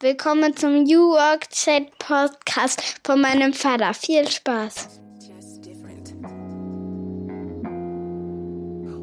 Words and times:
Willkommen 0.00 0.54
zum 0.54 0.82
New 0.82 1.12
Work 1.12 1.48
Chat 1.48 1.84
Podcast 1.98 2.82
von 3.02 3.18
meinem 3.18 3.54
Vater. 3.54 3.94
Viel 3.94 4.28
Spaß. 4.28 5.00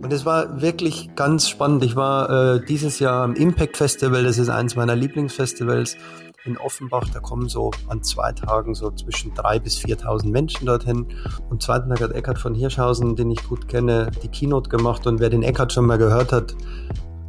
Und 0.04 0.14
es 0.14 0.24
war 0.24 0.62
wirklich 0.62 1.10
ganz 1.16 1.50
spannend. 1.50 1.84
Ich 1.84 1.96
war 1.96 2.30
äh, 2.30 2.64
dieses 2.64 3.00
Jahr 3.00 3.24
am 3.24 3.34
Impact 3.34 3.76
Festival, 3.76 4.24
das 4.24 4.38
ist 4.38 4.50
eins 4.50 4.76
meiner 4.76 4.96
Lieblingsfestivals 4.96 5.98
in 6.46 6.60
Offenbach. 6.60 7.10
Da 7.12 7.22
kommen 7.22 7.50
so 7.50 7.72
an 7.88 8.04
zwei 8.04 8.32
Tagen 8.32 8.76
so 8.76 8.92
zwischen 8.92 9.34
drei 9.34 9.58
bis 9.58 9.80
4.000 9.80 10.30
Menschen 10.30 10.68
dorthin. 10.68 11.08
Am 11.50 11.60
zweiten 11.60 11.90
Tag 11.90 12.02
hat 12.02 12.12
Eckhard 12.12 12.38
von 12.38 12.54
Hirschhausen, 12.54 13.16
den 13.16 13.32
ich 13.32 13.44
gut 13.50 13.68
kenne, 13.68 14.12
die 14.22 14.28
Keynote 14.28 14.70
gemacht. 14.70 15.08
Und 15.08 15.20
wer 15.20 15.32
den 15.32 15.42
Eckhard 15.42 15.74
schon 15.74 15.88
mal 15.88 15.98
gehört 15.98 16.32
hat, 16.32 16.54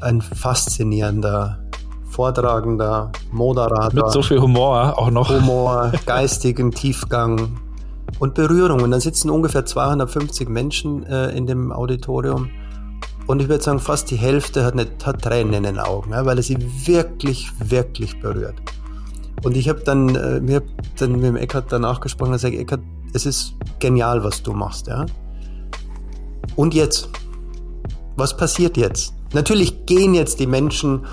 ein 0.02 0.20
faszinierender 0.20 1.64
Vortragender, 2.14 3.10
Moderator. 3.32 4.04
Mit 4.04 4.12
so 4.12 4.22
viel 4.22 4.40
Humor 4.40 4.96
auch 4.96 5.10
noch. 5.10 5.30
Humor, 5.30 5.90
geistigen 6.06 6.70
Tiefgang 6.70 7.58
und 8.20 8.34
Berührung. 8.34 8.82
Und 8.82 8.92
dann 8.92 9.00
sitzen 9.00 9.30
ungefähr 9.30 9.66
250 9.66 10.48
Menschen 10.48 11.04
äh, 11.06 11.36
in 11.36 11.48
dem 11.48 11.72
Auditorium. 11.72 12.50
Und 13.26 13.42
ich 13.42 13.48
würde 13.48 13.64
sagen, 13.64 13.80
fast 13.80 14.12
die 14.12 14.16
Hälfte 14.16 14.64
hat, 14.64 14.76
nicht, 14.76 15.04
hat 15.04 15.22
Tränen 15.22 15.54
in 15.54 15.62
den 15.64 15.80
Augen, 15.80 16.12
ja, 16.12 16.24
weil 16.24 16.36
er 16.36 16.44
sie 16.44 16.56
wirklich, 16.86 17.50
wirklich 17.58 18.20
berührt. 18.20 18.54
Und 19.42 19.56
ich 19.56 19.68
habe 19.68 19.80
dann, 19.80 20.14
äh, 20.14 20.38
mir 20.38 20.62
dann 20.98 21.12
mit 21.12 21.24
dem 21.24 21.36
Eckart 21.36 21.66
danach 21.70 22.00
gesprochen 22.00 22.28
und 22.28 22.34
gesagt, 22.34 22.54
Eckart, 22.54 22.80
es 23.12 23.26
ist 23.26 23.54
genial, 23.80 24.22
was 24.22 24.40
du 24.40 24.52
machst, 24.52 24.86
ja. 24.86 25.04
Und 26.54 26.74
jetzt? 26.74 27.08
Was 28.14 28.36
passiert 28.36 28.76
jetzt? 28.76 29.14
Natürlich 29.32 29.84
gehen 29.86 30.14
jetzt 30.14 30.38
die 30.38 30.46
Menschen 30.46 31.04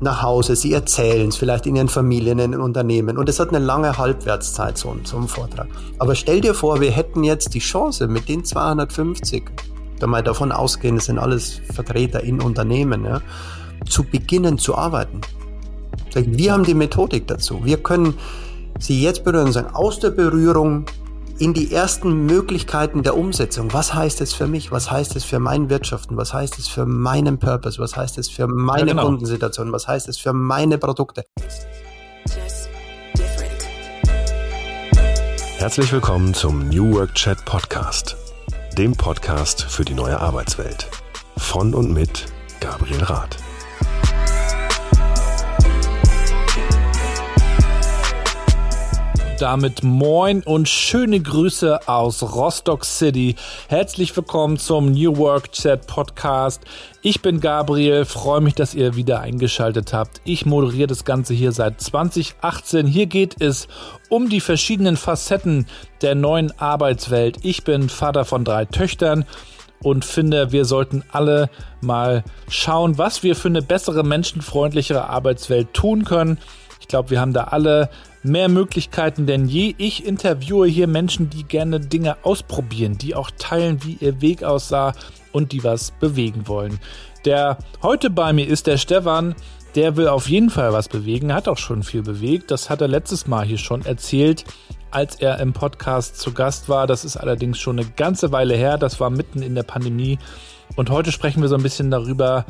nach 0.00 0.22
Hause, 0.22 0.56
sie 0.56 0.72
erzählen 0.72 1.28
es 1.28 1.36
vielleicht 1.36 1.66
in 1.66 1.76
ihren 1.76 1.88
Familien, 1.88 2.38
in 2.38 2.52
ihren 2.52 2.60
Unternehmen 2.60 3.16
und 3.16 3.28
es 3.28 3.40
hat 3.40 3.48
eine 3.48 3.58
lange 3.58 3.96
Halbwertszeit, 3.96 4.76
so, 4.76 4.94
so 5.04 5.16
ein 5.16 5.28
Vortrag. 5.28 5.68
Aber 5.98 6.14
stell 6.14 6.40
dir 6.40 6.54
vor, 6.54 6.80
wir 6.80 6.90
hätten 6.90 7.24
jetzt 7.24 7.54
die 7.54 7.60
Chance 7.60 8.06
mit 8.06 8.28
den 8.28 8.44
250, 8.44 9.44
da 9.98 10.06
mal 10.06 10.22
davon 10.22 10.52
ausgehen, 10.52 10.98
es 10.98 11.06
sind 11.06 11.18
alles 11.18 11.60
Vertreter 11.72 12.22
in 12.22 12.42
Unternehmen, 12.42 13.04
ja, 13.04 13.20
zu 13.88 14.04
beginnen 14.04 14.58
zu 14.58 14.76
arbeiten. 14.76 15.20
Wir 16.14 16.52
haben 16.52 16.64
die 16.64 16.74
Methodik 16.74 17.26
dazu. 17.26 17.60
Wir 17.64 17.82
können 17.82 18.14
sie 18.78 19.02
jetzt 19.02 19.24
berühren 19.24 19.46
und 19.46 19.52
sagen, 19.52 19.74
aus 19.74 20.00
der 20.00 20.10
Berührung 20.10 20.86
in 21.38 21.52
die 21.52 21.72
ersten 21.72 22.26
Möglichkeiten 22.26 23.02
der 23.02 23.16
Umsetzung. 23.16 23.72
Was 23.72 23.92
heißt 23.92 24.20
es 24.20 24.32
für 24.32 24.46
mich? 24.46 24.72
Was 24.72 24.90
heißt 24.90 25.16
es 25.16 25.24
für 25.24 25.38
mein 25.38 25.68
Wirtschaften? 25.68 26.16
Was 26.16 26.32
heißt 26.32 26.58
es 26.58 26.68
für 26.68 26.86
meinen 26.86 27.38
Purpose? 27.38 27.78
Was 27.78 27.96
heißt 27.96 28.18
es 28.18 28.30
für 28.30 28.46
meine 28.46 28.80
ja, 28.80 28.86
genau. 28.94 29.04
Kundensituation? 29.04 29.72
Was 29.72 29.86
heißt 29.86 30.08
es 30.08 30.16
für 30.18 30.32
meine 30.32 30.78
Produkte? 30.78 31.24
Herzlich 35.58 35.92
willkommen 35.92 36.32
zum 36.32 36.68
New 36.68 36.94
Work 36.94 37.14
Chat 37.14 37.44
Podcast, 37.44 38.16
dem 38.78 38.92
Podcast 38.92 39.62
für 39.62 39.84
die 39.84 39.94
neue 39.94 40.18
Arbeitswelt. 40.18 40.88
Von 41.36 41.74
und 41.74 41.92
mit 41.92 42.26
Gabriel 42.60 43.02
Rath. 43.02 43.45
Damit 49.36 49.82
moin 49.82 50.42
und 50.42 50.68
schöne 50.68 51.20
Grüße 51.20 51.88
aus 51.88 52.22
Rostock 52.22 52.84
City. 52.84 53.36
Herzlich 53.68 54.16
willkommen 54.16 54.56
zum 54.56 54.92
New 54.92 55.16
Work 55.18 55.52
Chat 55.52 55.86
Podcast. 55.86 56.62
Ich 57.02 57.20
bin 57.20 57.40
Gabriel, 57.40 58.06
freue 58.06 58.40
mich, 58.40 58.54
dass 58.54 58.74
ihr 58.74 58.96
wieder 58.96 59.20
eingeschaltet 59.20 59.92
habt. 59.92 60.22
Ich 60.24 60.46
moderiere 60.46 60.86
das 60.86 61.04
Ganze 61.04 61.34
hier 61.34 61.52
seit 61.52 61.80
2018. 61.80 62.86
Hier 62.86 63.06
geht 63.06 63.40
es 63.40 63.68
um 64.08 64.30
die 64.30 64.40
verschiedenen 64.40 64.96
Facetten 64.96 65.66
der 66.00 66.14
neuen 66.14 66.58
Arbeitswelt. 66.58 67.38
Ich 67.42 67.62
bin 67.64 67.90
Vater 67.90 68.24
von 68.24 68.42
drei 68.42 68.64
Töchtern 68.64 69.26
und 69.82 70.06
finde, 70.06 70.52
wir 70.52 70.64
sollten 70.64 71.04
alle 71.12 71.50
mal 71.82 72.24
schauen, 72.48 72.96
was 72.96 73.22
wir 73.22 73.36
für 73.36 73.48
eine 73.48 73.62
bessere, 73.62 74.02
menschenfreundlichere 74.02 75.08
Arbeitswelt 75.10 75.74
tun 75.74 76.04
können. 76.04 76.38
Ich 76.80 76.88
glaube, 76.88 77.10
wir 77.10 77.20
haben 77.20 77.32
da 77.32 77.44
alle 77.44 77.90
mehr 78.26 78.48
Möglichkeiten 78.48 79.26
denn 79.26 79.46
je. 79.46 79.74
Ich 79.78 80.04
interviewe 80.04 80.66
hier 80.66 80.86
Menschen, 80.86 81.30
die 81.30 81.44
gerne 81.44 81.80
Dinge 81.80 82.16
ausprobieren, 82.22 82.98
die 82.98 83.14
auch 83.14 83.30
teilen, 83.38 83.82
wie 83.84 83.96
ihr 84.00 84.20
Weg 84.20 84.42
aussah 84.42 84.92
und 85.32 85.52
die 85.52 85.64
was 85.64 85.90
bewegen 85.92 86.48
wollen. 86.48 86.78
Der 87.24 87.58
heute 87.82 88.10
bei 88.10 88.32
mir 88.32 88.46
ist 88.46 88.66
der 88.66 88.76
Stefan. 88.76 89.34
Der 89.74 89.96
will 89.96 90.08
auf 90.08 90.30
jeden 90.30 90.48
Fall 90.48 90.72
was 90.72 90.88
bewegen, 90.88 91.34
hat 91.34 91.48
auch 91.48 91.58
schon 91.58 91.82
viel 91.82 92.02
bewegt. 92.02 92.50
Das 92.50 92.70
hat 92.70 92.80
er 92.80 92.88
letztes 92.88 93.26
Mal 93.26 93.44
hier 93.44 93.58
schon 93.58 93.84
erzählt, 93.84 94.46
als 94.90 95.16
er 95.16 95.38
im 95.38 95.52
Podcast 95.52 96.18
zu 96.18 96.32
Gast 96.32 96.70
war. 96.70 96.86
Das 96.86 97.04
ist 97.04 97.18
allerdings 97.18 97.58
schon 97.58 97.78
eine 97.78 97.86
ganze 97.90 98.32
Weile 98.32 98.56
her. 98.56 98.78
Das 98.78 99.00
war 99.00 99.10
mitten 99.10 99.42
in 99.42 99.54
der 99.54 99.64
Pandemie. 99.64 100.18
Und 100.76 100.88
heute 100.88 101.12
sprechen 101.12 101.42
wir 101.42 101.50
so 101.50 101.56
ein 101.56 101.62
bisschen 101.62 101.90
darüber, 101.90 102.46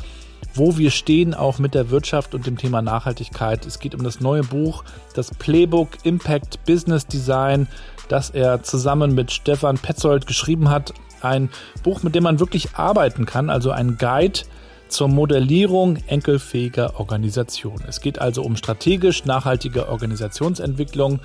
wo 0.57 0.77
wir 0.77 0.91
stehen, 0.91 1.35
auch 1.35 1.59
mit 1.59 1.75
der 1.75 1.91
Wirtschaft 1.91 2.35
und 2.35 2.47
dem 2.47 2.57
Thema 2.57 2.83
Nachhaltigkeit. 2.83 3.67
Es 3.67 3.79
geht 3.79 3.95
um 3.95 4.03
das 4.03 4.21
neue 4.21 4.43
Buch, 4.43 4.85
das 5.15 5.31
Playbook 5.31 5.91
Impact 6.05 6.65
Business 6.65 7.07
Design, 7.07 7.69
das 8.09 8.31
er 8.31 8.63
zusammen 8.63 9.15
mit 9.15 9.31
Stefan 9.31 9.79
Petzold 9.79 10.27
geschrieben 10.27 10.69
hat. 10.69 10.93
Ein 11.21 11.51
Buch, 11.83 12.03
mit 12.03 12.15
dem 12.15 12.25
man 12.25 12.41
wirklich 12.41 12.75
arbeiten 12.75 13.27
kann, 13.27 13.51
also 13.51 13.71
ein 13.71 13.97
Guide 13.99 14.41
zur 14.89 15.09
Modellierung 15.09 15.99
enkelfähiger 16.07 17.01
Organisation. 17.01 17.83
Es 17.89 18.01
geht 18.01 18.21
also 18.21 18.43
um 18.43 18.57
strategisch 18.57 19.25
nachhaltige 19.25 19.89
Organisationsentwicklung 19.89 21.21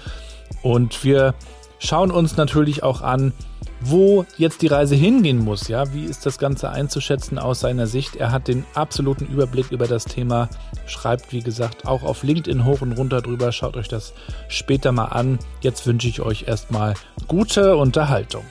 und 0.63 1.03
wir 1.03 1.35
schauen 1.79 2.11
uns 2.11 2.37
natürlich 2.37 2.83
auch 2.83 3.01
an, 3.01 3.33
wo 3.81 4.25
jetzt 4.37 4.61
die 4.61 4.67
Reise 4.67 4.95
hingehen 4.95 5.39
muss. 5.39 5.67
Ja, 5.67 5.93
wie 5.93 6.05
ist 6.05 6.25
das 6.25 6.37
Ganze 6.37 6.69
einzuschätzen 6.69 7.39
aus 7.39 7.59
seiner 7.59 7.87
Sicht? 7.87 8.15
Er 8.15 8.31
hat 8.31 8.47
den 8.47 8.65
absoluten 8.73 9.25
Überblick 9.25 9.71
über 9.71 9.87
das 9.87 10.05
Thema, 10.05 10.49
schreibt 10.85 11.31
wie 11.33 11.41
gesagt 11.41 11.85
auch 11.85 12.03
auf 12.03 12.23
LinkedIn 12.23 12.65
hoch 12.65 12.81
und 12.81 12.93
runter 12.93 13.21
drüber. 13.21 13.51
Schaut 13.51 13.77
euch 13.77 13.87
das 13.87 14.13
später 14.47 14.91
mal 14.91 15.05
an. 15.05 15.39
Jetzt 15.61 15.85
wünsche 15.87 16.07
ich 16.07 16.21
euch 16.21 16.47
erstmal 16.47 16.93
gute 17.27 17.75
Unterhaltung. 17.75 18.45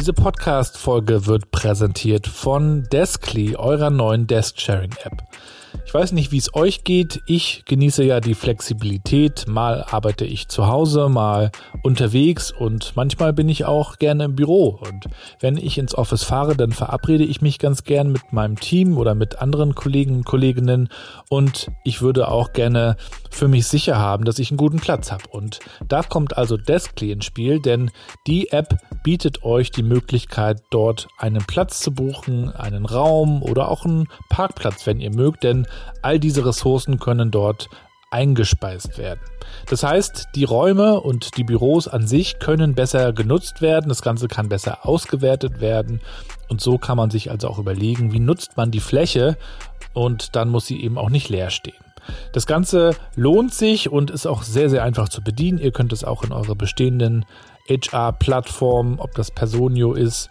Diese 0.00 0.14
Podcast-Folge 0.14 1.26
wird 1.26 1.50
präsentiert 1.50 2.26
von 2.26 2.88
Deskly, 2.90 3.56
eurer 3.56 3.90
neuen 3.90 4.26
Desk-Sharing-App. 4.26 5.22
Ich 5.86 5.94
weiß 5.94 6.12
nicht, 6.12 6.30
wie 6.30 6.38
es 6.38 6.54
euch 6.54 6.84
geht. 6.84 7.20
Ich 7.26 7.64
genieße 7.66 8.04
ja 8.04 8.20
die 8.20 8.34
Flexibilität. 8.34 9.46
Mal 9.48 9.84
arbeite 9.90 10.24
ich 10.24 10.48
zu 10.48 10.66
Hause, 10.66 11.08
mal 11.08 11.50
unterwegs 11.82 12.52
und 12.52 12.92
manchmal 12.94 13.32
bin 13.32 13.48
ich 13.48 13.64
auch 13.64 13.98
gerne 13.98 14.24
im 14.24 14.36
Büro. 14.36 14.78
Und 14.80 15.06
wenn 15.40 15.56
ich 15.56 15.78
ins 15.78 15.94
Office 15.94 16.22
fahre, 16.22 16.56
dann 16.56 16.72
verabrede 16.72 17.24
ich 17.24 17.42
mich 17.42 17.58
ganz 17.58 17.84
gern 17.84 18.12
mit 18.12 18.32
meinem 18.32 18.58
Team 18.58 18.98
oder 18.98 19.14
mit 19.14 19.40
anderen 19.40 19.74
Kollegen 19.74 20.16
und 20.16 20.24
Kolleginnen. 20.24 20.88
Und 21.28 21.70
ich 21.84 22.02
würde 22.02 22.28
auch 22.28 22.52
gerne 22.52 22.96
für 23.30 23.48
mich 23.48 23.66
sicher 23.66 23.98
haben, 23.98 24.24
dass 24.24 24.38
ich 24.38 24.50
einen 24.50 24.58
guten 24.58 24.78
Platz 24.78 25.10
habe. 25.10 25.24
Und 25.30 25.60
da 25.88 26.02
kommt 26.02 26.36
also 26.36 26.56
Deskly 26.56 27.12
ins 27.12 27.24
Spiel, 27.24 27.60
denn 27.60 27.90
die 28.26 28.50
App 28.52 28.76
bietet 29.02 29.42
euch 29.44 29.70
die 29.70 29.82
Möglichkeit, 29.82 30.62
dort 30.70 31.08
einen 31.18 31.44
Platz 31.44 31.80
zu 31.80 31.92
buchen, 31.92 32.54
einen 32.54 32.86
Raum 32.86 33.42
oder 33.42 33.68
auch 33.68 33.84
einen 33.84 34.08
Parkplatz, 34.28 34.86
wenn 34.86 35.00
ihr 35.00 35.14
mögt, 35.14 35.44
denn 35.44 35.66
all 36.02 36.18
diese 36.18 36.44
Ressourcen 36.44 36.98
können 36.98 37.30
dort 37.30 37.68
eingespeist 38.10 38.98
werden. 38.98 39.20
Das 39.68 39.82
heißt, 39.82 40.28
die 40.34 40.44
Räume 40.44 41.00
und 41.00 41.36
die 41.36 41.44
Büros 41.44 41.88
an 41.88 42.06
sich 42.06 42.38
können 42.38 42.74
besser 42.74 43.12
genutzt 43.12 43.62
werden, 43.62 43.88
das 43.88 44.02
Ganze 44.02 44.28
kann 44.28 44.48
besser 44.48 44.86
ausgewertet 44.86 45.60
werden 45.60 46.00
und 46.48 46.60
so 46.60 46.78
kann 46.78 46.96
man 46.96 47.10
sich 47.10 47.30
also 47.30 47.48
auch 47.48 47.58
überlegen, 47.58 48.12
wie 48.12 48.20
nutzt 48.20 48.56
man 48.56 48.70
die 48.70 48.80
Fläche 48.80 49.36
und 49.94 50.34
dann 50.36 50.48
muss 50.48 50.66
sie 50.66 50.82
eben 50.82 50.98
auch 50.98 51.10
nicht 51.10 51.28
leer 51.28 51.50
stehen. 51.50 51.74
Das 52.32 52.46
Ganze 52.46 52.96
lohnt 53.14 53.54
sich 53.54 53.90
und 53.90 54.10
ist 54.10 54.26
auch 54.26 54.42
sehr, 54.42 54.70
sehr 54.70 54.82
einfach 54.82 55.08
zu 55.08 55.22
bedienen. 55.22 55.58
Ihr 55.58 55.70
könnt 55.70 55.92
es 55.92 56.02
auch 56.02 56.24
in 56.24 56.32
eure 56.32 56.56
bestehenden 56.56 57.24
HR-Plattformen, 57.68 58.98
ob 58.98 59.14
das 59.14 59.30
Personio 59.30 59.94
ist 59.94 60.30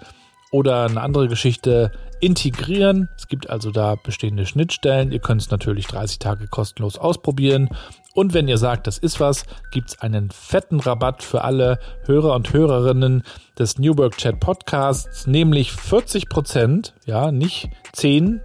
oder 0.51 0.85
eine 0.85 1.01
andere 1.01 1.27
Geschichte, 1.27 1.91
integrieren. 2.19 3.09
Es 3.17 3.27
gibt 3.27 3.49
also 3.49 3.71
da 3.71 3.95
bestehende 3.95 4.45
Schnittstellen. 4.45 5.11
Ihr 5.11 5.19
könnt 5.19 5.41
es 5.41 5.51
natürlich 5.51 5.87
30 5.87 6.19
Tage 6.19 6.47
kostenlos 6.47 6.97
ausprobieren. 6.97 7.69
Und 8.13 8.33
wenn 8.33 8.47
ihr 8.47 8.57
sagt, 8.57 8.87
das 8.87 8.97
ist 8.97 9.19
was, 9.19 9.45
gibt 9.71 9.89
es 9.89 10.01
einen 10.01 10.29
fetten 10.31 10.79
Rabatt 10.79 11.23
für 11.23 11.43
alle 11.43 11.79
Hörer 12.05 12.35
und 12.35 12.51
Hörerinnen 12.51 13.23
des 13.57 13.77
New 13.77 13.97
Work 13.97 14.17
Chat 14.17 14.39
Podcasts, 14.39 15.27
nämlich 15.27 15.71
40 15.71 16.27
Prozent, 16.27 16.93
ja, 17.05 17.31
nicht 17.31 17.69
10, 17.93 18.41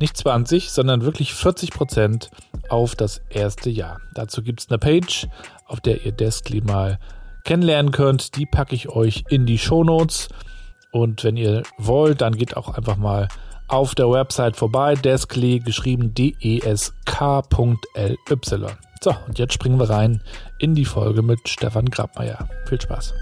nicht 0.00 0.16
20, 0.16 0.70
sondern 0.70 1.02
wirklich 1.02 1.32
40 1.32 1.70
Prozent 1.70 2.30
auf 2.68 2.94
das 2.94 3.22
erste 3.30 3.70
Jahr. 3.70 4.00
Dazu 4.12 4.42
gibt 4.42 4.60
es 4.60 4.68
eine 4.68 4.78
Page, 4.78 5.28
auf 5.66 5.80
der 5.80 6.04
ihr 6.04 6.12
Deskly 6.12 6.60
mal 6.60 6.98
kennenlernen 7.46 7.92
könnt. 7.92 8.36
Die 8.36 8.44
packe 8.44 8.74
ich 8.74 8.90
euch 8.90 9.24
in 9.30 9.46
die 9.46 9.56
Show 9.58 9.82
Notes. 9.84 10.28
Und 10.92 11.24
wenn 11.24 11.38
ihr 11.38 11.62
wollt, 11.78 12.20
dann 12.20 12.36
geht 12.36 12.56
auch 12.56 12.76
einfach 12.76 12.96
mal 12.96 13.28
auf 13.68 13.94
der 13.94 14.10
Website 14.10 14.56
vorbei. 14.56 14.94
Deskly, 14.94 15.60
geschrieben 15.60 16.12
D-E-S-K.L-Y. 16.12 16.96
So, 19.02 19.14
und 19.26 19.38
jetzt 19.38 19.54
springen 19.54 19.78
wir 19.78 19.90
rein 19.90 20.20
in 20.58 20.74
die 20.74 20.84
Folge 20.84 21.22
mit 21.22 21.48
Stefan 21.48 21.86
Grabmeier. 21.86 22.48
Viel 22.66 22.80
Spaß. 22.80 23.14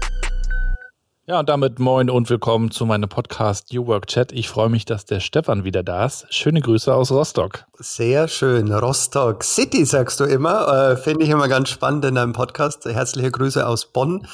Ja, 1.27 1.39
und 1.39 1.49
damit 1.49 1.79
moin 1.79 2.11
und 2.11 2.29
willkommen 2.29 2.69
zu 2.69 2.85
meinem 2.85 3.09
Podcast 3.09 3.73
New 3.73 3.87
Work 3.87 4.05
Chat. 4.05 4.31
Ich 4.31 4.47
freue 4.47 4.69
mich, 4.69 4.85
dass 4.85 5.05
der 5.05 5.19
Stefan 5.19 5.63
wieder 5.63 5.81
da 5.81 6.05
ist. 6.05 6.31
Schöne 6.31 6.61
Grüße 6.61 6.93
aus 6.93 7.11
Rostock. 7.11 7.65
Sehr 7.79 8.27
schön. 8.27 8.71
Rostock 8.71 9.43
City, 9.43 9.85
sagst 9.85 10.19
du 10.19 10.25
immer. 10.25 10.91
Äh, 10.91 10.97
Finde 10.97 11.23
ich 11.23 11.31
immer 11.31 11.47
ganz 11.47 11.69
spannend 11.69 12.05
in 12.05 12.13
deinem 12.13 12.33
Podcast. 12.33 12.85
Herzliche 12.85 13.31
Grüße 13.31 13.65
aus 13.65 13.87
Bonn. 13.87 14.27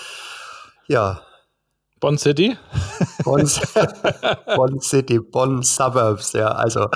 Ja. 0.87 1.21
Bonn 2.01 2.17
City? 2.17 2.57
Bonn, 3.23 3.47
Bonn 4.55 4.81
City, 4.81 5.19
Bonn 5.19 5.61
Suburbs, 5.61 6.33
ja, 6.33 6.47
also 6.47 6.89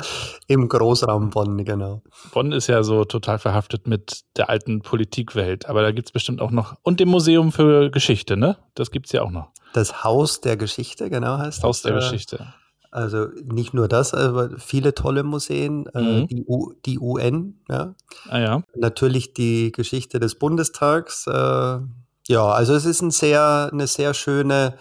im 0.47 0.67
Großraum 0.67 1.29
Bonn, 1.29 1.63
genau. 1.63 2.01
Bonn 2.33 2.51
ist 2.51 2.65
ja 2.67 2.81
so 2.81 3.05
total 3.05 3.37
verhaftet 3.37 3.87
mit 3.87 4.21
der 4.35 4.49
alten 4.49 4.81
Politikwelt, 4.81 5.67
aber 5.67 5.83
da 5.83 5.91
gibt 5.91 6.09
es 6.09 6.11
bestimmt 6.11 6.41
auch 6.41 6.49
noch, 6.49 6.75
und 6.81 6.99
dem 6.99 7.09
Museum 7.09 7.51
für 7.51 7.91
Geschichte, 7.91 8.35
ne? 8.35 8.57
Das 8.73 8.89
gibt 8.89 9.05
es 9.05 9.11
ja 9.11 9.21
auch 9.21 9.29
noch. 9.29 9.51
Das 9.73 10.03
Haus 10.03 10.41
der 10.41 10.57
Geschichte, 10.57 11.11
genau 11.11 11.37
heißt 11.37 11.61
Haus 11.61 11.83
das. 11.83 11.91
der 11.91 12.01
Geschichte. 12.01 12.47
Also 12.89 13.27
nicht 13.43 13.75
nur 13.75 13.87
das, 13.87 14.13
aber 14.15 14.57
viele 14.57 14.95
tolle 14.95 15.23
Museen, 15.23 15.85
äh, 15.93 16.01
mhm. 16.01 16.27
die, 16.27 16.45
U, 16.47 16.73
die 16.83 16.97
UN, 16.97 17.59
ja. 17.69 17.93
Ah, 18.27 18.39
ja. 18.39 18.63
Natürlich 18.73 19.33
die 19.33 19.71
Geschichte 19.71 20.19
des 20.19 20.35
Bundestags. 20.35 21.27
Äh, 21.27 21.79
ja, 22.27 22.45
also 22.45 22.73
es 22.73 22.85
ist 22.85 23.01
ein 23.01 23.11
sehr, 23.11 23.69
eine 23.71 23.87
sehr 23.87 24.13
schöne, 24.13 24.77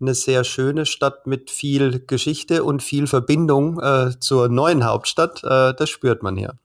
eine 0.00 0.14
sehr 0.14 0.44
schöne 0.44 0.86
Stadt 0.86 1.26
mit 1.26 1.50
viel 1.50 2.04
Geschichte 2.06 2.64
und 2.64 2.82
viel 2.82 3.06
Verbindung 3.06 3.80
äh, 3.80 4.18
zur 4.20 4.48
neuen 4.48 4.84
Hauptstadt. 4.84 5.42
Äh, 5.44 5.74
das 5.74 5.88
spürt 5.88 6.22
man 6.22 6.36
hier. 6.36 6.58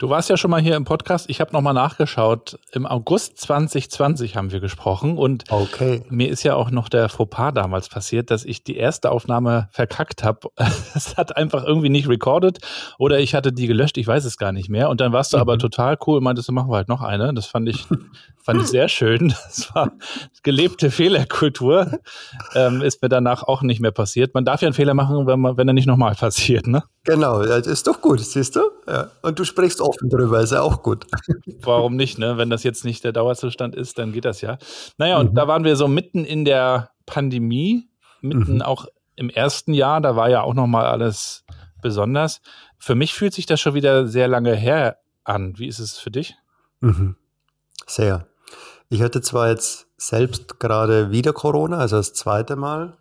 Du 0.00 0.08
warst 0.08 0.30
ja 0.30 0.38
schon 0.38 0.50
mal 0.50 0.62
hier 0.62 0.76
im 0.76 0.84
Podcast. 0.84 1.28
Ich 1.28 1.42
habe 1.42 1.52
nochmal 1.52 1.74
nachgeschaut. 1.74 2.58
Im 2.72 2.86
August 2.86 3.36
2020 3.36 4.34
haben 4.34 4.50
wir 4.50 4.60
gesprochen 4.60 5.18
und 5.18 5.44
okay. 5.50 6.02
mir 6.08 6.30
ist 6.30 6.42
ja 6.42 6.54
auch 6.54 6.70
noch 6.70 6.88
der 6.88 7.10
Fauxpas 7.10 7.52
damals 7.52 7.90
passiert, 7.90 8.30
dass 8.30 8.46
ich 8.46 8.64
die 8.64 8.78
erste 8.78 9.12
Aufnahme 9.12 9.68
verkackt 9.72 10.24
habe. 10.24 10.48
Es 10.94 11.18
hat 11.18 11.36
einfach 11.36 11.64
irgendwie 11.64 11.90
nicht 11.90 12.08
recorded 12.08 12.60
oder 12.98 13.20
ich 13.20 13.34
hatte 13.34 13.52
die 13.52 13.66
gelöscht. 13.66 13.98
Ich 13.98 14.06
weiß 14.06 14.24
es 14.24 14.38
gar 14.38 14.52
nicht 14.52 14.70
mehr. 14.70 14.88
Und 14.88 15.02
dann 15.02 15.12
warst 15.12 15.34
du 15.34 15.36
mhm. 15.36 15.42
aber 15.42 15.58
total 15.58 15.98
cool 16.06 16.16
und 16.16 16.24
meintest, 16.24 16.48
du 16.48 16.52
machen 16.52 16.70
wir 16.70 16.76
halt 16.76 16.88
noch 16.88 17.02
eine. 17.02 17.34
Das 17.34 17.44
fand 17.44 17.68
ich 17.68 17.86
Fand 18.42 18.62
ich 18.62 18.68
sehr 18.68 18.88
schön. 18.88 19.34
Das 19.50 19.74
war 19.74 19.92
gelebte 20.42 20.90
Fehlerkultur. 20.90 21.98
Ähm, 22.54 22.82
ist 22.82 23.02
mir 23.02 23.08
danach 23.08 23.42
auch 23.42 23.62
nicht 23.62 23.80
mehr 23.80 23.90
passiert. 23.90 24.34
Man 24.34 24.44
darf 24.44 24.62
ja 24.62 24.68
einen 24.68 24.74
Fehler 24.74 24.94
machen, 24.94 25.26
wenn, 25.26 25.40
man, 25.40 25.56
wenn 25.56 25.68
er 25.68 25.74
nicht 25.74 25.86
nochmal 25.86 26.14
passiert, 26.14 26.66
ne? 26.66 26.84
Genau, 27.04 27.42
das 27.42 27.66
ist 27.66 27.86
doch 27.86 28.00
gut, 28.02 28.20
siehst 28.20 28.56
du? 28.56 28.60
Ja. 28.86 29.10
Und 29.22 29.38
du 29.38 29.44
sprichst 29.44 29.80
offen 29.80 30.10
drüber, 30.10 30.40
ist 30.40 30.52
ja 30.52 30.60
auch 30.60 30.82
gut. 30.82 31.06
Warum 31.62 31.96
nicht, 31.96 32.18
ne? 32.18 32.36
Wenn 32.36 32.50
das 32.50 32.62
jetzt 32.62 32.84
nicht 32.84 33.04
der 33.04 33.12
Dauerzustand 33.12 33.74
ist, 33.74 33.98
dann 33.98 34.12
geht 34.12 34.26
das 34.26 34.42
ja. 34.42 34.58
Naja, 34.98 35.18
und 35.18 35.30
mhm. 35.30 35.34
da 35.34 35.48
waren 35.48 35.64
wir 35.64 35.76
so 35.76 35.88
mitten 35.88 36.24
in 36.24 36.44
der 36.44 36.90
Pandemie, 37.06 37.88
mitten 38.20 38.56
mhm. 38.56 38.62
auch 38.62 38.86
im 39.16 39.30
ersten 39.30 39.72
Jahr, 39.72 40.00
da 40.00 40.14
war 40.14 40.28
ja 40.28 40.42
auch 40.42 40.54
nochmal 40.54 40.86
alles 40.86 41.44
besonders. 41.82 42.40
Für 42.78 42.94
mich 42.94 43.14
fühlt 43.14 43.32
sich 43.32 43.46
das 43.46 43.60
schon 43.60 43.74
wieder 43.74 44.06
sehr 44.06 44.28
lange 44.28 44.54
her 44.54 44.98
an. 45.24 45.58
Wie 45.58 45.66
ist 45.66 45.78
es 45.78 45.98
für 45.98 46.10
dich? 46.10 46.34
Mhm. 46.80 47.16
Sehr. 47.86 48.26
Ich 48.88 49.02
hatte 49.02 49.20
zwar 49.20 49.48
jetzt 49.48 49.86
selbst 49.96 50.58
gerade 50.58 51.10
wieder 51.10 51.32
Corona, 51.32 51.78
also 51.78 51.96
das 51.96 52.12
zweite 52.12 52.56
Mal. 52.56 52.96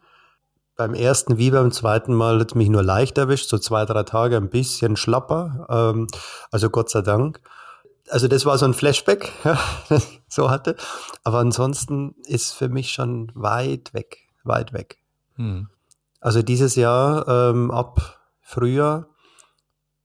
Beim 0.79 0.93
ersten 0.93 1.37
wie 1.37 1.51
beim 1.51 1.73
zweiten 1.73 2.13
Mal 2.13 2.39
hat 2.39 2.51
es 2.51 2.55
mich 2.55 2.69
nur 2.69 2.81
leicht 2.81 3.17
erwischt, 3.17 3.49
so 3.49 3.57
zwei, 3.57 3.83
drei 3.83 4.03
Tage 4.03 4.37
ein 4.37 4.49
bisschen 4.49 4.95
schlapper. 4.95 5.67
Ähm, 5.69 6.07
also 6.51 6.69
Gott 6.69 6.89
sei 6.89 7.01
Dank. 7.01 7.41
Also 8.09 8.29
das 8.29 8.45
war 8.45 8.57
so 8.57 8.63
ein 8.63 8.73
Flashback, 8.73 9.29
so 10.29 10.49
hatte. 10.49 10.77
Aber 11.25 11.39
ansonsten 11.39 12.15
ist 12.25 12.53
für 12.53 12.69
mich 12.69 12.93
schon 12.93 13.29
weit 13.35 13.93
weg, 13.93 14.19
weit 14.45 14.71
weg. 14.71 14.99
Hm. 15.35 15.67
Also 16.21 16.43
dieses 16.43 16.77
Jahr 16.77 17.27
ähm, 17.27 17.71
ab 17.71 18.21
Frühjahr 18.39 19.09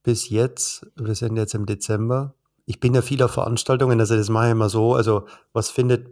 bis 0.03 0.29
jetzt, 0.29 0.89
wir 0.97 1.15
sind 1.15 1.37
jetzt 1.37 1.55
im 1.55 1.67
Dezember, 1.67 2.35
ich 2.67 2.81
bin 2.81 2.97
ja 2.97 3.03
viel 3.03 3.23
auf 3.23 3.31
Veranstaltungen, 3.31 4.01
also 4.01 4.17
das 4.17 4.29
mache 4.29 4.47
ich 4.47 4.51
immer 4.51 4.69
so, 4.69 4.97
also 4.97 5.27
was 5.53 5.71
findet 5.71 6.09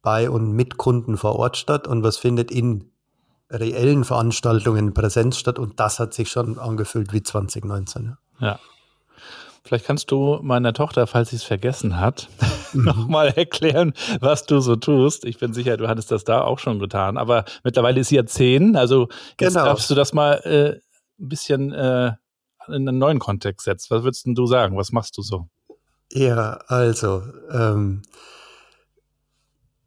bei 0.00 0.30
und 0.30 0.52
mit 0.52 0.78
Kunden 0.78 1.18
vor 1.18 1.36
Ort 1.36 1.58
statt 1.58 1.86
und 1.86 2.02
was 2.02 2.16
findet 2.16 2.50
in 2.50 2.91
reellen 3.52 4.04
Veranstaltungen 4.04 4.94
Präsenz 4.94 5.36
statt 5.36 5.58
und 5.58 5.78
das 5.78 5.98
hat 5.98 6.14
sich 6.14 6.30
schon 6.30 6.58
angefühlt 6.58 7.12
wie 7.12 7.22
2019. 7.22 8.16
Ja. 8.40 8.46
ja. 8.46 8.58
Vielleicht 9.64 9.86
kannst 9.86 10.10
du 10.10 10.40
meiner 10.42 10.72
Tochter, 10.72 11.06
falls 11.06 11.30
sie 11.30 11.36
es 11.36 11.44
vergessen 11.44 12.00
hat, 12.00 12.28
nochmal 12.72 13.28
erklären, 13.28 13.94
was 14.20 14.44
du 14.44 14.60
so 14.60 14.74
tust. 14.74 15.24
Ich 15.24 15.38
bin 15.38 15.54
sicher, 15.54 15.76
du 15.76 15.86
hattest 15.88 16.10
das 16.10 16.24
da 16.24 16.42
auch 16.42 16.58
schon 16.58 16.80
getan, 16.80 17.16
aber 17.16 17.44
mittlerweile 17.62 18.00
ist 18.00 18.08
sie 18.08 18.16
ja 18.16 18.26
zehn, 18.26 18.74
also 18.74 19.08
jetzt 19.40 19.54
genau. 19.54 19.66
darfst 19.66 19.88
du 19.88 19.94
das 19.94 20.12
mal 20.12 20.34
äh, 20.44 20.80
ein 21.22 21.28
bisschen 21.28 21.72
äh, 21.72 22.12
in 22.68 22.88
einen 22.88 22.98
neuen 22.98 23.18
Kontext 23.18 23.64
setzen. 23.64 23.88
Was 23.90 24.02
würdest 24.02 24.24
du 24.26 24.46
sagen? 24.46 24.76
Was 24.76 24.92
machst 24.92 25.16
du 25.16 25.22
so? 25.22 25.48
Ja, 26.12 26.58
also, 26.66 27.22
ähm, 27.50 28.02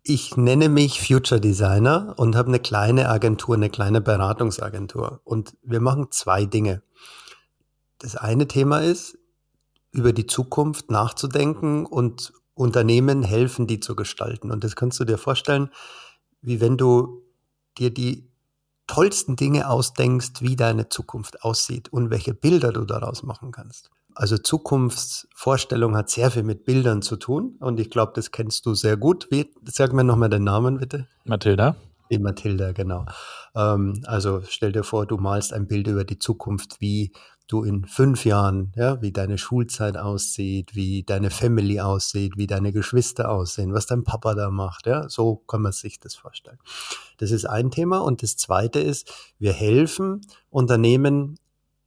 ich 0.07 0.37
nenne 0.37 0.69
mich 0.69 1.01
Future 1.01 1.41
Designer 1.41 2.13
und 2.17 2.35
habe 2.35 2.49
eine 2.49 2.59
kleine 2.59 3.09
Agentur, 3.09 3.55
eine 3.55 3.71
kleine 3.71 4.01
Beratungsagentur. 4.01 5.19
Und 5.23 5.57
wir 5.63 5.81
machen 5.81 6.11
zwei 6.11 6.45
Dinge. 6.45 6.83
Das 7.97 8.15
eine 8.15 8.47
Thema 8.47 8.81
ist, 8.81 9.17
über 9.91 10.13
die 10.13 10.27
Zukunft 10.27 10.91
nachzudenken 10.91 11.87
und 11.87 12.33
Unternehmen 12.53 13.23
helfen, 13.23 13.65
die 13.65 13.79
zu 13.79 13.95
gestalten. 13.95 14.51
Und 14.51 14.63
das 14.63 14.75
kannst 14.75 14.99
du 14.99 15.05
dir 15.05 15.17
vorstellen, 15.17 15.71
wie 16.39 16.61
wenn 16.61 16.77
du 16.77 17.23
dir 17.79 17.91
die 17.91 18.29
tollsten 18.85 19.35
Dinge 19.35 19.67
ausdenkst, 19.67 20.41
wie 20.41 20.55
deine 20.55 20.87
Zukunft 20.87 21.41
aussieht 21.41 21.89
und 21.91 22.11
welche 22.11 22.35
Bilder 22.35 22.71
du 22.71 22.85
daraus 22.85 23.23
machen 23.23 23.51
kannst. 23.51 23.89
Also 24.15 24.37
Zukunftsvorstellung 24.37 25.95
hat 25.95 26.09
sehr 26.09 26.31
viel 26.31 26.43
mit 26.43 26.65
Bildern 26.65 27.01
zu 27.01 27.17
tun 27.17 27.57
und 27.59 27.79
ich 27.79 27.89
glaube, 27.89 28.13
das 28.15 28.31
kennst 28.31 28.65
du 28.65 28.73
sehr 28.73 28.97
gut. 28.97 29.27
Wie, 29.29 29.51
sag 29.65 29.93
mir 29.93 30.05
nochmal 30.05 30.29
den 30.29 30.45
Namen 30.45 30.77
bitte. 30.77 31.07
Mathilda. 31.25 31.75
Die 32.09 32.19
Mathilda, 32.19 32.71
genau. 32.71 33.05
Ähm, 33.55 34.01
also 34.05 34.41
stell 34.47 34.71
dir 34.71 34.83
vor, 34.83 35.05
du 35.05 35.17
malst 35.17 35.53
ein 35.53 35.67
Bild 35.67 35.87
über 35.87 36.03
die 36.03 36.19
Zukunft, 36.19 36.79
wie 36.79 37.11
du 37.47 37.63
in 37.63 37.85
fünf 37.85 38.25
Jahren, 38.25 38.71
ja, 38.75 39.01
wie 39.01 39.11
deine 39.11 39.37
Schulzeit 39.37 39.97
aussieht, 39.97 40.75
wie 40.75 41.03
deine 41.03 41.29
Family 41.29 41.79
aussieht, 41.79 42.37
wie 42.37 42.47
deine 42.47 42.71
Geschwister 42.71 43.29
aussehen, 43.29 43.73
was 43.73 43.85
dein 43.85 44.03
Papa 44.03 44.33
da 44.33 44.49
macht, 44.49 44.87
ja, 44.87 45.09
so 45.09 45.35
kann 45.35 45.61
man 45.61 45.71
sich 45.71 45.99
das 45.99 46.15
vorstellen. 46.15 46.57
Das 47.17 47.31
ist 47.31 47.45
ein 47.45 47.69
Thema 47.69 47.99
und 47.99 48.23
das 48.23 48.37
zweite 48.37 48.79
ist, 48.79 49.11
wir 49.37 49.53
helfen 49.53 50.21
Unternehmen 50.49 51.37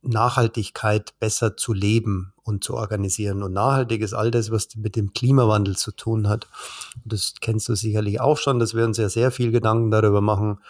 Nachhaltigkeit 0.02 1.19
besser 1.19 1.57
zu 1.57 1.73
leben 1.73 2.33
und 2.43 2.62
zu 2.62 2.75
organisieren. 2.75 3.43
Und 3.43 3.52
nachhaltig 3.52 4.00
ist 4.00 4.14
all 4.14 4.31
das, 4.31 4.50
was 4.50 4.76
mit 4.76 4.97
dem 4.97 5.12
Klimawandel 5.12 5.76
zu 5.76 5.93
tun 5.93 6.28
hat. 6.28 6.47
Das 7.05 7.35
kennst 7.40 7.69
du 7.69 7.75
sicherlich 7.75 8.21
auch 8.21 8.38
schon, 8.38 8.59
dass 8.59 8.75
wir 8.75 8.85
uns 8.85 8.99
ja 8.99 9.09
sehr 9.09 9.31
viel 9.31 9.50
Gedanken 9.50 9.90
darüber 9.90 10.21
machen, 10.21 10.61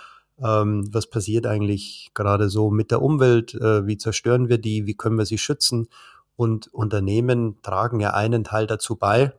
ähm, 0.43 0.89
was 0.93 1.11
passiert 1.11 1.47
eigentlich 1.47 2.11
gerade 2.15 2.49
so 2.49 2.71
mit 2.71 2.91
der 2.91 3.03
Umwelt, 3.03 3.55
äh, 3.55 3.87
wie 3.87 3.99
zerstören 3.99 4.49
wir 4.49 4.59
die, 4.59 4.87
wie 4.87 4.95
können 4.95 5.19
wir 5.19 5.27
sie 5.27 5.39
schützen. 5.39 5.89
Und 6.37 6.69
Unternehmen 6.73 7.61
tragen 7.63 8.01
ja 8.01 8.15
einen 8.15 8.45
Teil 8.45 8.67
dazu 8.67 8.97
bei, 8.97 9.33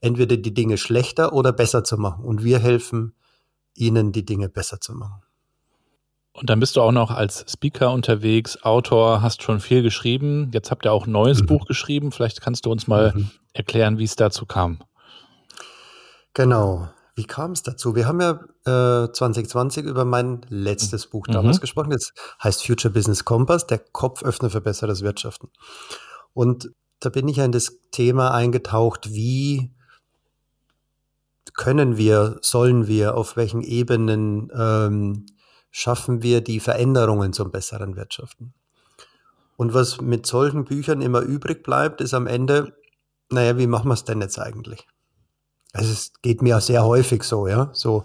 entweder 0.00 0.36
die 0.36 0.54
Dinge 0.54 0.76
schlechter 0.76 1.32
oder 1.32 1.52
besser 1.52 1.84
zu 1.84 1.96
machen. 1.96 2.24
Und 2.24 2.44
wir 2.44 2.58
helfen 2.58 3.14
ihnen, 3.74 4.12
die 4.12 4.24
Dinge 4.24 4.48
besser 4.48 4.80
zu 4.80 4.94
machen. 4.94 5.22
Und 6.34 6.48
dann 6.48 6.60
bist 6.60 6.76
du 6.76 6.80
auch 6.80 6.92
noch 6.92 7.10
als 7.10 7.44
Speaker 7.50 7.92
unterwegs, 7.92 8.62
Autor, 8.62 9.20
hast 9.20 9.42
schon 9.42 9.60
viel 9.60 9.82
geschrieben. 9.82 10.50
Jetzt 10.52 10.70
habt 10.70 10.86
ihr 10.86 10.92
auch 10.92 11.06
ein 11.06 11.12
neues 11.12 11.42
mhm. 11.42 11.46
Buch 11.46 11.66
geschrieben. 11.66 12.10
Vielleicht 12.10 12.40
kannst 12.40 12.64
du 12.64 12.72
uns 12.72 12.86
mal 12.86 13.12
mhm. 13.14 13.30
erklären, 13.52 13.98
wie 13.98 14.04
es 14.04 14.16
dazu 14.16 14.46
kam. 14.46 14.78
Genau. 16.32 16.88
Wie 17.14 17.24
kam 17.24 17.52
es 17.52 17.62
dazu? 17.62 17.94
Wir 17.94 18.06
haben 18.06 18.20
ja 18.22 18.40
äh, 19.04 19.12
2020 19.12 19.84
über 19.84 20.06
mein 20.06 20.40
letztes 20.48 21.06
Buch 21.06 21.26
mhm. 21.28 21.32
damals 21.32 21.60
gesprochen. 21.60 21.90
Das 21.90 22.14
heißt 22.42 22.64
Future 22.64 22.92
Business 22.92 23.26
Compass, 23.26 23.66
der 23.66 23.78
Kopföffner 23.78 24.48
für 24.48 24.62
besseres 24.62 25.02
Wirtschaften. 25.02 25.50
Und 26.32 26.70
da 27.00 27.10
bin 27.10 27.28
ich 27.28 27.36
ja 27.36 27.44
in 27.44 27.52
das 27.52 27.78
Thema 27.90 28.32
eingetaucht, 28.32 29.12
wie 29.12 29.70
können 31.52 31.98
wir, 31.98 32.38
sollen 32.40 32.86
wir, 32.86 33.14
auf 33.16 33.36
welchen 33.36 33.60
Ebenen 33.60 34.50
ähm, 34.56 35.26
schaffen 35.72 36.22
wir 36.22 36.42
die 36.42 36.60
Veränderungen 36.60 37.32
zum 37.32 37.50
besseren 37.50 37.96
Wirtschaften. 37.96 38.54
Und 39.56 39.74
was 39.74 40.00
mit 40.00 40.26
solchen 40.26 40.64
Büchern 40.64 41.00
immer 41.00 41.20
übrig 41.20 41.64
bleibt, 41.64 42.00
ist 42.00 42.14
am 42.14 42.26
Ende, 42.26 42.76
naja, 43.30 43.58
wie 43.58 43.66
machen 43.66 43.88
wir 43.88 43.94
es 43.94 44.04
denn 44.04 44.20
jetzt 44.20 44.38
eigentlich? 44.38 44.86
Also 45.72 45.90
es 45.90 46.12
geht 46.22 46.42
mir 46.42 46.60
sehr 46.60 46.84
häufig 46.84 47.24
so, 47.24 47.48
ja, 47.48 47.70
so, 47.72 48.04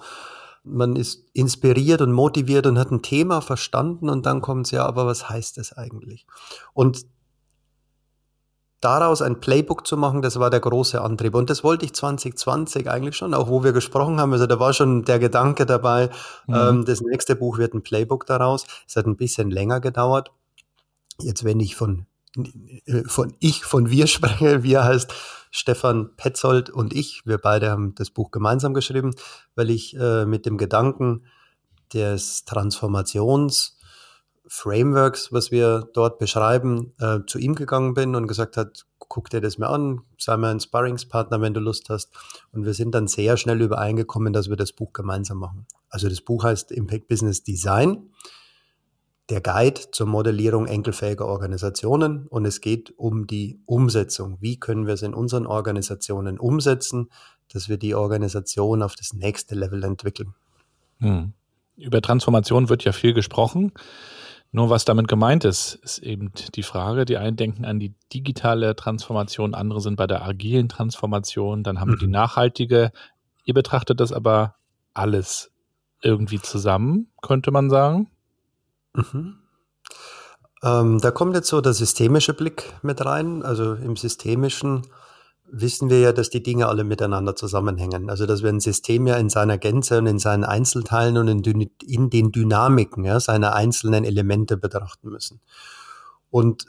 man 0.64 0.96
ist 0.96 1.26
inspiriert 1.34 2.02
und 2.02 2.12
motiviert 2.12 2.66
und 2.66 2.80
hat 2.80 2.92
ein 2.92 3.02
Thema 3.02 3.42
verstanden 3.42 4.10
und 4.10 4.26
dann 4.26 4.42
kommt 4.42 4.68
es 4.68 4.72
ja, 4.72 4.86
aber 4.86 5.06
was 5.06 5.30
heißt 5.30 5.58
das 5.58 5.74
eigentlich? 5.74 6.26
Und 6.74 7.06
daraus 8.82 9.22
ein 9.22 9.40
Playbook 9.40 9.88
zu 9.88 9.98
machen, 9.98 10.22
das 10.22 10.40
war 10.40 10.50
der 10.50 10.60
große 10.60 11.02
Antrieb. 11.02 11.36
Und 11.36 11.50
das 11.50 11.64
wollte 11.64 11.86
ich 11.86 11.94
2020 11.94 12.90
eigentlich 12.90 13.18
schon, 13.18 13.34
auch 13.34 13.48
wo 13.50 13.64
wir 13.64 13.74
gesprochen 13.74 14.20
haben. 14.20 14.34
Also 14.34 14.46
da 14.46 14.60
war 14.60 14.74
schon 14.74 15.04
der 15.04 15.20
Gedanke 15.20 15.66
dabei, 15.66 16.10
mhm. 16.48 16.56
ähm, 16.56 16.86
das 16.86 17.02
nächste 17.02 17.36
Buch 17.36 17.58
wird 17.58 17.74
ein 17.74 17.84
Playbook 17.84 18.26
daraus. 18.26 18.66
Es 18.88 18.96
hat 18.96 19.06
ein 19.06 19.18
bisschen 19.18 19.50
länger 19.50 19.80
gedauert. 19.80 20.32
Jetzt, 21.20 21.44
wenn 21.44 21.60
ich 21.60 21.76
von, 21.76 22.06
äh, 22.86 23.04
von 23.08 23.34
ich, 23.40 23.66
von 23.66 23.90
wir 23.90 24.08
spreche, 24.08 24.64
wir 24.64 24.84
heißt 24.84 25.14
Stefan 25.50 26.16
Petzold 26.16 26.70
und 26.70 26.94
ich. 26.94 27.24
Wir 27.26 27.40
beide 27.40 27.72
haben 27.72 27.96
das 27.96 28.12
Buch 28.12 28.32
gemeinsam 28.32 28.74
geschrieben, 28.74 29.16
weil 29.56 29.70
ich 29.72 29.96
äh, 29.98 30.26
mit 30.26 30.46
dem 30.46 30.58
Gedanken 30.58 31.24
des 31.94 32.46
Transformations 32.46 33.77
Frameworks, 34.48 35.32
was 35.32 35.52
wir 35.52 35.90
dort 35.94 36.20
beschreiben, 36.20 36.94
äh, 37.00 37.20
zu 37.28 37.38
ihm 37.40 37.56
gegangen 37.56 37.94
bin 37.94 38.16
und 38.16 38.28
gesagt 38.28 38.58
hat, 38.58 38.86
guck 39.10 39.30
dir 39.30 39.42
das 39.42 39.58
mal 39.58 39.68
an, 39.68 40.02
sei 40.18 40.38
mal 40.38 40.52
ein 40.52 40.60
Sparringspartner, 40.60 41.42
wenn 41.42 41.54
du 41.54 41.60
Lust 41.60 41.90
hast. 41.90 42.12
Und 42.52 42.66
wir 42.66 42.74
sind 42.74 42.94
dann 42.94 43.08
sehr 43.08 43.38
schnell 43.38 43.62
übereingekommen, 43.62 44.34
dass 44.34 44.50
wir 44.50 44.58
das 44.58 44.74
Buch 44.74 44.94
gemeinsam 44.94 45.40
machen. 45.40 45.66
Also 45.90 46.10
das 46.10 46.22
Buch 46.22 46.44
heißt 46.44 46.72
Impact 46.72 47.08
Business 47.08 47.44
Design, 47.44 48.10
der 49.30 49.42
Guide 49.42 49.92
zur 49.92 50.08
Modellierung 50.08 50.68
enkelfähiger 50.68 51.26
Organisationen. 51.26 52.28
Und 52.28 52.46
es 52.46 52.62
geht 52.62 52.94
um 52.98 53.28
die 53.28 53.62
Umsetzung. 53.66 54.38
Wie 54.40 54.60
können 54.60 54.88
wir 54.88 54.94
es 54.94 55.02
in 55.02 55.14
unseren 55.14 55.46
Organisationen 55.46 56.40
umsetzen, 56.40 57.10
dass 57.50 57.70
wir 57.70 57.78
die 57.78 57.96
Organisation 57.96 58.82
auf 58.82 58.96
das 58.96 59.14
nächste 59.14 59.56
Level 59.56 59.84
entwickeln. 59.84 60.34
Hm. 61.00 61.34
Über 61.78 62.02
Transformation 62.02 62.70
wird 62.70 62.84
ja 62.84 62.92
viel 62.92 63.14
gesprochen. 63.14 63.72
Nur 64.52 64.70
was 64.70 64.86
damit 64.86 65.08
gemeint 65.08 65.46
ist, 65.46 65.76
ist 65.76 66.00
eben 66.00 66.32
die 66.56 66.64
Frage, 66.64 67.06
die 67.06 67.18
einen 67.18 67.36
denken 67.36 67.66
an 67.66 67.80
die 67.80 67.94
digitale 68.14 68.76
Transformation, 68.76 69.54
andere 69.54 69.82
sind 69.82 69.98
bei 69.98 70.08
der 70.08 70.24
agilen 70.26 70.70
Transformation, 70.70 71.64
dann 71.64 71.80
haben 71.80 71.90
mhm. 71.90 71.94
wir 71.94 72.00
die 72.00 72.06
mhm. 72.06 72.14
nachhaltige. 72.14 72.92
Ihr 73.44 73.54
betrachtet 73.54 74.00
das 74.00 74.12
aber 74.12 74.56
alles 74.94 75.52
irgendwie 76.02 76.40
zusammen, 76.40 77.08
könnte 77.22 77.52
man 77.52 77.70
sagen. 77.70 78.10
Mhm. 78.94 79.40
Ähm, 80.64 81.00
da 81.00 81.12
kommt 81.12 81.36
jetzt 81.36 81.50
so 81.50 81.62
der 81.62 81.74
systemische 81.74 82.34
Blick 82.34 82.74
mit 82.82 83.04
rein. 83.06 83.44
Also 83.44 83.76
im 83.76 83.96
systemischen 83.96 84.88
wissen 85.50 85.90
wir 85.90 86.00
ja, 86.00 86.14
dass 86.14 86.30
die 86.30 86.44
Dinge 86.44 86.68
alle 86.68 86.84
miteinander 86.84 87.36
zusammenhängen. 87.36 88.10
Also 88.10 88.26
dass 88.26 88.44
wir 88.44 88.50
ein 88.50 88.60
System 88.60 89.08
ja 89.08 89.16
in 89.16 89.30
seiner 89.30 89.58
Gänze 89.58 89.98
und 89.98 90.08
in 90.08 90.20
seinen 90.20 90.44
Einzelteilen 90.44 91.18
und 91.18 91.48
in, 91.48 91.70
in 91.86 92.10
den 92.10 92.32
Dynamiken 92.32 93.06
ja, 93.06 93.20
seiner 93.20 93.54
einzelnen 93.54 94.04
Elemente 94.04 94.58
betrachten 94.58 95.10
müssen. 95.10 95.42
Und 96.30 96.66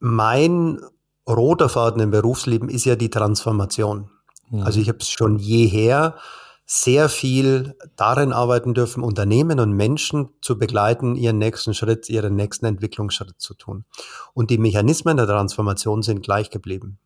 mein 0.00 0.80
roter 1.28 1.68
Faden 1.68 2.02
im 2.02 2.10
Berufsleben 2.10 2.68
ist 2.68 2.84
ja 2.84 2.96
die 2.96 3.10
Transformation. 3.10 4.10
Mhm. 4.50 4.62
Also 4.62 4.80
ich 4.80 4.88
habe 4.88 4.98
es 5.00 5.08
schon 5.08 5.38
jeher 5.38 6.16
sehr 6.66 7.10
viel 7.10 7.76
darin 7.94 8.32
arbeiten 8.32 8.72
dürfen, 8.72 9.02
Unternehmen 9.02 9.60
und 9.60 9.72
Menschen 9.72 10.30
zu 10.40 10.58
begleiten, 10.58 11.14
ihren 11.14 11.36
nächsten 11.36 11.74
Schritt, 11.74 12.08
ihren 12.08 12.36
nächsten 12.36 12.64
Entwicklungsschritt 12.64 13.38
zu 13.38 13.52
tun. 13.52 13.84
Und 14.32 14.48
die 14.48 14.56
Mechanismen 14.56 15.18
der 15.18 15.26
Transformation 15.26 16.02
sind 16.02 16.22
gleich 16.22 16.48
geblieben 16.48 16.98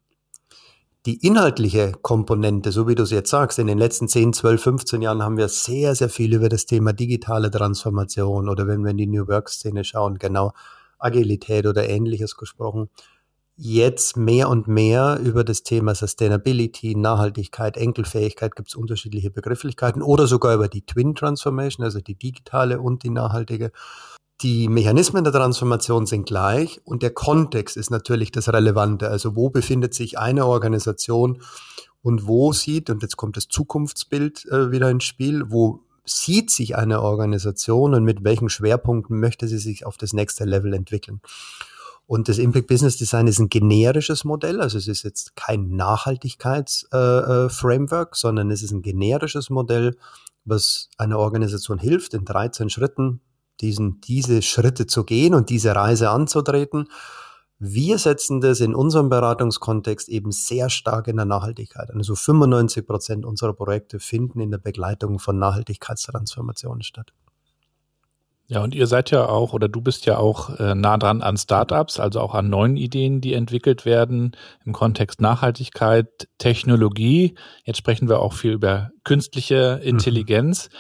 die 1.07 1.25
inhaltliche 1.27 1.93
Komponente, 2.03 2.73
so 2.73 2.89
wie 2.89 2.95
du 2.95 3.05
es 3.05 3.11
jetzt 3.11 3.31
sagst, 3.31 3.59
in 3.59 3.67
den 3.67 3.79
letzten 3.79 4.09
10, 4.09 4.33
12, 4.33 4.63
15 4.63 5.03
Jahren 5.03 5.23
haben 5.23 5.37
wir 5.37 5.49
sehr, 5.49 5.95
sehr 5.95 6.09
viel 6.09 6.35
über 6.35 6.49
das 6.49 6.67
Thema 6.67 6.93
digitale 6.93 7.51
Transformation 7.51 8.49
oder 8.49 8.67
wenn 8.67 8.83
wir 8.83 8.91
in 8.91 8.97
die 8.97 9.07
New 9.07 9.29
Work-Szene 9.29 9.85
schauen, 9.85 10.19
genau 10.19 10.53
Agilität 10.99 11.67
oder 11.67 11.89
ähnliches 11.89 12.37
gesprochen. 12.37 12.91
Jetzt 13.57 14.17
mehr 14.17 14.49
und 14.49 14.69
mehr 14.69 15.19
über 15.21 15.43
das 15.43 15.65
Thema 15.65 15.95
Sustainability, 15.95 16.95
Nachhaltigkeit, 16.95 17.77
Enkelfähigkeit 17.77 18.55
gibt 18.55 18.69
es 18.69 18.77
unterschiedliche 18.77 19.31
Begrifflichkeiten 19.31 20.01
oder 20.01 20.29
sogar 20.29 20.55
über 20.55 20.69
die 20.69 20.83
Twin 20.83 21.15
Transformation, 21.15 21.85
also 21.85 22.01
die 22.01 22.15
digitale 22.15 22.81
und 22.81 23.03
die 23.03 23.11
nachhaltige. 23.11 23.73
Die 24.41 24.69
Mechanismen 24.69 25.25
der 25.25 25.33
Transformation 25.33 26.07
sind 26.07 26.27
gleich 26.27 26.81
und 26.85 27.03
der 27.03 27.11
Kontext 27.11 27.77
ist 27.77 27.91
natürlich 27.91 28.31
das 28.31 28.53
Relevante. 28.53 29.11
Also 29.11 29.35
wo 29.35 29.51
befindet 29.51 29.95
sich 29.95 30.17
eine 30.17 30.47
Organisation 30.47 31.43
und 32.03 32.29
wo 32.29 32.53
sieht, 32.53 32.89
und 32.89 33.03
jetzt 33.03 33.17
kommt 33.17 33.37
das 33.37 33.49
Zukunftsbild 33.49 34.47
äh, 34.47 34.71
wieder 34.71 34.91
ins 34.91 35.03
Spiel, 35.03 35.47
wo 35.49 35.81
sieht 36.05 36.53
sich 36.53 36.77
eine 36.77 37.03
Organisation 37.03 37.95
und 37.95 38.05
mit 38.05 38.23
welchen 38.23 38.49
Schwerpunkten 38.49 39.19
möchte 39.19 39.49
sie 39.49 39.59
sich 39.59 39.85
auf 39.85 39.97
das 39.97 40.13
nächste 40.13 40.45
Level 40.45 40.73
entwickeln. 40.73 41.21
Und 42.07 42.29
das 42.29 42.39
Impact 42.39 42.69
Business 42.69 42.97
Design 42.97 43.27
ist 43.27 43.41
ein 43.41 43.49
generisches 43.49 44.23
Modell, 44.25 44.61
also 44.61 44.79
es 44.79 44.87
ist 44.87 45.03
jetzt 45.03 45.35
kein 45.35 45.71
Nachhaltigkeitsframework, 45.71 48.09
äh, 48.09 48.13
äh, 48.13 48.15
sondern 48.15 48.53
es 48.53 48.63
ist 48.63 48.71
ein 48.71 48.83
generisches 48.83 49.51
Modell, 49.51 49.97
was 50.45 50.91
einer 50.97 51.19
Organisation 51.19 51.79
hilft, 51.79 52.15
in 52.15 52.25
13 52.25 52.71
Schritten 52.71 53.21
diesen, 53.61 54.01
diese 54.01 54.43
Schritte 54.43 54.87
zu 54.87 55.05
gehen 55.05 55.35
und 55.35 55.51
diese 55.51 55.75
Reise 55.75 56.11
anzutreten. 56.11 56.89
Wir 57.59 57.99
setzen 57.99 58.41
das 58.41 58.61
in 58.61 58.75
unserem 58.75 59.09
Beratungskontext 59.09 60.09
eben 60.09 60.31
sehr 60.31 60.71
stark 60.71 61.09
in 61.09 61.17
der 61.17 61.25
Nachhaltigkeit. 61.25 61.91
Also 61.91 62.15
95 62.15 62.87
Prozent 62.87 63.27
unserer 63.27 63.53
Projekte 63.53 63.99
finden 63.99 64.41
in 64.41 64.53
der 64.53 64.59
Begleitung 64.59 65.19
von 65.19 65.39
Nachhaltigkeitstransformationen 65.39 66.83
statt. 66.83 67.13
Ja, 68.51 68.63
und 68.63 68.75
ihr 68.75 68.87
seid 68.87 69.11
ja 69.11 69.29
auch, 69.29 69.53
oder 69.53 69.69
du 69.69 69.83
bist 69.83 70.07
ja 70.07 70.17
auch 70.17 70.59
äh, 70.59 70.75
nah 70.75 70.97
dran 70.97 71.21
an 71.21 71.37
Startups, 71.37 72.01
also 72.01 72.21
auch 72.21 72.35
an 72.35 72.49
neuen 72.49 72.79
Ideen, 72.79 73.21
die 73.21 73.35
entwickelt 73.35 73.85
werden 73.85 74.35
im 74.65 74.73
Kontext 74.73 75.21
Nachhaltigkeit, 75.21 76.29
Technologie. 76.39 77.35
Jetzt 77.65 77.77
sprechen 77.77 78.09
wir 78.09 78.21
auch 78.21 78.33
viel 78.33 78.53
über 78.53 78.91
künstliche 79.05 79.79
mhm. 79.83 79.89
Intelligenz. 79.89 80.71
Mhm. 80.71 80.77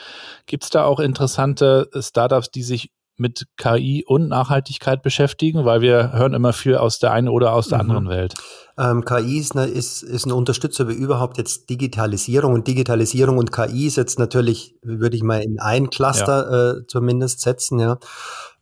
Gibt 0.47 0.65
es 0.65 0.71
da 0.71 0.85
auch 0.85 0.99
interessante 0.99 1.91
Startups, 1.95 2.51
die 2.51 2.63
sich 2.63 2.91
mit 3.19 3.47
KI 3.57 4.05
und 4.07 4.29
Nachhaltigkeit 4.29 5.03
beschäftigen? 5.03 5.65
Weil 5.65 5.81
wir 5.81 6.13
hören 6.13 6.35
immer 6.35 6.53
viel 6.53 6.77
aus 6.77 6.99
der 6.99 7.13
einen 7.13 7.29
oder 7.29 7.53
aus 7.53 7.69
der 7.69 7.79
mhm. 7.79 7.91
anderen 7.91 8.09
Welt. 8.09 8.35
Ähm, 8.79 9.05
KI 9.05 9.39
ist, 9.39 9.57
eine, 9.57 9.67
ist, 9.67 10.03
ist 10.03 10.27
ein 10.27 10.33
Unterstützer 10.33 10.89
wie 10.89 10.95
überhaupt 10.95 11.39
jetzt 11.39 11.69
Digitalisierung. 11.69 12.53
Und 12.53 12.67
Digitalisierung 12.67 13.39
und 13.39 13.53
KI 13.53 13.87
ist 13.87 13.97
jetzt 13.97 14.19
natürlich, 14.19 14.77
würde 14.83 15.17
ich 15.17 15.23
mal 15.23 15.43
in 15.43 15.59
ein 15.59 15.91
Cluster 15.91 16.51
ja. 16.51 16.71
äh, 16.71 16.87
zumindest 16.87 17.41
setzen. 17.41 17.81
Ja. 17.81 17.99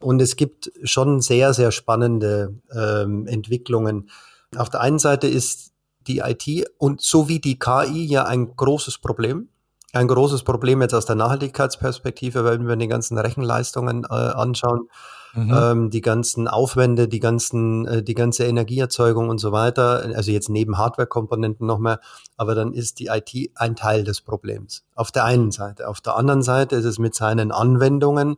Und 0.01 0.23
es 0.23 0.37
gibt 0.37 0.71
schon 0.85 1.21
sehr, 1.21 1.53
sehr 1.55 1.71
spannende 1.71 2.55
ähm, 2.75 3.27
Entwicklungen. 3.27 4.09
Auf 4.57 4.71
der 4.71 4.81
einen 4.81 4.99
Seite 4.99 5.27
ist 5.27 5.73
die 6.07 6.19
IT 6.19 6.69
und 6.79 7.01
so 7.01 7.29
wie 7.29 7.41
die 7.41 7.59
KI 7.59 8.07
ja 8.07 8.25
ein 8.25 8.55
großes 8.57 8.99
Problem 8.99 9.49
ein 9.97 10.09
großes 10.09 10.43
Problem 10.43 10.83
jetzt 10.83 10.95
aus 10.95 11.07
der 11.07 11.17
Nachhaltigkeitsperspektive, 11.17 12.45
wenn 12.45 12.67
wir 12.67 12.77
die 12.77 12.89
ganzen 12.89 13.19
Rechenleistungen 13.19 14.05
äh, 14.05 14.15
anschauen, 14.15 14.89
mhm. 15.35 15.55
ähm, 15.55 15.91
die 15.91 16.01
ganzen 16.01 16.49
Aufwände, 16.49 17.09
die 17.09 17.21
ganzen, 17.21 17.87
äh, 17.87 18.03
die 18.03 18.15
ganze 18.15 18.45
Energieerzeugung 18.45 19.29
und 19.29 19.39
so 19.39 19.53
weiter. 19.53 20.03
Also 20.15 20.31
jetzt 20.31 20.49
neben 20.49 20.79
Hardware-Komponenten 20.79 21.67
noch 21.67 21.79
mehr, 21.79 22.01
aber 22.37 22.55
dann 22.55 22.73
ist 22.73 22.99
die 22.99 23.07
IT 23.07 23.51
ein 23.55 23.77
Teil 23.77 24.05
des 24.05 24.21
Problems. 24.21 24.85
Auf 24.95 25.13
der 25.13 25.25
einen 25.25 25.51
Seite. 25.51 25.89
Auf 25.89 26.01
der 26.01 26.17
anderen 26.17 26.43
Seite 26.43 26.77
ist 26.77 26.85
es 26.85 26.99
mit 26.99 27.15
seinen 27.15 27.53
Anwendungen 27.53 28.37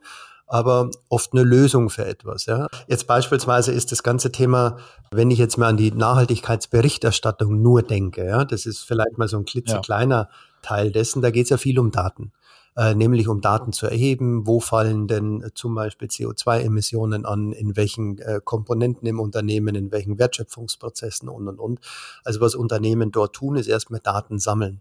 aber 0.48 0.90
oft 1.08 1.32
eine 1.32 1.42
Lösung 1.42 1.90
für 1.90 2.06
etwas. 2.06 2.46
Ja. 2.46 2.68
Jetzt 2.86 3.06
beispielsweise 3.06 3.72
ist 3.72 3.92
das 3.92 4.02
ganze 4.02 4.32
Thema, 4.32 4.78
wenn 5.10 5.30
ich 5.30 5.38
jetzt 5.38 5.58
mal 5.58 5.68
an 5.68 5.76
die 5.76 5.92
Nachhaltigkeitsberichterstattung 5.92 7.60
nur 7.60 7.82
denke, 7.82 8.24
ja, 8.24 8.44
das 8.44 8.66
ist 8.66 8.80
vielleicht 8.80 9.18
mal 9.18 9.28
so 9.28 9.36
ein 9.36 9.44
klitzekleiner 9.44 10.16
ja. 10.16 10.28
Teil 10.62 10.90
dessen. 10.90 11.22
Da 11.22 11.30
geht 11.30 11.44
es 11.44 11.50
ja 11.50 11.58
viel 11.58 11.78
um 11.78 11.90
Daten, 11.90 12.32
äh, 12.76 12.94
nämlich 12.94 13.28
um 13.28 13.42
Daten 13.42 13.72
zu 13.72 13.86
erheben. 13.86 14.46
Wo 14.46 14.58
fallen 14.58 15.06
denn 15.06 15.42
äh, 15.42 15.50
zum 15.54 15.74
Beispiel 15.74 16.08
CO2-Emissionen 16.08 17.26
an, 17.26 17.52
in 17.52 17.76
welchen 17.76 18.18
äh, 18.18 18.40
Komponenten 18.42 19.06
im 19.06 19.20
Unternehmen, 19.20 19.74
in 19.74 19.92
welchen 19.92 20.18
Wertschöpfungsprozessen 20.18 21.28
und, 21.28 21.46
und, 21.46 21.58
und. 21.58 21.80
Also 22.24 22.40
was 22.40 22.54
Unternehmen 22.54 23.12
dort 23.12 23.34
tun, 23.34 23.56
ist 23.56 23.68
erstmal 23.68 24.00
Daten 24.00 24.38
sammeln. 24.38 24.80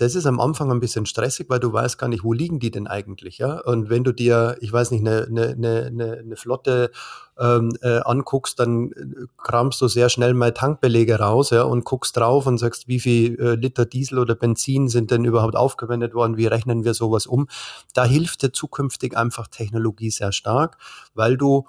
Das 0.00 0.14
ist 0.14 0.24
am 0.24 0.40
Anfang 0.40 0.70
ein 0.70 0.80
bisschen 0.80 1.04
stressig, 1.04 1.50
weil 1.50 1.60
du 1.60 1.74
weißt 1.74 1.98
gar 1.98 2.08
nicht, 2.08 2.24
wo 2.24 2.32
liegen 2.32 2.58
die 2.58 2.70
denn 2.70 2.86
eigentlich, 2.86 3.36
ja? 3.36 3.60
Und 3.60 3.90
wenn 3.90 4.02
du 4.02 4.12
dir, 4.12 4.56
ich 4.60 4.72
weiß 4.72 4.92
nicht, 4.92 5.06
eine, 5.06 5.26
eine, 5.26 5.86
eine, 5.86 6.18
eine 6.24 6.36
Flotte 6.36 6.90
ähm, 7.38 7.76
äh, 7.82 8.00
anguckst, 8.06 8.58
dann 8.58 8.92
äh, 8.92 9.26
kramst 9.36 9.78
du 9.82 9.88
sehr 9.88 10.08
schnell 10.08 10.32
mal 10.32 10.52
Tankbelege 10.52 11.18
raus, 11.18 11.50
ja, 11.50 11.64
und 11.64 11.84
guckst 11.84 12.16
drauf 12.16 12.46
und 12.46 12.56
sagst, 12.56 12.88
wie 12.88 12.98
viel 12.98 13.38
äh, 13.38 13.54
Liter 13.56 13.84
Diesel 13.84 14.18
oder 14.18 14.34
Benzin 14.34 14.88
sind 14.88 15.10
denn 15.10 15.26
überhaupt 15.26 15.54
aufgewendet 15.54 16.14
worden, 16.14 16.38
wie 16.38 16.46
rechnen 16.46 16.82
wir 16.84 16.94
sowas 16.94 17.26
um? 17.26 17.48
Da 17.92 18.06
hilft 18.06 18.40
dir 18.40 18.52
zukünftig 18.52 19.18
einfach 19.18 19.48
Technologie 19.48 20.10
sehr 20.10 20.32
stark, 20.32 20.78
weil 21.12 21.36
du 21.36 21.66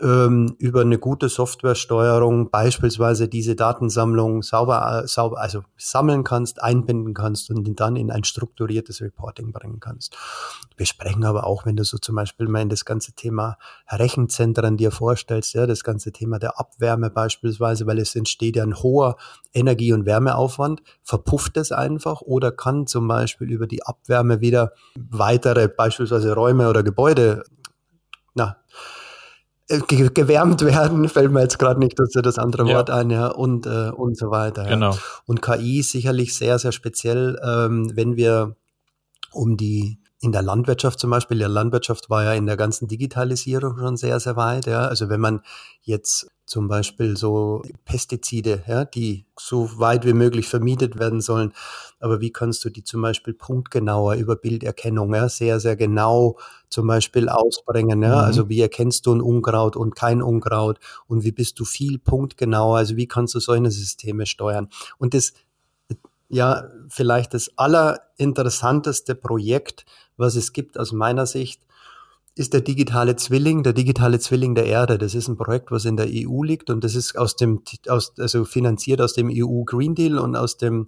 ähm, 0.00 0.56
über 0.58 0.80
eine 0.80 0.98
gute 0.98 1.28
Softwaresteuerung 1.28 2.50
beispielsweise 2.50 3.28
diese 3.28 3.54
Datensammlung 3.54 4.42
sauber, 4.42 5.02
äh, 5.04 5.06
sauber, 5.06 5.40
also 5.40 5.62
sammeln 5.76 6.24
kannst, 6.24 6.62
einbinden 6.62 7.14
kannst 7.14 7.50
und 7.50 7.78
dann 7.78 7.96
in 7.96 8.10
ein 8.10 8.24
strukturiertes 8.24 9.00
Reporting 9.00 9.52
bringen 9.52 9.80
kannst. 9.80 10.16
Wir 10.76 10.86
sprechen 10.86 11.24
aber 11.24 11.46
auch, 11.46 11.64
wenn 11.64 11.76
du 11.76 11.84
so 11.84 11.98
zum 11.98 12.16
Beispiel 12.16 12.48
mal 12.48 12.62
in 12.62 12.68
das 12.68 12.84
ganze 12.84 13.12
Thema 13.12 13.56
Rechenzentren 13.88 14.76
dir 14.76 14.90
vorstellst, 14.90 15.54
ja, 15.54 15.66
das 15.66 15.84
ganze 15.84 16.12
Thema 16.12 16.38
der 16.38 16.58
Abwärme 16.58 17.10
beispielsweise, 17.10 17.86
weil 17.86 17.98
es 17.98 18.16
entsteht 18.16 18.56
ja 18.56 18.64
ein 18.64 18.76
hoher 18.76 19.16
Energie- 19.52 19.92
und 19.92 20.06
Wärmeaufwand, 20.06 20.82
verpufft 21.02 21.56
es 21.56 21.70
einfach 21.70 22.20
oder 22.20 22.50
kann 22.50 22.86
zum 22.86 23.06
Beispiel 23.06 23.50
über 23.50 23.66
die 23.66 23.84
Abwärme 23.84 24.40
wieder 24.40 24.72
weitere 24.96 25.68
beispielsweise 25.68 26.34
Räume 26.34 26.68
oder 26.68 26.82
Gebäude 26.82 27.44
na, 28.34 28.56
gewärmt 29.68 30.62
werden, 30.62 31.08
fällt 31.08 31.32
mir 31.32 31.42
jetzt 31.42 31.58
gerade 31.58 31.80
nicht 31.80 31.98
dazu 31.98 32.20
das 32.20 32.38
andere 32.38 32.68
ja. 32.68 32.76
Wort 32.76 32.90
ein, 32.90 33.10
ja, 33.10 33.28
und, 33.28 33.66
äh, 33.66 33.90
und 33.90 34.16
so 34.16 34.30
weiter. 34.30 34.64
Genau. 34.64 34.92
Ja. 34.92 34.98
Und 35.26 35.42
KI 35.42 35.80
ist 35.80 35.90
sicherlich 35.90 36.36
sehr, 36.36 36.58
sehr 36.58 36.72
speziell, 36.72 37.40
ähm, 37.42 37.92
wenn 37.94 38.16
wir 38.16 38.56
um 39.32 39.56
die 39.56 39.98
in 40.20 40.32
der 40.32 40.42
Landwirtschaft 40.42 40.98
zum 40.98 41.10
Beispiel, 41.10 41.38
die 41.38 41.44
Landwirtschaft 41.44 42.08
war 42.08 42.24
ja 42.24 42.32
in 42.32 42.46
der 42.46 42.56
ganzen 42.56 42.88
Digitalisierung 42.88 43.78
schon 43.78 43.96
sehr, 43.96 44.18
sehr 44.20 44.36
weit. 44.36 44.66
Ja. 44.66 44.86
Also 44.86 45.08
wenn 45.10 45.20
man 45.20 45.42
jetzt 45.82 46.28
zum 46.46 46.68
Beispiel 46.68 47.16
so 47.16 47.62
Pestizide, 47.84 48.62
ja, 48.66 48.84
die 48.84 49.24
so 49.38 49.70
weit 49.78 50.04
wie 50.04 50.12
möglich 50.12 50.46
vermietet 50.46 50.98
werden 50.98 51.20
sollen. 51.20 51.52
Aber 52.00 52.20
wie 52.20 52.30
kannst 52.30 52.64
du 52.64 52.70
die 52.70 52.84
zum 52.84 53.00
Beispiel 53.00 53.32
punktgenauer 53.32 54.14
über 54.14 54.36
Bilderkennung, 54.36 55.14
ja, 55.14 55.28
sehr, 55.28 55.58
sehr 55.58 55.76
genau 55.76 56.36
zum 56.68 56.86
Beispiel 56.86 57.28
ausbringen, 57.28 58.02
ja? 58.02 58.08
Mhm. 58.16 58.24
Also 58.24 58.48
wie 58.48 58.60
erkennst 58.60 59.06
du 59.06 59.14
ein 59.14 59.22
Unkraut 59.22 59.74
und 59.76 59.96
kein 59.96 60.22
Unkraut 60.22 60.78
und 61.06 61.24
wie 61.24 61.32
bist 61.32 61.58
du 61.60 61.64
viel 61.64 61.98
punktgenauer, 61.98 62.76
also 62.76 62.96
wie 62.96 63.08
kannst 63.08 63.34
du 63.34 63.40
solche 63.40 63.70
Systeme 63.70 64.26
steuern? 64.26 64.68
Und 64.98 65.14
das, 65.14 65.32
ja, 66.28 66.64
vielleicht 66.88 67.32
das 67.32 67.50
allerinteressanteste 67.56 69.14
Projekt, 69.14 69.86
was 70.16 70.36
es 70.36 70.52
gibt 70.52 70.78
aus 70.78 70.92
meiner 70.92 71.26
Sicht, 71.26 71.63
ist 72.36 72.52
der 72.52 72.60
digitale 72.60 73.16
Zwilling, 73.16 73.62
der 73.62 73.72
digitale 73.72 74.18
Zwilling 74.18 74.54
der 74.54 74.66
Erde. 74.66 74.98
Das 74.98 75.14
ist 75.14 75.28
ein 75.28 75.36
Projekt, 75.36 75.70
was 75.70 75.84
in 75.84 75.96
der 75.96 76.08
EU 76.08 76.42
liegt 76.42 76.68
und 76.70 76.82
das 76.82 76.94
ist 76.94 77.16
aus 77.16 77.36
dem, 77.36 77.62
aus, 77.88 78.12
also 78.18 78.44
finanziert 78.44 79.00
aus 79.00 79.14
dem 79.14 79.30
EU 79.32 79.62
Green 79.64 79.94
Deal 79.94 80.18
und 80.18 80.34
aus 80.34 80.56
dem 80.56 80.86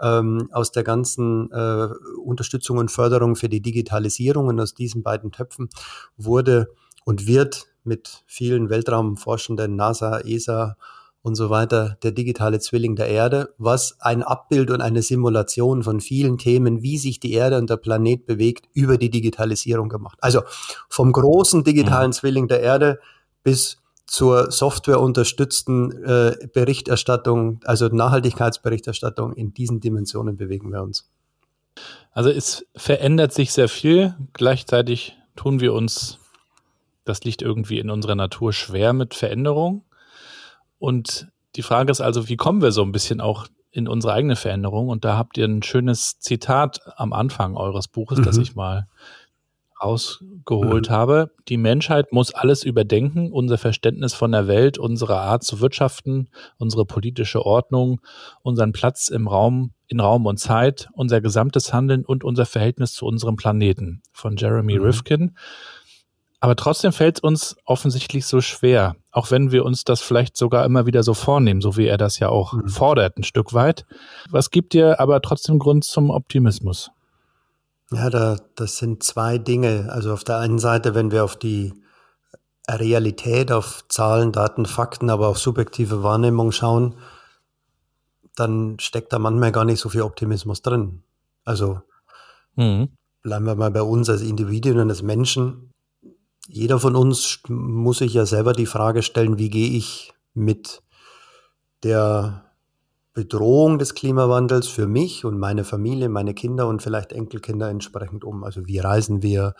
ähm, 0.00 0.48
aus 0.52 0.72
der 0.72 0.84
ganzen 0.84 1.50
äh, 1.52 1.88
Unterstützung 2.22 2.78
und 2.78 2.90
Förderung 2.90 3.36
für 3.36 3.48
die 3.48 3.62
Digitalisierung 3.62 4.48
und 4.48 4.60
aus 4.60 4.74
diesen 4.74 5.02
beiden 5.02 5.32
Töpfen 5.32 5.68
wurde 6.16 6.68
und 7.04 7.26
wird 7.26 7.68
mit 7.84 8.22
vielen 8.26 8.68
Weltraumforschenden, 8.68 9.76
NASA, 9.76 10.20
ESA 10.20 10.76
und 11.26 11.34
so 11.34 11.50
weiter, 11.50 11.98
der 12.04 12.12
digitale 12.12 12.60
Zwilling 12.60 12.94
der 12.94 13.08
Erde, 13.08 13.52
was 13.58 13.96
ein 13.98 14.22
Abbild 14.22 14.70
und 14.70 14.80
eine 14.80 15.02
Simulation 15.02 15.82
von 15.82 16.00
vielen 16.00 16.38
Themen, 16.38 16.84
wie 16.84 16.98
sich 16.98 17.18
die 17.18 17.32
Erde 17.32 17.58
und 17.58 17.68
der 17.68 17.78
Planet 17.78 18.26
bewegt, 18.26 18.68
über 18.74 18.96
die 18.96 19.10
Digitalisierung 19.10 19.88
gemacht. 19.88 20.18
Also 20.20 20.42
vom 20.88 21.10
großen 21.10 21.64
digitalen 21.64 22.10
mhm. 22.10 22.12
Zwilling 22.12 22.46
der 22.46 22.60
Erde 22.60 23.00
bis 23.42 23.82
zur 24.06 24.52
softwareunterstützten 24.52 26.04
äh, 26.04 26.48
Berichterstattung, 26.54 27.58
also 27.64 27.88
Nachhaltigkeitsberichterstattung, 27.88 29.32
in 29.32 29.52
diesen 29.52 29.80
Dimensionen 29.80 30.36
bewegen 30.36 30.70
wir 30.70 30.80
uns. 30.80 31.10
Also 32.12 32.30
es 32.30 32.64
verändert 32.76 33.32
sich 33.32 33.52
sehr 33.52 33.68
viel. 33.68 34.14
Gleichzeitig 34.32 35.16
tun 35.34 35.58
wir 35.58 35.74
uns, 35.74 36.20
das 37.04 37.24
liegt 37.24 37.42
irgendwie 37.42 37.80
in 37.80 37.90
unserer 37.90 38.14
Natur 38.14 38.52
schwer 38.52 38.92
mit 38.92 39.16
Veränderung. 39.16 39.82
Und 40.78 41.28
die 41.56 41.62
Frage 41.62 41.90
ist 41.90 42.00
also, 42.00 42.28
wie 42.28 42.36
kommen 42.36 42.62
wir 42.62 42.72
so 42.72 42.82
ein 42.82 42.92
bisschen 42.92 43.20
auch 43.20 43.46
in 43.70 43.88
unsere 43.88 44.12
eigene 44.12 44.36
Veränderung? 44.36 44.88
Und 44.88 45.04
da 45.04 45.16
habt 45.16 45.38
ihr 45.38 45.46
ein 45.46 45.62
schönes 45.62 46.18
Zitat 46.18 46.80
am 46.96 47.12
Anfang 47.12 47.56
eures 47.56 47.88
Buches, 47.88 48.18
mhm. 48.18 48.24
das 48.24 48.38
ich 48.38 48.54
mal 48.54 48.86
rausgeholt 49.82 50.88
mhm. 50.88 50.92
habe. 50.92 51.30
Die 51.48 51.56
Menschheit 51.56 52.12
muss 52.12 52.34
alles 52.34 52.64
überdenken, 52.64 53.30
unser 53.30 53.58
Verständnis 53.58 54.14
von 54.14 54.32
der 54.32 54.46
Welt, 54.46 54.78
unsere 54.78 55.20
Art 55.20 55.44
zu 55.44 55.60
wirtschaften, 55.60 56.28
unsere 56.56 56.86
politische 56.86 57.44
Ordnung, 57.44 58.00
unseren 58.42 58.72
Platz 58.72 59.08
im 59.08 59.28
Raum, 59.28 59.72
in 59.86 60.00
Raum 60.00 60.26
und 60.26 60.38
Zeit, 60.38 60.88
unser 60.92 61.20
gesamtes 61.20 61.72
Handeln 61.72 62.04
und 62.04 62.24
unser 62.24 62.46
Verhältnis 62.46 62.94
zu 62.94 63.06
unserem 63.06 63.36
Planeten 63.36 64.02
von 64.12 64.36
Jeremy 64.36 64.78
mhm. 64.78 64.84
Rifkin. 64.84 65.36
Aber 66.40 66.54
trotzdem 66.54 66.92
fällt 66.92 67.16
es 67.16 67.22
uns 67.22 67.56
offensichtlich 67.64 68.26
so 68.26 68.40
schwer, 68.40 68.96
auch 69.10 69.30
wenn 69.30 69.52
wir 69.52 69.64
uns 69.64 69.84
das 69.84 70.00
vielleicht 70.00 70.36
sogar 70.36 70.64
immer 70.64 70.86
wieder 70.86 71.02
so 71.02 71.14
vornehmen, 71.14 71.60
so 71.60 71.76
wie 71.76 71.86
er 71.86 71.96
das 71.96 72.18
ja 72.18 72.28
auch 72.28 72.52
mhm. 72.52 72.68
fordert, 72.68 73.16
ein 73.16 73.24
Stück 73.24 73.54
weit. 73.54 73.86
Was 74.30 74.50
gibt 74.50 74.74
dir 74.74 75.00
aber 75.00 75.22
trotzdem 75.22 75.58
Grund 75.58 75.84
zum 75.84 76.10
Optimismus? 76.10 76.90
Ja, 77.90 78.10
da, 78.10 78.36
das 78.56 78.76
sind 78.76 79.02
zwei 79.02 79.38
Dinge. 79.38 79.88
Also 79.90 80.12
auf 80.12 80.24
der 80.24 80.38
einen 80.38 80.58
Seite, 80.58 80.94
wenn 80.94 81.10
wir 81.10 81.24
auf 81.24 81.36
die 81.36 81.72
Realität, 82.68 83.52
auf 83.52 83.84
Zahlen, 83.88 84.32
Daten, 84.32 84.66
Fakten, 84.66 85.08
aber 85.08 85.28
auch 85.28 85.36
subjektive 85.36 86.02
Wahrnehmung 86.02 86.52
schauen, 86.52 86.96
dann 88.34 88.78
steckt 88.80 89.12
da 89.12 89.18
manchmal 89.18 89.52
gar 89.52 89.64
nicht 89.64 89.80
so 89.80 89.88
viel 89.88 90.02
Optimismus 90.02 90.62
drin. 90.62 91.02
Also 91.44 91.80
mhm. 92.56 92.88
bleiben 93.22 93.46
wir 93.46 93.54
mal 93.54 93.70
bei 93.70 93.82
uns 93.82 94.10
als 94.10 94.20
Individuen 94.20 94.80
und 94.80 94.90
als 94.90 95.02
Menschen 95.02 95.72
jeder 96.48 96.78
von 96.78 96.96
uns 96.96 97.40
muss 97.48 97.98
sich 97.98 98.14
ja 98.14 98.26
selber 98.26 98.52
die 98.52 98.66
Frage 98.66 99.02
stellen, 99.02 99.38
wie 99.38 99.50
gehe 99.50 99.70
ich 99.70 100.12
mit 100.34 100.82
der 101.82 102.44
Bedrohung 103.12 103.78
des 103.78 103.94
Klimawandels 103.94 104.68
für 104.68 104.86
mich 104.86 105.24
und 105.24 105.38
meine 105.38 105.64
Familie, 105.64 106.08
meine 106.08 106.34
Kinder 106.34 106.68
und 106.68 106.82
vielleicht 106.82 107.12
Enkelkinder 107.12 107.70
entsprechend 107.70 108.24
um. 108.24 108.44
Also 108.44 108.66
wie 108.66 108.78
reisen 108.78 109.22
wir, 109.22 109.54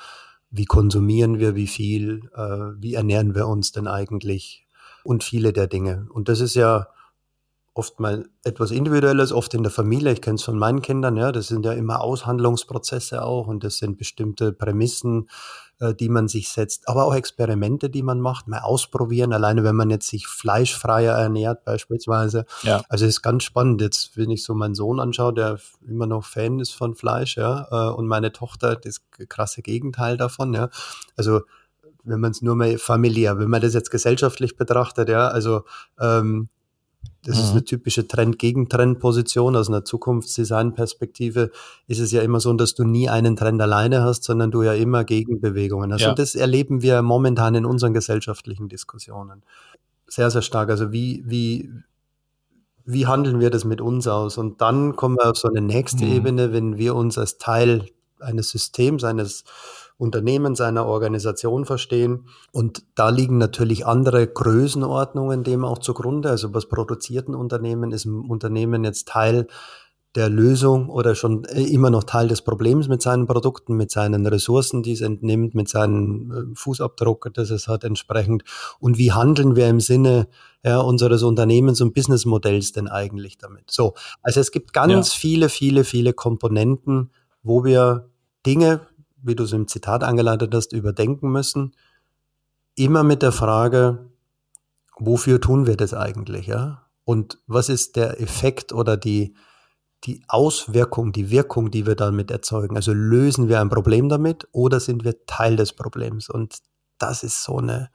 wie 0.51 0.66
konsumieren 0.66 1.38
wir, 1.38 1.55
wie 1.55 1.66
viel, 1.66 2.31
äh, 2.35 2.81
wie 2.81 2.94
ernähren 2.94 3.35
wir 3.35 3.49
uns 3.49 3.72
denn 3.72 3.87
eigentlich 3.87 4.66
und 5.05 5.25
viele 5.25 5.53
der 5.53 5.68
Dinge. 5.68 6.07
Und 6.12 6.29
das 6.29 6.40
ist 6.40 6.55
ja 6.55 6.88
oft 7.77 8.01
mal 8.01 8.29
etwas 8.42 8.70
Individuelles, 8.70 9.33
oft 9.33 9.53
in 9.55 9.62
der 9.62 9.72
Familie. 9.72 10.12
Ich 10.12 10.22
kenne 10.22 10.37
es 10.37 10.42
von 10.42 10.59
meinen 10.59 10.83
Kindern, 10.83 11.16
ja, 11.16 11.31
das 11.31 11.49
sind 11.49 11.64
ja 11.64 11.72
immer 11.72 12.01
Aushandlungsprozesse 12.01 13.22
auch 13.22 13.46
und 13.46 13.64
das 13.64 13.79
sind 13.79 13.99
bestimmte 13.99 14.53
Prämissen, 14.53 15.29
die 16.01 16.09
man 16.09 16.29
sich 16.29 16.49
setzt, 16.49 16.89
aber 16.89 17.05
auch 17.05 17.15
Experimente, 17.15 17.91
die 17.91 18.03
man 18.03 18.21
macht, 18.21 18.49
mal 18.49 18.61
ausprobieren, 18.61 19.33
alleine 19.33 19.62
wenn 19.62 19.77
man 19.77 19.91
jetzt 19.91 20.09
sich 20.09 20.27
fleischfreier 20.27 21.15
ernährt 21.15 21.65
beispielsweise. 21.65 22.47
Ja. 22.62 22.83
Also 22.89 23.05
es 23.05 23.17
ist 23.17 23.23
ganz 23.23 23.45
spannend, 23.45 23.83
jetzt 23.83 24.17
wenn 24.17 24.31
ich 24.31 24.43
so 24.43 24.55
meinen 24.55 24.75
Sohn 24.75 25.01
anschaue, 25.01 25.35
der 25.35 25.59
immer 25.87 26.07
noch 26.07 26.25
Fan 26.25 26.61
ist 26.61 26.73
von 26.73 26.95
Fleisch, 26.95 27.37
ja, 27.37 27.67
äh, 27.71 27.95
und 27.95 28.07
meine 28.07 28.33
Tochter, 28.33 28.77
das 28.77 29.03
krasse 29.29 29.62
Gegenteil 29.62 30.17
davon, 30.17 30.55
ja. 30.55 30.71
Also 31.17 31.43
wenn 32.05 32.21
man 32.21 32.31
es 32.31 32.41
nur 32.41 32.55
mal 32.55 32.79
familiär, 32.79 33.39
wenn 33.39 33.51
man 33.51 33.61
das 33.61 33.75
jetzt 33.75 33.91
gesellschaftlich 33.91 34.57
betrachtet, 34.57 35.09
ja, 35.09 35.29
also 35.29 35.65
ähm, 36.01 36.49
das 37.27 37.39
mhm. 37.39 37.43
ist 37.43 37.51
eine 37.51 37.65
typische 37.65 38.07
Trend-Gegen-Trend-Position. 38.07 39.57
Aus 39.57 39.69
einer 39.69 39.85
Zukunftsdesign-Perspektive 39.85 41.51
ist 41.89 41.99
es 41.99 42.12
ja 42.12 42.23
immer 42.23 42.39
so, 42.39 42.53
dass 42.53 42.75
du 42.75 42.85
nie 42.85 43.09
einen 43.09 43.35
Trend 43.35 43.61
alleine 43.61 44.03
hast, 44.05 44.23
sondern 44.23 44.53
du 44.53 44.62
ja 44.62 44.75
immer 44.75 45.03
Gegenbewegungen 45.05 45.93
hast. 45.93 46.03
Ja. 46.03 46.11
Und 46.11 46.21
das 46.21 46.37
erleben 46.37 46.83
wir 46.83 47.03
momentan 47.03 47.57
in 47.57 47.67
unseren 47.67 47.95
gesellschaftlichen 47.95 48.69
Diskussionen. 48.69 49.43
Sehr, 50.07 50.31
sehr 50.31 50.43
stark. 50.43 50.71
Also 50.71 50.93
wie, 50.93 51.25
wie, 51.27 51.69
wie 52.85 53.07
handeln 53.09 53.41
wir 53.41 53.51
das 53.51 53.65
mit 53.65 53.81
uns 53.81 54.07
aus? 54.07 54.39
Und 54.39 54.61
dann 54.61 54.95
kommen 54.95 55.17
wir 55.17 55.31
auf 55.31 55.37
so 55.37 55.49
eine 55.49 55.61
nächste 55.61 56.05
mhm. 56.05 56.12
Ebene, 56.12 56.53
wenn 56.53 56.79
wir 56.79 56.95
uns 56.95 57.19
als 57.19 57.39
Teil 57.39 57.87
eines 58.21 58.51
Systems, 58.51 59.03
eines 59.03 59.43
Unternehmen, 59.99 60.55
seiner 60.55 60.87
Organisation 60.87 61.65
verstehen. 61.65 62.27
Und 62.53 62.85
da 62.95 63.09
liegen 63.09 63.39
natürlich 63.39 63.87
andere 63.87 64.27
Größenordnungen 64.27 65.43
dem 65.43 65.65
auch 65.65 65.79
zugrunde. 65.79 66.31
Also 66.31 66.53
was 66.53 66.69
produziert 66.69 67.29
ein 67.29 67.35
Unternehmen? 67.35 67.93
Ist 67.93 68.05
ein 68.05 68.21
Unternehmen 68.21 68.85
jetzt 68.85 69.09
Teil 69.09 69.47
der 70.17 70.31
Lösung 70.31 70.89
oder 70.89 71.15
schon 71.15 71.45
äh, 71.45 71.63
immer 71.63 71.91
noch 71.91 72.05
Teil 72.05 72.29
des 72.29 72.43
Problems 72.43 72.89
mit 72.89 73.03
seinen 73.03 73.27
Produkten, 73.27 73.77
mit 73.77 73.91
seinen 73.91 74.27
Ressourcen, 74.27 74.83
die 74.83 74.93
es 74.93 75.03
entnimmt, 75.03 75.55
mit 75.55 75.69
seinem 75.69 76.33
äh, 76.33 76.55
Fußabdruck, 76.55 77.31
das 77.35 77.51
es 77.51 77.69
hat 77.69 77.85
entsprechend. 77.85 78.43
Und 78.81 78.97
wie 78.97 79.13
handeln 79.13 79.57
wir 79.57 79.69
im 79.69 79.81
Sinne 79.81 80.29
ja, 80.65 80.81
unseres 80.81 81.23
Unternehmens 81.23 81.83
und 81.83 81.93
Businessmodells 81.93 82.73
denn 82.73 82.89
eigentlich 82.89 83.37
damit? 83.37 83.71
So, 83.71 83.95
also 84.23 84.41
es 84.41 84.51
gibt 84.51 84.73
ganz 84.73 85.13
ja. 85.13 85.19
viele, 85.19 85.49
viele, 85.51 85.85
viele 85.85 86.15
Komponenten, 86.15 87.11
wo 87.43 87.65
wir 87.65 88.09
Dinge 88.47 88.81
wie 89.27 89.35
du 89.35 89.45
es 89.45 89.53
im 89.53 89.69
Zitat 89.69 90.05
angeleitet 90.05 90.55
hast, 90.55 90.73
überdenken 90.73 91.31
müssen. 91.31 91.75
Immer 92.75 93.03
mit 93.03 93.23
der 93.23 93.33
Frage, 93.33 94.11
wofür 94.99 95.41
tun 95.41 95.67
wir 95.67 95.77
das 95.77 95.95
eigentlich, 95.95 96.47
ja? 96.47 96.83
Und 97.05 97.39
was 97.47 97.69
ist 97.69 97.97
der 97.97 98.21
Effekt 98.21 98.73
oder 98.73 98.97
die, 98.97 99.35
die 100.05 100.25
Auswirkung, 100.29 101.12
die 101.12 101.31
Wirkung, 101.31 101.71
die 101.71 101.87
wir 101.87 101.95
damit 101.95 102.31
erzeugen? 102.31 102.77
Also 102.77 102.93
lösen 102.93 103.49
wir 103.49 103.61
ein 103.61 103.69
Problem 103.69 104.09
damit 104.09 104.49
oder 104.53 104.81
sind 104.81 105.05
wir 105.05 105.25
Teil 105.27 105.57
des 105.57 105.73
Problems? 105.73 106.29
Und 106.29 106.59
das 106.99 107.23
ist 107.23 107.45
so 107.45 107.59
eine 107.59 107.91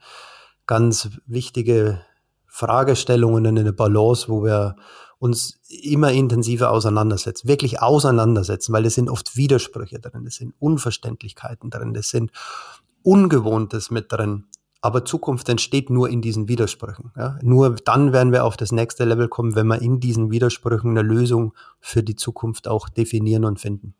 ganz 0.66 1.10
wichtige 1.26 2.00
Fragestellungen 2.46 3.44
in 3.44 3.58
eine 3.58 3.72
Balance, 3.72 4.28
wo 4.28 4.44
wir 4.44 4.76
uns 5.22 5.60
immer 5.68 6.10
intensiver 6.10 6.72
auseinandersetzen, 6.72 7.46
wirklich 7.46 7.80
auseinandersetzen, 7.80 8.72
weil 8.72 8.84
es 8.86 8.96
sind 8.96 9.08
oft 9.08 9.36
Widersprüche 9.36 10.00
drin, 10.00 10.26
es 10.26 10.34
sind 10.34 10.52
Unverständlichkeiten 10.58 11.70
drin, 11.70 11.94
es 11.94 12.10
sind 12.10 12.32
Ungewohntes 13.04 13.92
mit 13.92 14.10
drin. 14.10 14.46
Aber 14.80 15.04
Zukunft 15.04 15.48
entsteht 15.48 15.90
nur 15.90 16.10
in 16.10 16.22
diesen 16.22 16.48
Widersprüchen. 16.48 17.12
Ja? 17.16 17.38
Nur 17.40 17.76
dann 17.76 18.12
werden 18.12 18.32
wir 18.32 18.44
auf 18.44 18.56
das 18.56 18.72
nächste 18.72 19.04
Level 19.04 19.28
kommen, 19.28 19.54
wenn 19.54 19.68
wir 19.68 19.80
in 19.80 20.00
diesen 20.00 20.32
Widersprüchen 20.32 20.90
eine 20.90 21.02
Lösung 21.02 21.54
für 21.78 22.02
die 22.02 22.16
Zukunft 22.16 22.66
auch 22.66 22.88
definieren 22.88 23.44
und 23.44 23.60
finden. 23.60 23.94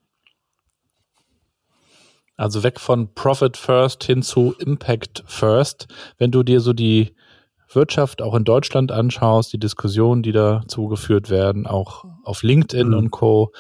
Also 2.37 2.65
weg 2.65 2.81
von 2.81 3.15
Profit 3.15 3.57
First 3.57 4.03
hin 4.03 4.23
zu 4.23 4.57
Impact 4.59 5.23
First. 5.29 5.87
Wenn 6.19 6.33
du 6.33 6.43
dir 6.43 6.61
so 6.61 6.73
die 6.73 7.15
Wirtschaft 7.75 8.23
auch 8.23 8.35
in 8.35 8.45
Deutschland 8.45 8.93
anschaust, 8.93 9.53
die 9.53 9.59
Diskussionen, 9.59 10.23
die 10.23 10.33
dazu 10.33 10.89
geführt 10.89 11.31
werden, 11.31 11.67
auch 11.67 12.05
auf 12.25 12.43
LinkedIn 12.43 12.89
mhm. 12.89 12.95
und 12.95 13.11
Co., 13.11 13.53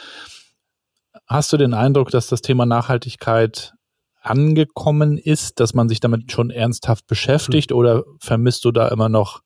hast 1.27 1.53
du 1.53 1.57
den 1.57 1.75
Eindruck, 1.75 2.11
dass 2.11 2.27
das 2.27 2.42
Thema 2.42 2.66
Nachhaltigkeit 2.66 3.72
angekommen 4.20 5.18
ist, 5.18 5.61
dass 5.61 5.75
man 5.75 5.88
sich 5.88 6.01
damit 6.01 6.31
schon 6.31 6.51
ernsthaft 6.51 7.07
beschäftigt 7.07 7.70
mhm. 7.70 7.77
oder 7.77 8.05
vermisst 8.20 8.64
du 8.64 8.70
da 8.70 8.88
immer 8.88 9.09
noch 9.09 9.42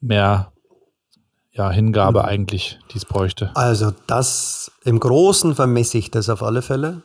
mehr 0.00 0.52
ja, 1.50 1.70
Hingabe 1.70 2.20
mhm. 2.20 2.26
eigentlich, 2.26 2.78
die 2.92 2.98
es 2.98 3.04
bräuchte? 3.04 3.50
Also 3.54 3.92
das 4.06 4.70
im 4.84 5.00
Großen 5.00 5.54
vermisse 5.54 5.98
ich 5.98 6.10
das 6.10 6.28
auf 6.28 6.42
alle 6.42 6.62
Fälle. 6.62 7.02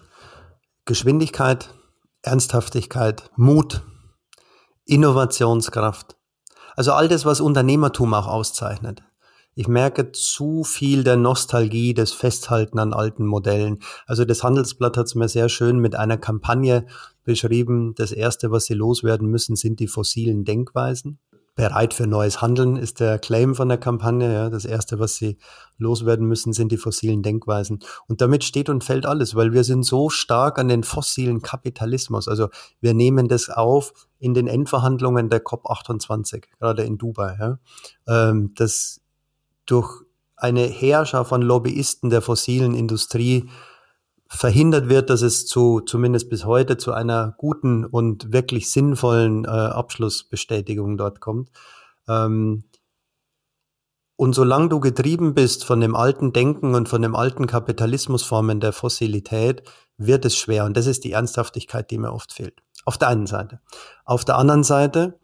Geschwindigkeit, 0.86 1.70
Ernsthaftigkeit, 2.22 3.30
Mut, 3.36 3.82
Innovationskraft. 4.86 6.16
Also 6.76 6.94
all 6.94 7.08
das, 7.08 7.26
was 7.26 7.42
Unternehmertum 7.42 8.14
auch 8.14 8.28
auszeichnet. 8.28 9.04
Ich 9.54 9.68
merke 9.68 10.14
zu 10.14 10.64
viel 10.64 11.04
der 11.04 11.18
Nostalgie, 11.18 11.94
des 11.94 12.14
Festhalten 12.14 12.80
an 12.80 12.94
alten 12.94 13.26
Modellen. 13.26 13.80
Also 14.08 14.24
das 14.24 14.44
Handelsblatt 14.44 14.96
hat 14.96 15.08
es 15.08 15.16
mir 15.16 15.28
sehr 15.28 15.50
schön 15.50 15.80
mit 15.80 15.96
einer 15.96 16.18
Kampagne 16.18 16.86
beschrieben. 17.26 17.94
Das 17.96 18.14
Erste, 18.14 18.52
was 18.52 18.66
sie 18.66 18.76
loswerden 18.76 19.28
müssen, 19.28 19.58
sind 19.58 19.82
die 19.82 19.88
fossilen 19.88 20.46
Denkweisen 20.46 21.20
bereit 21.62 21.94
für 21.94 22.08
neues 22.08 22.42
Handeln, 22.42 22.76
ist 22.76 23.00
der 23.00 23.20
Claim 23.20 23.54
von 23.54 23.70
der 23.70 23.78
Kampagne. 23.78 24.34
Ja. 24.34 24.50
Das 24.50 24.66
Erste, 24.66 24.98
was 24.98 25.14
sie 25.14 25.38
loswerden 25.78 26.26
müssen, 26.28 26.54
sind 26.54 26.72
die 26.72 26.78
fossilen 26.78 27.22
Denkweisen. 27.22 27.82
Und 28.08 28.20
damit 28.20 28.44
steht 28.44 28.68
und 28.68 28.84
fällt 28.84 29.06
alles, 29.06 29.36
weil 29.36 29.54
wir 29.54 29.64
sind 29.64 29.84
so 29.84 30.10
stark 30.10 30.58
an 30.58 30.70
den 30.70 30.84
fossilen 30.84 31.44
Kapitalismus. 31.44 32.28
Also 32.28 32.50
wir 32.80 32.96
nehmen 32.96 33.28
das 33.28 33.52
auf 33.52 33.94
in 34.18 34.34
den 34.34 34.48
Endverhandlungen 34.48 35.30
der 35.30 35.46
COP28, 35.46 36.46
gerade 36.58 36.82
in 36.82 36.98
Dubai. 36.98 37.38
Ja. 37.40 37.60
Ähm, 38.08 38.54
das 38.56 39.00
durch 39.68 40.02
eine 40.36 40.64
Herrscher 40.64 41.26
von 41.26 41.44
Lobbyisten 41.44 42.10
der 42.10 42.24
fossilen 42.24 42.74
Industrie 42.74 43.48
verhindert 44.34 44.88
wird, 44.88 45.10
dass 45.10 45.22
es 45.22 45.46
zu, 45.46 45.82
zumindest 45.82 46.30
bis 46.30 46.46
heute, 46.46 46.78
zu 46.78 46.94
einer 46.94 47.36
guten 47.38 47.84
und 47.86 48.32
wirklich 48.32 48.70
sinnvollen 48.70 49.44
äh, 49.44 49.50
Abschlussbestätigung 49.50 50.98
dort 50.98 51.20
kommt. 51.20 51.50
Ähm, 52.08 52.64
und 54.16 54.34
solange 54.34 54.70
du 54.70 54.80
getrieben 54.80 55.34
bist 55.34 55.66
von 55.66 55.82
dem 55.82 55.96
alten 55.96 56.32
Denken 56.32 56.76
und 56.76 56.88
von 56.88 57.02
dem 57.02 57.16
alten 57.16 57.46
Kapitalismusformen 57.46 58.62
der 58.62 58.72
Fossilität, 58.72 59.64
wird 59.98 60.24
es 60.24 60.38
schwer. 60.38 60.64
Und 60.64 60.78
das 60.78 60.88
ist 60.88 61.04
die 61.04 61.12
Ernsthaftigkeit, 61.12 61.92
die 61.92 61.98
mir 61.98 62.14
oft 62.14 62.32
fehlt. 62.32 62.64
Auf 62.86 62.98
der 62.98 63.10
einen 63.10 63.28
Seite. 63.28 63.60
Auf 64.06 64.24
der 64.24 64.38
anderen 64.38 64.64
Seite 64.64 65.20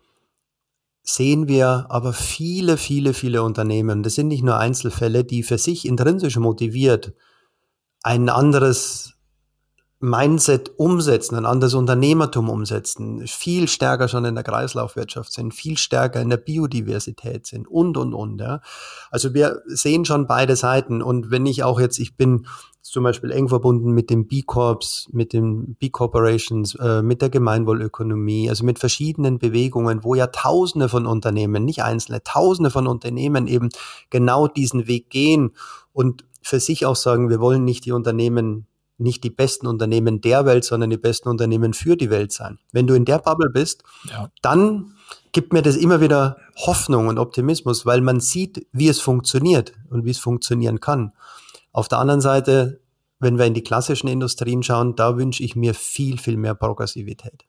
sehen 1.02 1.48
wir 1.48 1.86
aber 1.90 2.12
viele, 2.12 2.76
viele, 2.76 3.14
viele 3.14 3.42
Unternehmen, 3.42 4.04
das 4.04 4.16
sind 4.16 4.28
nicht 4.28 4.44
nur 4.44 4.58
Einzelfälle, 4.58 5.24
die 5.24 5.44
für 5.44 5.58
sich 5.58 5.86
intrinsisch 5.86 6.36
motiviert 6.36 7.14
ein 8.08 8.30
anderes 8.30 9.16
Mindset 10.00 10.72
umsetzen, 10.78 11.36
ein 11.36 11.46
anderes 11.46 11.74
Unternehmertum 11.74 12.50
umsetzen, 12.50 13.28
viel 13.28 13.68
stärker 13.68 14.08
schon 14.08 14.24
in 14.24 14.36
der 14.36 14.46
Kreislaufwirtschaft 14.46 15.34
sind, 15.34 15.54
viel 15.54 15.78
stärker 15.78 16.22
in 16.22 16.30
der 16.30 16.38
Biodiversität 16.38 17.46
sind 17.46 17.68
und, 17.68 17.98
und, 17.98 18.14
und. 18.14 18.40
Ja. 18.40 18.62
Also 19.12 19.34
wir 19.34 19.62
sehen 19.66 20.06
schon 20.06 20.26
beide 20.26 20.56
Seiten. 20.56 21.02
Und 21.02 21.32
wenn 21.32 21.46
ich 21.46 21.66
auch 21.66 21.82
jetzt, 21.82 22.00
ich 22.00 22.16
bin 22.16 22.48
zum 22.82 23.04
Beispiel 23.04 23.32
eng 23.32 23.50
verbunden 23.50 23.92
mit 23.92 24.10
den 24.10 24.26
B-Corps, 24.26 25.10
mit 25.12 25.34
den 25.34 25.76
B-Corporations, 25.76 26.76
äh, 26.76 27.02
mit 27.02 27.22
der 27.22 27.30
Gemeinwohlökonomie, 27.30 28.50
also 28.50 28.64
mit 28.64 28.80
verschiedenen 28.80 29.38
Bewegungen, 29.38 30.06
wo 30.06 30.16
ja 30.16 30.28
Tausende 30.28 30.88
von 30.88 31.06
Unternehmen, 31.06 31.66
nicht 31.66 31.84
einzelne, 31.84 32.24
Tausende 32.24 32.70
von 32.70 32.88
Unternehmen 32.88 33.48
eben 33.48 33.68
genau 34.10 34.48
diesen 34.48 34.88
Weg 34.88 35.10
gehen 35.10 35.52
und 35.92 36.24
für 36.48 36.60
sich 36.60 36.86
auch 36.86 36.96
sagen, 36.96 37.30
wir 37.30 37.40
wollen 37.40 37.64
nicht 37.66 37.86
die 37.86 37.92
Unternehmen, 37.92 38.68
nicht 38.98 39.24
die 39.24 39.30
besten 39.30 39.68
Unternehmen 39.68 40.22
der 40.22 40.46
Welt, 40.46 40.64
sondern 40.64 40.90
die 40.90 40.98
besten 40.98 41.30
Unternehmen 41.30 41.74
für 41.74 41.96
die 41.98 42.10
Welt 42.10 42.32
sein. 42.32 42.58
Wenn 42.72 42.88
du 42.88 42.94
in 42.96 43.06
der 43.06 43.20
Bubble 43.20 43.50
bist, 43.50 43.84
ja. 44.10 44.32
dann 44.42 44.94
gibt 45.34 45.54
mir 45.54 45.62
das 45.62 45.76
immer 45.76 46.02
wieder 46.02 46.38
Hoffnung 46.56 47.08
und 47.08 47.20
Optimismus, 47.20 47.86
weil 47.86 48.02
man 48.02 48.20
sieht, 48.20 48.66
wie 48.72 48.88
es 48.88 49.00
funktioniert 49.00 49.74
und 49.90 50.06
wie 50.06 50.12
es 50.12 50.20
funktionieren 50.20 50.80
kann. 50.80 51.14
Auf 51.74 51.88
der 51.90 52.00
anderen 52.00 52.22
Seite, 52.22 52.80
wenn 53.20 53.38
wir 53.38 53.46
in 53.46 53.54
die 53.54 53.64
klassischen 53.64 54.08
Industrien 54.08 54.64
schauen, 54.64 54.96
da 54.96 55.18
wünsche 55.18 55.44
ich 55.44 55.56
mir 55.56 55.74
viel, 55.74 56.18
viel 56.18 56.38
mehr 56.38 56.56
Progressivität. 56.56 57.46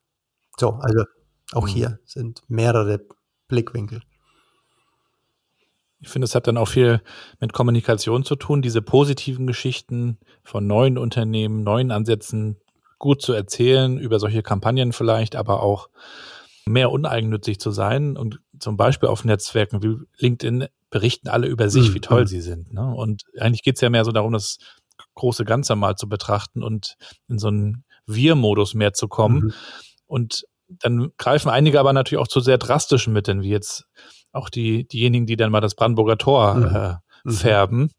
So, 0.59 0.73
also 0.81 1.05
auch 1.53 1.67
mhm. 1.67 1.73
hier 1.73 1.99
sind 2.05 2.43
mehrere 2.49 3.01
Blickwinkel. 3.47 4.03
Ich 6.01 6.09
finde, 6.09 6.27
es 6.27 6.35
hat 6.35 6.47
dann 6.47 6.57
auch 6.57 6.69
viel 6.69 7.03
mit 7.41 7.53
Kommunikation 7.53 8.25
zu 8.25 8.37
tun, 8.37 8.63
diese 8.63 8.83
positiven 8.83 9.47
Geschichten 9.47 10.19
von 10.45 10.67
neuen 10.67 10.97
Unternehmen, 10.97 11.65
neuen 11.65 11.91
Ansätzen 11.91 12.57
gut 12.99 13.23
zu 13.23 13.33
erzählen, 13.33 13.99
über 13.99 14.19
solche 14.19 14.43
Kampagnen 14.43 14.93
vielleicht, 14.93 15.37
aber 15.37 15.63
auch 15.63 15.89
mehr 16.67 16.91
uneigennützig 16.91 17.59
zu 17.59 17.71
sein 17.71 18.17
und 18.17 18.41
zum 18.59 18.77
Beispiel 18.77 19.09
auf 19.09 19.25
Netzwerken 19.25 19.83
wie 19.83 19.97
LinkedIn 20.19 20.67
berichten 20.91 21.29
alle 21.29 21.47
über 21.47 21.69
sich, 21.71 21.95
wie 21.95 22.01
toll 22.01 22.23
mhm. 22.23 22.27
sie 22.27 22.41
sind. 22.41 22.73
Ne? 22.73 22.95
Und 22.95 23.23
eigentlich 23.39 23.63
geht 23.63 23.77
es 23.77 23.81
ja 23.81 23.91
mehr 23.91 24.05
so 24.05 24.13
darum, 24.13 24.33
das 24.33 24.59
große 25.15 25.45
Ganze 25.45 25.77
mal 25.77 25.97
zu 25.97 26.09
betrachten 26.09 26.63
und 26.63 26.97
in 27.29 27.39
so 27.39 27.49
einen 27.49 27.85
Wir-Modus 28.07 28.75
mehr 28.75 28.93
zu 28.93 29.09
kommen. 29.09 29.39
Mhm. 29.39 29.53
Und 30.07 30.45
dann 30.69 31.11
greifen 31.19 31.51
einige 31.51 31.81
aber 31.81 31.93
natürlich 31.93 32.23
auch 32.23 32.29
zu 32.29 32.41
sehr 32.41 32.59
drastischen 32.59 33.13
Mitteln, 33.13 33.43
wie 33.43 33.51
jetzt 33.51 33.87
auch 34.33 34.49
die, 34.49 34.87
diejenigen, 34.87 35.27
die 35.27 35.37
dann 35.37 35.51
mal 35.51 35.61
das 35.61 35.75
Brandenburger 35.75 36.19
Tor 36.19 36.55
mhm. 36.55 36.75
äh, 36.75 36.95
mhm. 37.25 37.33
färben. 37.33 37.91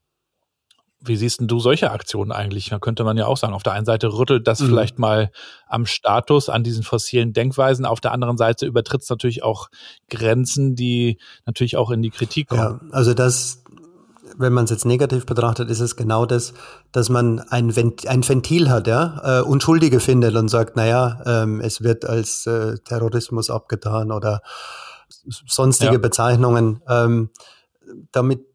Wie 1.02 1.16
siehst 1.16 1.40
denn 1.40 1.48
du 1.48 1.60
solche 1.60 1.92
Aktionen 1.92 2.34
eigentlich? 2.34 2.70
Da 2.70 2.80
könnte 2.80 3.06
man 3.06 3.16
ja 3.16 3.26
auch 3.26 3.38
sagen, 3.38 3.54
auf 3.54 3.64
der 3.64 3.72
einen 3.72 3.86
Seite 3.86 4.12
rüttelt 4.12 4.48
das 4.48 4.60
mhm. 4.60 4.68
vielleicht 4.68 5.00
mal 5.00 5.32
am 5.68 5.86
Status, 5.86 6.50
an 6.50 6.64
diesen 6.64 6.84
fossilen 6.84 7.32
Denkweisen. 7.32 7.86
Auf 7.86 8.02
der 8.02 8.12
anderen 8.12 8.38
Seite 8.38 8.66
übertritt 8.66 9.02
es 9.04 9.10
natürlich 9.10 9.42
auch 9.42 9.70
Grenzen, 10.10 10.76
die 10.76 11.18
natürlich 11.46 11.78
auch 11.78 11.90
in 11.92 12.02
die 12.02 12.10
Kritik 12.10 12.50
kommen. 12.50 12.60
Ja, 12.60 12.80
also 12.92 13.14
das, 13.14 13.64
wenn 14.38 14.52
man 14.52 14.66
es 14.66 14.72
jetzt 14.72 14.86
negativ 14.86 15.26
betrachtet, 15.26 15.70
ist 15.70 15.80
es 15.80 15.96
genau 15.96 16.26
das, 16.26 16.54
dass 16.92 17.08
man 17.08 17.40
ein, 17.40 17.78
Vent 17.78 18.06
ein 18.06 18.28
Ventil 18.28 18.70
hat, 18.70 18.88
ja, 18.88 19.40
äh, 19.40 19.42
Unschuldige 19.42 20.02
findet 20.02 20.36
und 20.36 20.50
sagt, 20.50 20.76
naja, 20.76 21.22
ähm, 21.26 21.62
es 21.62 21.82
wird 21.82 22.04
als 22.04 22.46
äh, 22.46 22.78
Terrorismus 22.80 23.50
abgetan 23.50 24.12
oder 24.12 24.42
sonstige 25.10 25.94
ja. 25.94 25.98
Bezeichnungen. 25.98 26.82
Ähm, 26.88 27.30
damit 28.12 28.46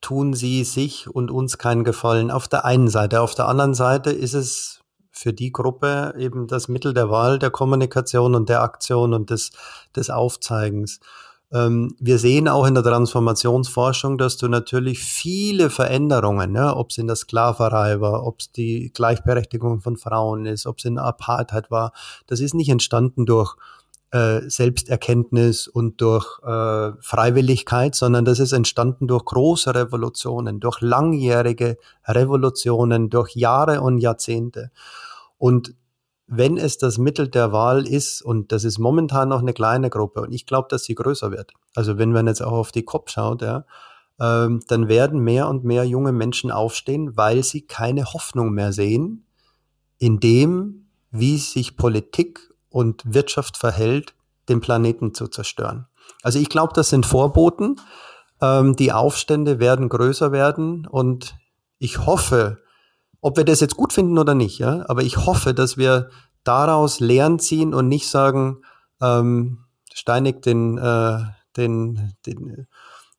tun 0.00 0.34
sie 0.34 0.64
sich 0.64 1.08
und 1.08 1.30
uns 1.30 1.58
keinen 1.58 1.84
Gefallen. 1.84 2.30
Auf 2.30 2.48
der 2.48 2.64
einen 2.64 2.88
Seite. 2.88 3.20
Auf 3.20 3.34
der 3.34 3.48
anderen 3.48 3.74
Seite 3.74 4.10
ist 4.10 4.34
es 4.34 4.80
für 5.10 5.32
die 5.32 5.50
Gruppe 5.50 6.14
eben 6.18 6.46
das 6.46 6.68
Mittel 6.68 6.92
der 6.92 7.10
Wahl, 7.10 7.38
der 7.38 7.50
Kommunikation 7.50 8.34
und 8.34 8.48
der 8.48 8.62
Aktion 8.62 9.14
und 9.14 9.30
des, 9.30 9.50
des 9.96 10.10
Aufzeigens. 10.10 11.00
Ähm, 11.52 11.94
wir 11.98 12.18
sehen 12.18 12.48
auch 12.48 12.66
in 12.66 12.74
der 12.74 12.82
Transformationsforschung, 12.82 14.18
dass 14.18 14.36
du 14.36 14.48
natürlich 14.48 14.98
viele 14.98 15.70
Veränderungen, 15.70 16.54
ja, 16.54 16.76
ob 16.76 16.90
es 16.90 16.98
in 16.98 17.06
der 17.06 17.16
Sklaverei 17.16 18.00
war, 18.00 18.26
ob 18.26 18.40
es 18.40 18.52
die 18.52 18.90
Gleichberechtigung 18.92 19.80
von 19.80 19.96
Frauen 19.96 20.44
ist, 20.44 20.66
ob 20.66 20.78
es 20.78 20.84
in 20.84 20.96
der 20.96 21.04
Apartheid 21.04 21.70
war, 21.70 21.92
das 22.26 22.40
ist 22.40 22.54
nicht 22.54 22.68
entstanden 22.68 23.26
durch 23.26 23.56
äh, 24.12 24.48
Selbsterkenntnis 24.48 25.68
und 25.68 26.00
durch 26.00 26.38
äh, 26.42 26.92
Freiwilligkeit, 27.00 27.94
sondern 27.94 28.24
das 28.24 28.38
ist 28.38 28.52
entstanden 28.52 29.08
durch 29.08 29.24
große 29.24 29.74
Revolutionen, 29.74 30.60
durch 30.60 30.80
langjährige 30.80 31.76
Revolutionen, 32.06 33.10
durch 33.10 33.34
Jahre 33.34 33.80
und 33.80 33.98
Jahrzehnte. 33.98 34.70
Und 35.38 35.74
wenn 36.26 36.56
es 36.56 36.78
das 36.78 36.98
Mittel 36.98 37.28
der 37.28 37.52
Wahl 37.52 37.86
ist, 37.86 38.22
und 38.22 38.52
das 38.52 38.64
ist 38.64 38.78
momentan 38.78 39.28
noch 39.28 39.40
eine 39.40 39.52
kleine 39.52 39.90
Gruppe, 39.90 40.22
und 40.22 40.32
ich 40.32 40.46
glaube, 40.46 40.68
dass 40.70 40.84
sie 40.84 40.94
größer 40.94 41.30
wird. 41.30 41.52
Also 41.74 41.98
wenn 41.98 42.12
man 42.12 42.26
jetzt 42.26 42.42
auch 42.42 42.52
auf 42.52 42.72
die 42.72 42.84
Kopf 42.84 43.10
schaut, 43.10 43.42
ja, 43.42 43.64
ähm, 44.18 44.62
dann 44.68 44.88
werden 44.88 45.20
mehr 45.20 45.48
und 45.48 45.64
mehr 45.64 45.84
junge 45.84 46.12
Menschen 46.12 46.50
aufstehen, 46.50 47.16
weil 47.16 47.42
sie 47.44 47.62
keine 47.62 48.12
Hoffnung 48.12 48.52
mehr 48.52 48.72
sehen 48.72 49.26
in 49.98 50.20
dem, 50.20 50.86
wie 51.10 51.38
sich 51.38 51.76
Politik 51.76 52.52
und 52.70 53.02
Wirtschaft 53.06 53.56
verhält 53.56 54.14
den 54.48 54.60
Planeten 54.60 55.14
zu 55.14 55.28
zerstören. 55.28 55.86
Also 56.22 56.38
ich 56.38 56.48
glaube, 56.48 56.72
das 56.74 56.88
sind 56.88 57.06
Vorboten. 57.06 57.80
Ähm, 58.40 58.76
die 58.76 58.92
Aufstände 58.92 59.58
werden 59.58 59.88
größer 59.88 60.32
werden 60.32 60.86
und 60.86 61.36
ich 61.78 62.06
hoffe, 62.06 62.58
ob 63.20 63.36
wir 63.36 63.44
das 63.44 63.60
jetzt 63.60 63.76
gut 63.76 63.92
finden 63.92 64.18
oder 64.18 64.34
nicht, 64.34 64.58
ja, 64.58 64.84
aber 64.88 65.02
ich 65.02 65.16
hoffe, 65.16 65.54
dass 65.54 65.76
wir 65.76 66.10
daraus 66.44 67.00
Lehren 67.00 67.38
ziehen 67.38 67.74
und 67.74 67.88
nicht 67.88 68.08
sagen, 68.08 68.58
ähm, 69.00 69.64
steinig 69.92 70.42
den, 70.42 70.78
äh, 70.78 71.18
den, 71.56 72.12
den, 72.26 72.66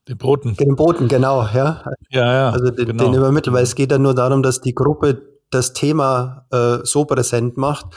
den 0.07 0.17
Boten. 0.17 0.55
Den 0.55 0.75
Boten, 0.75 1.07
genau, 1.07 1.43
ja. 1.53 1.83
Ja, 2.09 2.33
ja. 2.33 2.49
Also 2.51 2.69
den, 2.69 2.85
genau. 2.87 3.03
den 3.05 3.13
übermitteln, 3.15 3.53
weil 3.53 3.63
es 3.63 3.75
geht 3.75 3.91
ja 3.91 3.97
nur 3.97 4.13
darum, 4.13 4.43
dass 4.43 4.61
die 4.61 4.73
Gruppe 4.73 5.21
das 5.49 5.73
Thema 5.73 6.45
äh, 6.51 6.79
so 6.83 7.05
präsent 7.05 7.57
macht, 7.57 7.87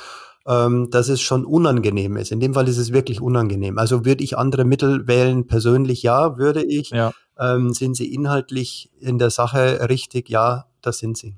ähm, 0.47 0.89
dass 0.91 1.09
es 1.09 1.21
schon 1.21 1.45
unangenehm 1.45 2.17
ist. 2.17 2.33
In 2.33 2.41
dem 2.41 2.55
Fall 2.55 2.69
ist 2.69 2.79
es 2.79 2.93
wirklich 2.93 3.21
unangenehm. 3.21 3.79
Also 3.79 4.05
würde 4.05 4.25
ich 4.25 4.39
andere 4.39 4.65
Mittel 4.65 5.07
wählen? 5.07 5.47
Persönlich 5.47 6.03
ja, 6.03 6.39
würde 6.39 6.63
ich. 6.63 6.91
Ja. 6.91 7.13
Ähm, 7.39 7.73
sind 7.73 7.97
sie 7.97 8.13
inhaltlich 8.13 8.91
in 9.01 9.19
der 9.19 9.31
Sache 9.31 9.89
richtig? 9.89 10.29
Ja, 10.29 10.67
das 10.83 10.99
sind 10.99 11.17
sie. 11.17 11.37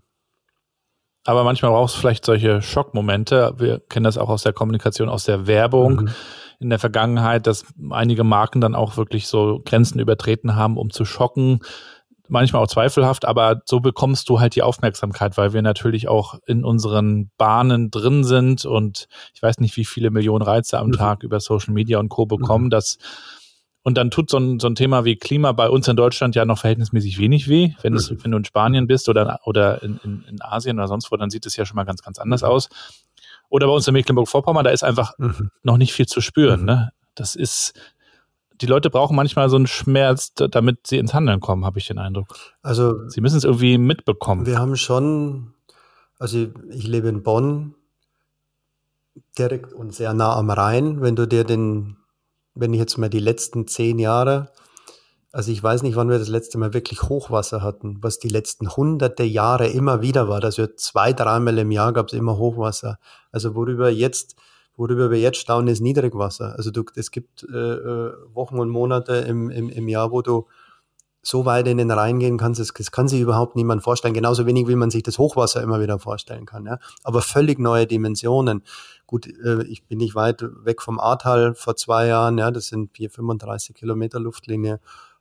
Aber 1.24 1.44
manchmal 1.44 1.70
brauchst 1.70 1.96
du 1.96 2.00
vielleicht 2.00 2.24
solche 2.24 2.62
Schockmomente. 2.62 3.54
Wir 3.56 3.78
kennen 3.78 4.04
das 4.04 4.18
auch 4.18 4.28
aus 4.28 4.42
der 4.42 4.52
Kommunikation, 4.52 5.08
aus 5.08 5.24
der 5.24 5.46
Werbung. 5.46 5.94
Mhm. 5.94 6.08
In 6.58 6.70
der 6.70 6.78
Vergangenheit, 6.78 7.46
dass 7.46 7.64
einige 7.90 8.22
Marken 8.22 8.60
dann 8.60 8.76
auch 8.76 8.96
wirklich 8.96 9.26
so 9.26 9.60
Grenzen 9.64 9.98
übertreten 9.98 10.54
haben, 10.54 10.76
um 10.76 10.90
zu 10.90 11.04
schocken. 11.04 11.60
Manchmal 12.32 12.62
auch 12.62 12.68
zweifelhaft, 12.68 13.26
aber 13.26 13.60
so 13.66 13.80
bekommst 13.80 14.26
du 14.30 14.40
halt 14.40 14.54
die 14.56 14.62
Aufmerksamkeit, 14.62 15.36
weil 15.36 15.52
wir 15.52 15.60
natürlich 15.60 16.08
auch 16.08 16.38
in 16.46 16.64
unseren 16.64 17.30
Bahnen 17.36 17.90
drin 17.90 18.24
sind 18.24 18.64
und 18.64 19.06
ich 19.34 19.42
weiß 19.42 19.58
nicht, 19.58 19.76
wie 19.76 19.84
viele 19.84 20.10
Millionen 20.10 20.42
Reize 20.42 20.78
am 20.78 20.86
mhm. 20.86 20.92
Tag 20.92 21.22
über 21.24 21.40
Social 21.40 21.74
Media 21.74 21.98
und 21.98 22.08
Co. 22.08 22.24
bekommen, 22.24 22.66
mhm. 22.66 22.70
dass 22.70 22.96
und 23.82 23.98
dann 23.98 24.10
tut 24.10 24.30
so 24.30 24.38
ein, 24.38 24.60
so 24.60 24.66
ein 24.68 24.76
Thema 24.76 25.04
wie 25.04 25.16
Klima 25.16 25.52
bei 25.52 25.68
uns 25.68 25.88
in 25.88 25.96
Deutschland 25.96 26.34
ja 26.34 26.46
noch 26.46 26.58
verhältnismäßig 26.58 27.18
wenig 27.18 27.48
weh. 27.48 27.72
Wenn, 27.82 27.94
es, 27.94 28.10
wenn 28.22 28.30
du 28.30 28.38
in 28.38 28.44
Spanien 28.44 28.86
bist 28.86 29.10
oder, 29.10 29.40
oder 29.44 29.82
in, 29.82 30.00
in, 30.02 30.24
in 30.28 30.40
Asien 30.40 30.78
oder 30.78 30.88
sonst 30.88 31.12
wo, 31.12 31.16
dann 31.16 31.30
sieht 31.30 31.44
es 31.44 31.56
ja 31.56 31.66
schon 31.66 31.76
mal 31.76 31.84
ganz, 31.84 32.00
ganz 32.00 32.18
anders 32.18 32.44
aus. 32.44 32.68
Oder 33.50 33.66
bei 33.66 33.72
uns 33.74 33.86
in 33.86 33.92
Mecklenburg-Vorpommern, 33.92 34.64
da 34.64 34.70
ist 34.70 34.84
einfach 34.84 35.18
mhm. 35.18 35.50
noch 35.64 35.76
nicht 35.76 35.92
viel 35.92 36.06
zu 36.06 36.20
spüren. 36.20 36.60
Mhm. 36.60 36.66
Ne? 36.66 36.92
Das 37.14 37.34
ist, 37.34 37.74
die 38.60 38.66
Leute 38.66 38.90
brauchen 38.90 39.16
manchmal 39.16 39.48
so 39.48 39.56
einen 39.56 39.66
Schmerz, 39.66 40.32
damit 40.34 40.86
sie 40.86 40.98
ins 40.98 41.14
Handeln 41.14 41.40
kommen, 41.40 41.64
habe 41.64 41.78
ich 41.78 41.86
den 41.86 41.98
Eindruck. 41.98 42.28
Also 42.62 43.08
sie 43.08 43.20
müssen 43.20 43.38
es 43.38 43.44
irgendwie 43.44 43.78
mitbekommen. 43.78 44.46
Wir 44.46 44.58
haben 44.58 44.76
schon, 44.76 45.54
also 46.18 46.48
ich 46.70 46.86
lebe 46.86 47.08
in 47.08 47.22
Bonn, 47.22 47.74
direkt 49.38 49.72
und 49.72 49.94
sehr 49.94 50.14
nah 50.14 50.36
am 50.36 50.50
Rhein. 50.50 51.00
Wenn 51.02 51.16
du 51.16 51.26
dir 51.26 51.44
den 51.44 51.96
wenn 52.54 52.72
ich 52.72 52.80
jetzt 52.80 52.98
mal 52.98 53.08
die 53.08 53.18
letzten 53.18 53.66
zehn 53.66 53.98
Jahre, 53.98 54.50
also 55.32 55.50
ich 55.50 55.62
weiß 55.62 55.82
nicht, 55.82 55.96
wann 55.96 56.10
wir 56.10 56.18
das 56.18 56.28
letzte 56.28 56.58
Mal 56.58 56.74
wirklich 56.74 57.04
Hochwasser 57.04 57.62
hatten, 57.62 57.96
was 58.02 58.18
die 58.18 58.28
letzten 58.28 58.76
hunderte 58.76 59.22
Jahre 59.22 59.68
immer 59.68 60.02
wieder 60.02 60.28
war. 60.28 60.44
Also 60.44 60.66
zwei, 60.66 61.14
dreimal 61.14 61.58
im 61.58 61.70
Jahr 61.70 61.94
gab 61.94 62.08
es 62.08 62.12
immer 62.12 62.36
Hochwasser. 62.36 62.98
Also 63.30 63.54
worüber 63.54 63.88
jetzt, 63.88 64.36
worüber 64.82 65.12
wir 65.12 65.20
jetzt 65.20 65.38
staunen, 65.38 65.68
ist 65.68 65.80
Niedrigwasser. 65.80 66.56
Also 66.56 66.72
du, 66.72 66.84
es 66.96 67.12
gibt 67.12 67.44
äh, 67.44 67.56
äh 67.56 68.12
Wochen 68.34 68.58
und 68.58 68.68
Monate 68.68 69.14
im, 69.14 69.48
im, 69.48 69.68
im 69.68 69.88
Jahr, 69.88 70.10
wo 70.10 70.22
du 70.22 70.48
so 71.22 71.44
weit 71.44 71.68
in 71.68 71.78
den 71.78 71.92
Rhein 71.92 72.18
gehen 72.18 72.36
kannst, 72.36 72.58
das, 72.58 72.72
das 72.76 72.90
kann 72.90 73.06
sich 73.06 73.20
überhaupt 73.20 73.54
niemand 73.54 73.84
vorstellen. 73.84 74.12
Genauso 74.12 74.44
wenig, 74.44 74.66
wie 74.66 74.74
man 74.74 74.90
sich 74.90 75.04
das 75.04 75.18
Hochwasser 75.18 75.62
immer 75.62 75.80
wieder 75.80 76.00
vorstellen 76.00 76.46
kann. 76.46 76.66
Ja? 76.66 76.78
Aber 77.04 77.22
völlig 77.22 77.60
neue 77.60 77.86
Dimensionen. 77.86 78.64
Gut, 79.06 79.28
äh, 79.28 79.62
ich 79.62 79.84
bin 79.84 79.98
nicht 79.98 80.16
weit 80.16 80.42
weg 80.64 80.82
vom 80.82 80.98
Ahrtal 80.98 81.54
vor 81.54 81.76
zwei 81.76 82.08
Jahren, 82.08 82.38
ja, 82.38 82.50
das 82.50 82.66
sind 82.66 82.90
4, 82.96 83.10
35 83.10 83.76
Kilometer 83.76 84.18
Luftlinie. 84.18 84.80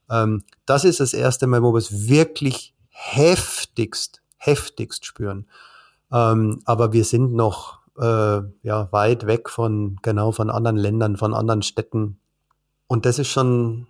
Ähm, 0.10 0.44
das 0.66 0.86
ist 0.86 1.00
das 1.00 1.14
erste 1.14 1.46
Mal, 1.46 1.62
wo 1.62 1.72
wir 1.72 1.78
es 1.78 2.10
wirklich 2.10 2.74
heftigst, 2.90 4.24
heftigst 4.38 5.06
spüren. 5.06 5.46
Ähm, 6.12 6.62
aber 6.66 6.94
wir 6.94 7.06
sind 7.06 7.34
noch 7.34 7.81
äh, 7.98 8.42
ja, 8.64 8.92
weit 8.92 9.28
weg 9.28 9.50
von, 9.50 9.98
genau, 10.02 10.32
von 10.32 10.50
anderen 10.50 10.78
Ländern, 10.78 11.18
von 11.18 11.34
anderen 11.34 11.62
Städten. 11.62 12.20
Und 12.88 13.06
das 13.06 13.20
ist 13.20 13.28
schon 13.28 13.88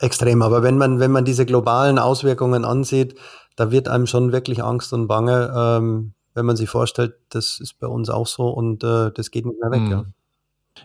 extrem. 0.00 0.42
Aber 0.42 0.62
wenn 0.62 0.78
man, 0.78 1.00
wenn 1.00 1.10
man 1.10 1.24
diese 1.24 1.46
globalen 1.46 1.98
Auswirkungen 1.98 2.64
ansieht, 2.64 3.18
da 3.56 3.70
wird 3.70 3.88
einem 3.88 4.06
schon 4.06 4.32
wirklich 4.32 4.62
Angst 4.62 4.92
und 4.92 5.06
Bange, 5.06 5.52
ähm, 5.54 6.14
wenn 6.34 6.46
man 6.46 6.56
sich 6.56 6.68
vorstellt, 6.70 7.14
das 7.28 7.60
ist 7.60 7.78
bei 7.78 7.86
uns 7.86 8.08
auch 8.08 8.26
so 8.26 8.48
und 8.48 8.82
äh, 8.84 9.10
das 9.12 9.30
geht 9.30 9.46
nicht 9.46 9.60
mehr 9.60 9.70
weg. 9.70 9.80
Mhm. 9.80 9.90
Ja. 9.90 10.04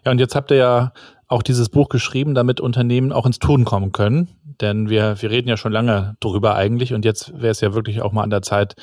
ja, 0.06 0.12
und 0.12 0.20
jetzt 0.20 0.36
habt 0.36 0.52
ihr 0.52 0.58
ja 0.58 0.94
auch 1.28 1.42
dieses 1.42 1.70
Buch 1.70 1.90
geschrieben, 1.90 2.36
damit 2.36 2.60
Unternehmen 2.60 3.12
auch 3.12 3.26
ins 3.26 3.40
Tun 3.40 3.66
kommen 3.66 3.92
können. 3.92 4.30
Denn 4.62 4.90
wir, 4.90 5.22
wir 5.22 5.32
reden 5.32 5.50
ja 5.50 5.58
schon 5.58 5.72
lange 5.72 6.16
drüber 6.20 6.56
eigentlich 6.56 6.94
und 6.94 7.06
jetzt 7.06 7.34
wäre 7.34 7.52
es 7.52 7.62
ja 7.62 7.74
wirklich 7.74 8.02
auch 8.02 8.12
mal 8.12 8.24
an 8.24 8.30
der 8.30 8.42
Zeit, 8.42 8.76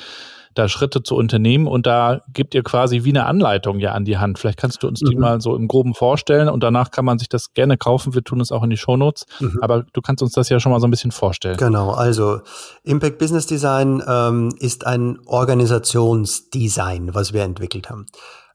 da 0.53 0.67
Schritte 0.67 1.03
zu 1.03 1.15
unternehmen 1.15 1.67
und 1.67 1.85
da 1.85 2.21
gibt 2.31 2.53
ihr 2.55 2.63
quasi 2.63 3.03
wie 3.03 3.09
eine 3.09 3.25
Anleitung 3.25 3.79
ja 3.79 3.91
an 3.93 4.05
die 4.05 4.17
Hand. 4.17 4.39
Vielleicht 4.39 4.59
kannst 4.59 4.83
du 4.83 4.87
uns 4.87 5.01
mhm. 5.01 5.09
die 5.09 5.15
mal 5.15 5.41
so 5.41 5.55
im 5.55 5.67
Groben 5.67 5.93
vorstellen 5.93 6.49
und 6.49 6.63
danach 6.63 6.91
kann 6.91 7.05
man 7.05 7.19
sich 7.19 7.29
das 7.29 7.53
gerne 7.53 7.77
kaufen. 7.77 8.13
Wir 8.13 8.23
tun 8.23 8.39
es 8.39 8.51
auch 8.51 8.63
in 8.63 8.69
die 8.69 8.77
Shownotes, 8.77 9.25
mhm. 9.39 9.59
aber 9.61 9.83
du 9.93 10.01
kannst 10.01 10.21
uns 10.21 10.33
das 10.33 10.49
ja 10.49 10.59
schon 10.59 10.71
mal 10.71 10.79
so 10.79 10.87
ein 10.87 10.91
bisschen 10.91 11.11
vorstellen. 11.11 11.57
Genau, 11.57 11.91
also 11.91 12.41
Impact 12.83 13.17
Business 13.17 13.47
Design 13.47 14.01
ähm, 14.07 14.49
ist 14.59 14.85
ein 14.85 15.19
Organisationsdesign, 15.25 17.13
was 17.13 17.33
wir 17.33 17.43
entwickelt 17.43 17.89
haben. 17.89 18.05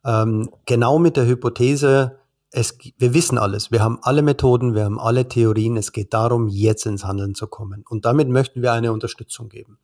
Ähm, 0.04 0.50
genau 0.66 0.98
mit 0.98 1.16
der 1.16 1.26
Hypothese, 1.26 2.18
es, 2.50 2.78
wir 2.96 3.12
wissen 3.12 3.37
alles, 3.37 3.70
wir 3.70 3.82
haben 3.82 3.98
alle 4.02 4.22
Methoden, 4.22 4.74
wir 4.74 4.84
haben 4.84 4.98
alle 4.98 5.28
Theorien, 5.28 5.76
es 5.76 5.92
geht 5.92 6.14
darum, 6.14 6.48
jetzt 6.48 6.87
ins 6.87 7.04
Handeln 7.04 7.34
zu 7.34 7.46
kommen. 7.46 7.84
Und 7.88 8.04
damit 8.04 8.28
möchten 8.28 8.62
wir 8.62 8.72
eine 8.72 8.92
Unterstützung 8.92 9.48
geben. 9.48 9.78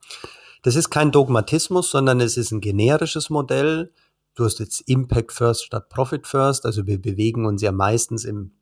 Das 0.64 0.76
ist 0.76 0.88
kein 0.88 1.12
Dogmatismus, 1.12 1.90
sondern 1.90 2.22
es 2.22 2.38
ist 2.38 2.50
ein 2.50 2.62
generisches 2.62 3.28
Modell. 3.28 3.92
Du 4.34 4.46
hast 4.46 4.60
jetzt 4.60 4.80
Impact 4.88 5.30
First 5.30 5.66
statt 5.66 5.90
Profit 5.90 6.26
First. 6.26 6.64
Also 6.64 6.86
wir 6.86 7.00
bewegen 7.00 7.44
uns 7.44 7.60
ja 7.60 7.70
meistens 7.70 8.24
im 8.24 8.52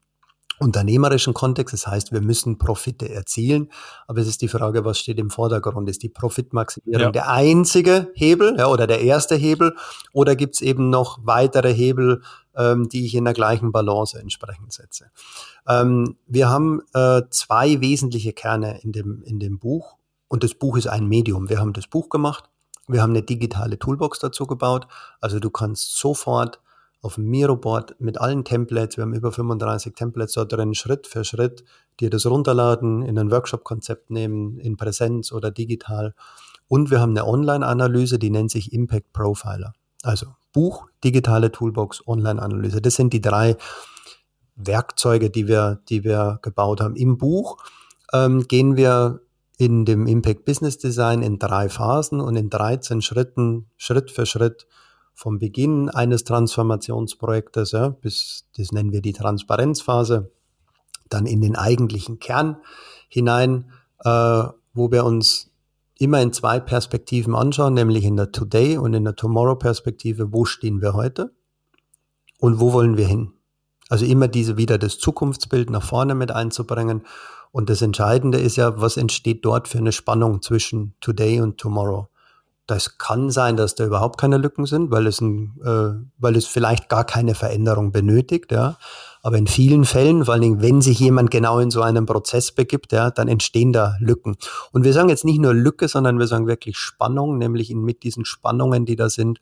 unternehmerischen 0.59 1.33
Kontext. 1.33 1.73
Das 1.73 1.87
heißt, 1.87 2.11
wir 2.11 2.21
müssen 2.21 2.59
Profite 2.59 3.09
erzielen. 3.09 3.71
Aber 4.09 4.21
es 4.21 4.27
ist 4.27 4.43
die 4.43 4.49
Frage, 4.49 4.85
was 4.85 4.99
steht 4.99 5.21
im 5.21 5.31
Vordergrund? 5.31 5.89
Ist 5.89 6.03
die 6.03 6.09
Profitmaximierung 6.09 7.07
ja. 7.07 7.11
der 7.13 7.31
einzige 7.31 8.11
Hebel 8.15 8.57
ja, 8.59 8.67
oder 8.67 8.89
der 8.89 9.01
erste 9.03 9.37
Hebel? 9.37 9.77
Oder 10.13 10.35
gibt 10.35 10.57
es 10.57 10.61
eben 10.61 10.91
noch 10.91 11.21
weitere 11.23 11.73
Hebel, 11.73 12.23
ähm, 12.57 12.89
die 12.89 13.07
ich 13.07 13.15
in 13.15 13.25
der 13.25 13.35
gleichen 13.35 13.71
Balance 13.71 14.19
entsprechend 14.19 14.73
setze? 14.73 15.13
Ähm, 15.69 16.17
wir 16.27 16.51
haben 16.51 16.83
äh, 16.95 17.23
zwei 17.31 17.81
wesentliche 17.81 18.33
Kerne 18.33 18.81
in 18.83 18.91
dem, 18.91 19.23
in 19.23 19.39
dem 19.39 19.61
Buch. 19.61 19.99
Und 20.33 20.43
das 20.43 20.55
Buch 20.55 20.79
ist 20.79 20.87
ein 20.87 21.09
Medium. 21.09 21.51
Wir 21.51 21.61
haben 21.61 21.75
das 21.75 21.87
Buch 21.87 22.09
gemacht. 22.09 22.49
Wir 22.89 23.03
haben 23.03 23.11
eine 23.11 23.21
digitale 23.21 23.79
Toolbox 23.79 24.19
dazu 24.19 24.47
gebaut. 24.47 24.89
Also 25.21 25.39
du 25.41 25.51
kannst 25.51 25.99
sofort 25.99 26.59
auf 27.03 27.17
dem 27.17 27.29
Miroboard 27.29 27.97
mit 28.01 28.19
allen 28.19 28.43
Templates, 28.43 28.97
wir 28.97 29.03
haben 29.03 29.13
über 29.13 29.31
35 29.31 29.95
Templates 29.95 30.33
dort 30.33 30.51
drin, 30.51 30.75
Schritt 30.75 31.07
für 31.07 31.25
Schritt 31.25 31.65
dir 32.01 32.09
das 32.09 32.25
runterladen, 32.25 33.03
in 33.03 33.19
ein 33.19 33.31
Workshop-Konzept 33.31 34.09
nehmen, 34.09 34.59
in 34.59 34.79
Präsenz 34.79 35.33
oder 35.33 35.51
digital. 35.51 36.15
Und 36.67 36.91
wir 36.91 37.03
haben 37.03 37.11
eine 37.11 37.27
Online-Analyse, 37.27 38.19
die 38.19 38.31
nennt 38.31 38.51
sich 38.51 38.73
Impact 38.73 39.13
Profiler. 39.13 39.75
Also 40.03 40.29
Buch, 40.55 40.87
digitale 41.05 41.53
Toolbox, 41.53 42.09
Online-Analyse. 42.09 42.81
Das 42.81 42.95
sind 42.95 43.13
die 43.13 43.21
drei 43.21 43.59
Werkzeuge, 44.57 45.29
die 45.29 45.47
wir, 45.47 45.83
die 45.91 46.05
wir 46.05 46.39
gebaut 46.41 46.81
haben. 46.81 46.97
Im 46.97 47.19
Buch 47.19 47.59
ähm, 48.15 48.49
gehen 48.49 48.77
wir 48.77 49.21
in 49.65 49.85
dem 49.85 50.09
Impact 50.09 50.45
Business 50.45 50.77
Design 50.77 51.23
in 51.23 51.39
drei 51.39 51.69
Phasen 51.69 52.21
und 52.21 52.35
in 52.35 52.51
13 52.51 53.01
Schritten, 53.01 53.67
Schritt 53.77 54.11
für 54.11 54.27
Schritt 54.27 54.67
vom 55.15 55.39
Beginn 55.39 55.89
eines 55.89 56.25
Transformationsprojektes 56.25 57.71
ja, 57.71 57.91
bis, 57.91 58.49
das 58.57 58.73
nennen 58.73 58.91
wir 58.91 59.03
die 59.03 59.13
Transparenzphase, 59.13 60.33
dann 61.09 61.27
in 61.27 61.41
den 61.41 61.55
eigentlichen 61.55 62.19
Kern 62.19 62.57
hinein, 63.09 63.71
äh, 64.01 64.45
wo 64.75 64.91
wir 64.91 65.05
uns 65.05 65.53
immer 65.97 66.21
in 66.21 66.33
zwei 66.33 66.59
Perspektiven 66.59 67.37
anschauen, 67.37 67.75
nämlich 67.75 68.05
in 68.05 68.17
der 68.17 68.33
Today 68.33 68.79
und 68.79 68.95
in 68.95 69.05
der 69.05 69.15
Tomorrow 69.15 69.55
Perspektive, 69.55 70.33
wo 70.33 70.45
stehen 70.45 70.83
wir 70.83 70.95
heute 70.95 71.33
und 72.41 72.59
wo 72.59 72.73
wollen 72.73 72.97
wir 72.97 73.07
hin. 73.07 73.33
Also 73.89 74.07
immer 74.07 74.27
diese 74.27 74.57
wieder 74.57 74.79
das 74.79 74.99
Zukunftsbild 74.99 75.71
nach 75.71 75.85
vorne 75.85 76.17
mit 76.17 76.33
einzubringen 76.33 77.03
und 77.53 77.69
das 77.69 77.83
Entscheidende 77.83 78.39
ist 78.39 78.57
ja, 78.57 78.81
was 78.81 78.97
entsteht 78.97 79.45
dort 79.45 79.69
für 79.69 79.79
eine 79.79 79.93
Spannung 79.93 80.41
zwischen 80.41 80.95
Today 81.01 81.41
und 81.41 81.59
Tomorrow. 81.59 82.09
Das 82.67 82.97
kann 82.97 83.31
sein, 83.31 83.57
dass 83.57 83.75
da 83.75 83.85
überhaupt 83.85 84.19
keine 84.19 84.39
Lücken 84.39 84.65
sind, 84.65 84.91
weil 84.91 85.07
es, 85.07 85.21
ein, 85.21 85.61
äh, 85.63 86.03
weil 86.19 86.37
es 86.37 86.47
vielleicht 86.47 86.89
gar 86.89 87.05
keine 87.05 87.35
Veränderung 87.35 87.93
benötigt. 87.93 88.53
Ja. 88.53 88.79
Aber 89.21 89.37
in 89.37 89.47
vielen 89.47 89.85
Fällen, 89.85 90.25
vor 90.25 90.33
allen 90.33 90.43
Dingen, 90.43 90.63
wenn 90.63 90.81
sich 90.81 90.99
jemand 90.99 91.31
genau 91.31 91.59
in 91.59 91.71
so 91.71 91.83
einen 91.83 92.07
Prozess 92.07 92.53
begibt, 92.53 92.93
ja, 92.93 93.11
dann 93.11 93.29
entstehen 93.29 93.73
da 93.73 93.97
Lücken. 93.99 94.37
Und 94.71 94.85
wir 94.85 94.95
sagen 94.95 95.11
jetzt 95.11 95.25
nicht 95.25 95.41
nur 95.41 95.53
Lücke, 95.53 95.89
sondern 95.89 96.19
wir 96.19 96.29
sagen 96.29 96.47
wirklich 96.47 96.79
Spannung, 96.79 97.37
nämlich 97.37 97.75
mit 97.75 98.03
diesen 98.03 98.25
Spannungen, 98.25 98.87
die 98.87 98.97
da 98.97 99.11
sind, 99.11 99.41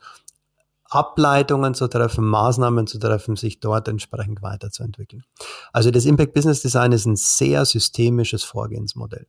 Ableitungen 0.91 1.75
zu 1.75 1.87
treffen, 1.89 2.25
Maßnahmen 2.25 2.87
zu 2.87 2.99
treffen, 2.99 3.37
sich 3.37 3.61
dort 3.61 3.87
entsprechend 3.89 4.43
weiterzuentwickeln. 4.43 5.25
Also 5.73 5.91
das 5.91 6.05
Impact 6.05 6.35
Business 6.35 6.63
Design 6.63 6.93
ist 6.93 7.07
ein 7.07 7.17
sehr 7.17 7.65
systemisches 7.65 8.43
Vorgehensmodell. 8.43 9.27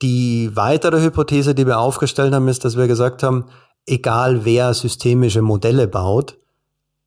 Die 0.00 0.50
weitere 0.54 1.02
Hypothese, 1.02 1.54
die 1.54 1.66
wir 1.66 1.78
aufgestellt 1.78 2.32
haben, 2.32 2.48
ist, 2.48 2.64
dass 2.64 2.76
wir 2.76 2.86
gesagt 2.86 3.22
haben, 3.22 3.46
egal 3.84 4.44
wer 4.44 4.72
systemische 4.72 5.42
Modelle 5.42 5.86
baut, 5.86 6.38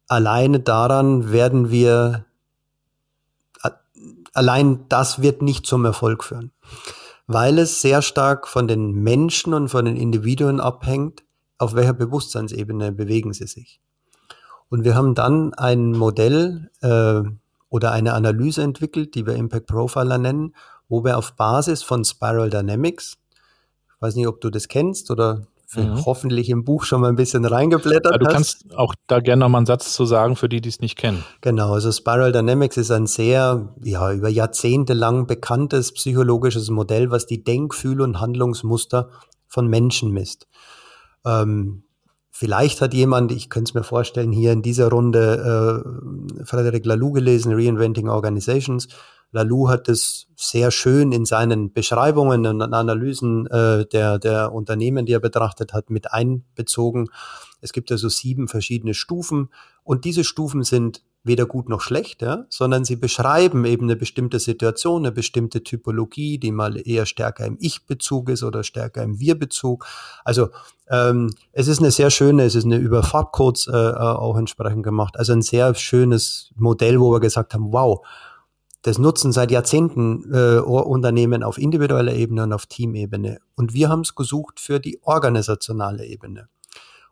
alleine 0.07 0.59
daran 0.59 1.31
werden 1.31 1.71
wir, 1.71 2.25
allein 4.33 4.85
das 4.89 5.21
wird 5.21 5.41
nicht 5.41 5.65
zum 5.65 5.85
Erfolg 5.85 6.23
führen, 6.23 6.51
weil 7.27 7.57
es 7.57 7.81
sehr 7.81 8.01
stark 8.01 8.47
von 8.47 8.67
den 8.67 8.91
Menschen 8.91 9.53
und 9.53 9.69
von 9.69 9.85
den 9.85 9.95
Individuen 9.95 10.59
abhängt, 10.59 11.23
auf 11.61 11.75
welcher 11.75 11.93
Bewusstseinsebene 11.93 12.91
bewegen 12.91 13.33
sie 13.33 13.47
sich. 13.47 13.79
Und 14.69 14.83
wir 14.83 14.95
haben 14.95 15.15
dann 15.15 15.53
ein 15.53 15.91
Modell 15.91 16.71
äh, 16.81 17.21
oder 17.69 17.91
eine 17.91 18.13
Analyse 18.13 18.63
entwickelt, 18.63 19.15
die 19.15 19.25
wir 19.25 19.35
Impact 19.35 19.67
Profiler 19.67 20.17
nennen, 20.17 20.55
wo 20.89 21.03
wir 21.03 21.17
auf 21.17 21.33
Basis 21.33 21.83
von 21.83 22.03
Spiral 22.03 22.49
Dynamics, 22.49 23.17
ich 23.95 24.01
weiß 24.01 24.15
nicht, 24.15 24.27
ob 24.27 24.41
du 24.41 24.49
das 24.49 24.67
kennst 24.69 25.11
oder 25.11 25.45
mhm. 25.75 26.05
hoffentlich 26.05 26.49
im 26.49 26.63
Buch 26.63 26.83
schon 26.83 27.01
mal 27.01 27.09
ein 27.09 27.15
bisschen 27.15 27.45
reingeblättert 27.45 28.13
ja, 28.13 28.17
du 28.17 28.25
hast. 28.25 28.33
kannst 28.33 28.75
auch 28.75 28.95
da 29.07 29.19
gerne 29.19 29.41
noch 29.41 29.49
mal 29.49 29.59
einen 29.59 29.67
Satz 29.67 29.93
zu 29.93 30.05
sagen, 30.05 30.35
für 30.35 30.49
die, 30.49 30.61
die 30.61 30.69
es 30.69 30.79
nicht 30.79 30.97
kennen. 30.97 31.23
Genau, 31.41 31.73
also 31.73 31.91
Spiral 31.91 32.31
Dynamics 32.31 32.77
ist 32.77 32.91
ein 32.91 33.05
sehr, 33.07 33.73
ja, 33.83 34.11
über 34.11 34.29
Jahrzehnte 34.29 34.93
lang 34.93 35.27
bekanntes 35.27 35.93
psychologisches 35.93 36.69
Modell, 36.69 37.11
was 37.11 37.25
die 37.27 37.43
Denk-, 37.43 37.75
Fühl- 37.75 38.01
und 38.01 38.19
Handlungsmuster 38.19 39.09
von 39.47 39.67
Menschen 39.67 40.11
misst. 40.11 40.47
Ähm, 41.25 41.83
vielleicht 42.31 42.81
hat 42.81 42.93
jemand, 42.93 43.31
ich 43.31 43.49
könnte 43.49 43.69
es 43.69 43.73
mir 43.73 43.83
vorstellen, 43.83 44.31
hier 44.31 44.51
in 44.51 44.61
dieser 44.61 44.89
Runde 44.89 45.83
äh, 46.39 46.45
Frederic 46.45 46.85
Laloux 46.85 47.11
gelesen, 47.11 47.53
Reinventing 47.53 48.09
Organizations. 48.09 48.87
Laloux 49.31 49.69
hat 49.69 49.87
es 49.87 50.27
sehr 50.35 50.71
schön 50.71 51.11
in 51.11 51.25
seinen 51.25 51.71
Beschreibungen 51.71 52.45
und 52.45 52.61
Analysen 52.61 53.47
äh, 53.47 53.85
der, 53.85 54.19
der 54.19 54.51
Unternehmen, 54.53 55.05
die 55.05 55.13
er 55.13 55.19
betrachtet 55.19 55.73
hat, 55.73 55.89
mit 55.89 56.11
einbezogen. 56.11 57.07
Es 57.61 57.71
gibt 57.71 57.91
also 57.91 58.09
sieben 58.09 58.47
verschiedene 58.47 58.93
Stufen 58.93 59.49
und 59.83 60.03
diese 60.03 60.23
Stufen 60.23 60.63
sind 60.63 61.03
weder 61.23 61.45
gut 61.45 61.69
noch 61.69 61.81
schlecht, 61.81 62.21
ja, 62.21 62.45
sondern 62.49 62.83
sie 62.83 62.95
beschreiben 62.95 63.65
eben 63.65 63.83
eine 63.85 63.95
bestimmte 63.95 64.39
Situation, 64.39 65.03
eine 65.03 65.11
bestimmte 65.11 65.63
Typologie, 65.63 66.39
die 66.39 66.51
mal 66.51 66.81
eher 66.87 67.05
stärker 67.05 67.45
im 67.45 67.57
Ich-Bezug 67.59 68.29
ist 68.29 68.43
oder 68.43 68.63
stärker 68.63 69.03
im 69.03 69.19
Wir-Bezug. 69.19 69.85
Also 70.25 70.49
ähm, 70.89 71.29
es 71.51 71.67
ist 71.67 71.79
eine 71.79 71.91
sehr 71.91 72.09
schöne, 72.09 72.43
es 72.43 72.55
ist 72.55 72.65
eine 72.65 72.77
über 72.77 73.03
Farbcodes 73.03 73.67
äh, 73.67 73.71
äh, 73.71 73.93
auch 73.95 74.37
entsprechend 74.37 74.83
gemacht. 74.83 75.17
Also 75.17 75.33
ein 75.33 75.43
sehr 75.43 75.75
schönes 75.75 76.51
Modell, 76.55 76.99
wo 76.99 77.11
wir 77.11 77.19
gesagt 77.19 77.53
haben, 77.53 77.71
wow, 77.71 78.05
das 78.81 78.97
nutzen 78.97 79.31
seit 79.31 79.51
Jahrzehnten 79.51 80.33
äh, 80.33 80.57
Unternehmen 80.57 81.43
auf 81.43 81.59
individueller 81.59 82.13
Ebene 82.13 82.43
und 82.43 82.53
auf 82.53 82.65
Teamebene. 82.65 83.37
Und 83.55 83.75
wir 83.75 83.89
haben 83.89 84.01
es 84.01 84.15
gesucht 84.15 84.59
für 84.59 84.79
die 84.79 84.99
organisationale 85.03 86.05
Ebene 86.05 86.49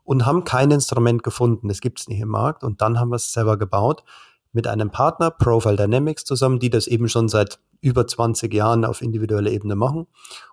und 0.10 0.26
haben 0.26 0.44
kein 0.44 0.72
Instrument 0.72 1.22
gefunden. 1.22 1.68
Das 1.68 1.82
gibt 1.82 2.00
es 2.00 2.08
nicht 2.08 2.20
im 2.20 2.30
Markt. 2.30 2.64
Und 2.64 2.82
dann 2.82 3.00
haben 3.00 3.10
wir 3.10 3.18
es 3.18 3.32
selber 3.32 3.58
gebaut 3.58 4.04
mit 4.52 4.66
einem 4.66 4.90
Partner, 4.90 5.30
Profile 5.30 5.76
Dynamics, 5.76 6.26
zusammen, 6.26 6.58
die 6.58 6.72
das 6.72 6.88
eben 6.88 7.08
schon 7.08 7.30
seit 7.30 7.60
über 7.80 8.08
20 8.08 8.52
Jahren 8.52 8.86
auf 8.86 9.04
individueller 9.04 9.52
Ebene 9.52 9.76
machen. 9.76 10.08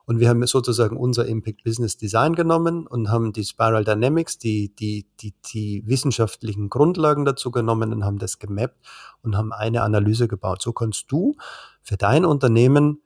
Und 0.04 0.20
wir 0.20 0.28
haben 0.28 0.46
sozusagen 0.46 0.98
unser 0.98 1.24
Impact 1.24 1.64
Business 1.64 1.96
Design 1.96 2.34
genommen 2.34 2.86
und 2.86 3.10
haben 3.10 3.32
die 3.32 3.44
Spiral 3.44 3.82
Dynamics, 3.82 4.36
die, 4.36 4.76
die, 4.76 5.06
die, 5.20 5.32
die 5.54 5.84
wissenschaftlichen 5.86 6.68
Grundlagen 6.68 7.24
dazu 7.24 7.50
genommen 7.50 7.94
und 7.94 8.04
haben 8.04 8.18
das 8.18 8.38
gemappt 8.38 8.76
und 9.22 9.38
haben 9.38 9.54
eine 9.54 9.80
Analyse 9.80 10.28
gebaut. 10.28 10.60
So 10.60 10.74
kannst 10.74 11.10
du 11.10 11.34
für 11.80 11.96
dein 11.96 12.26
Unternehmen 12.26 13.00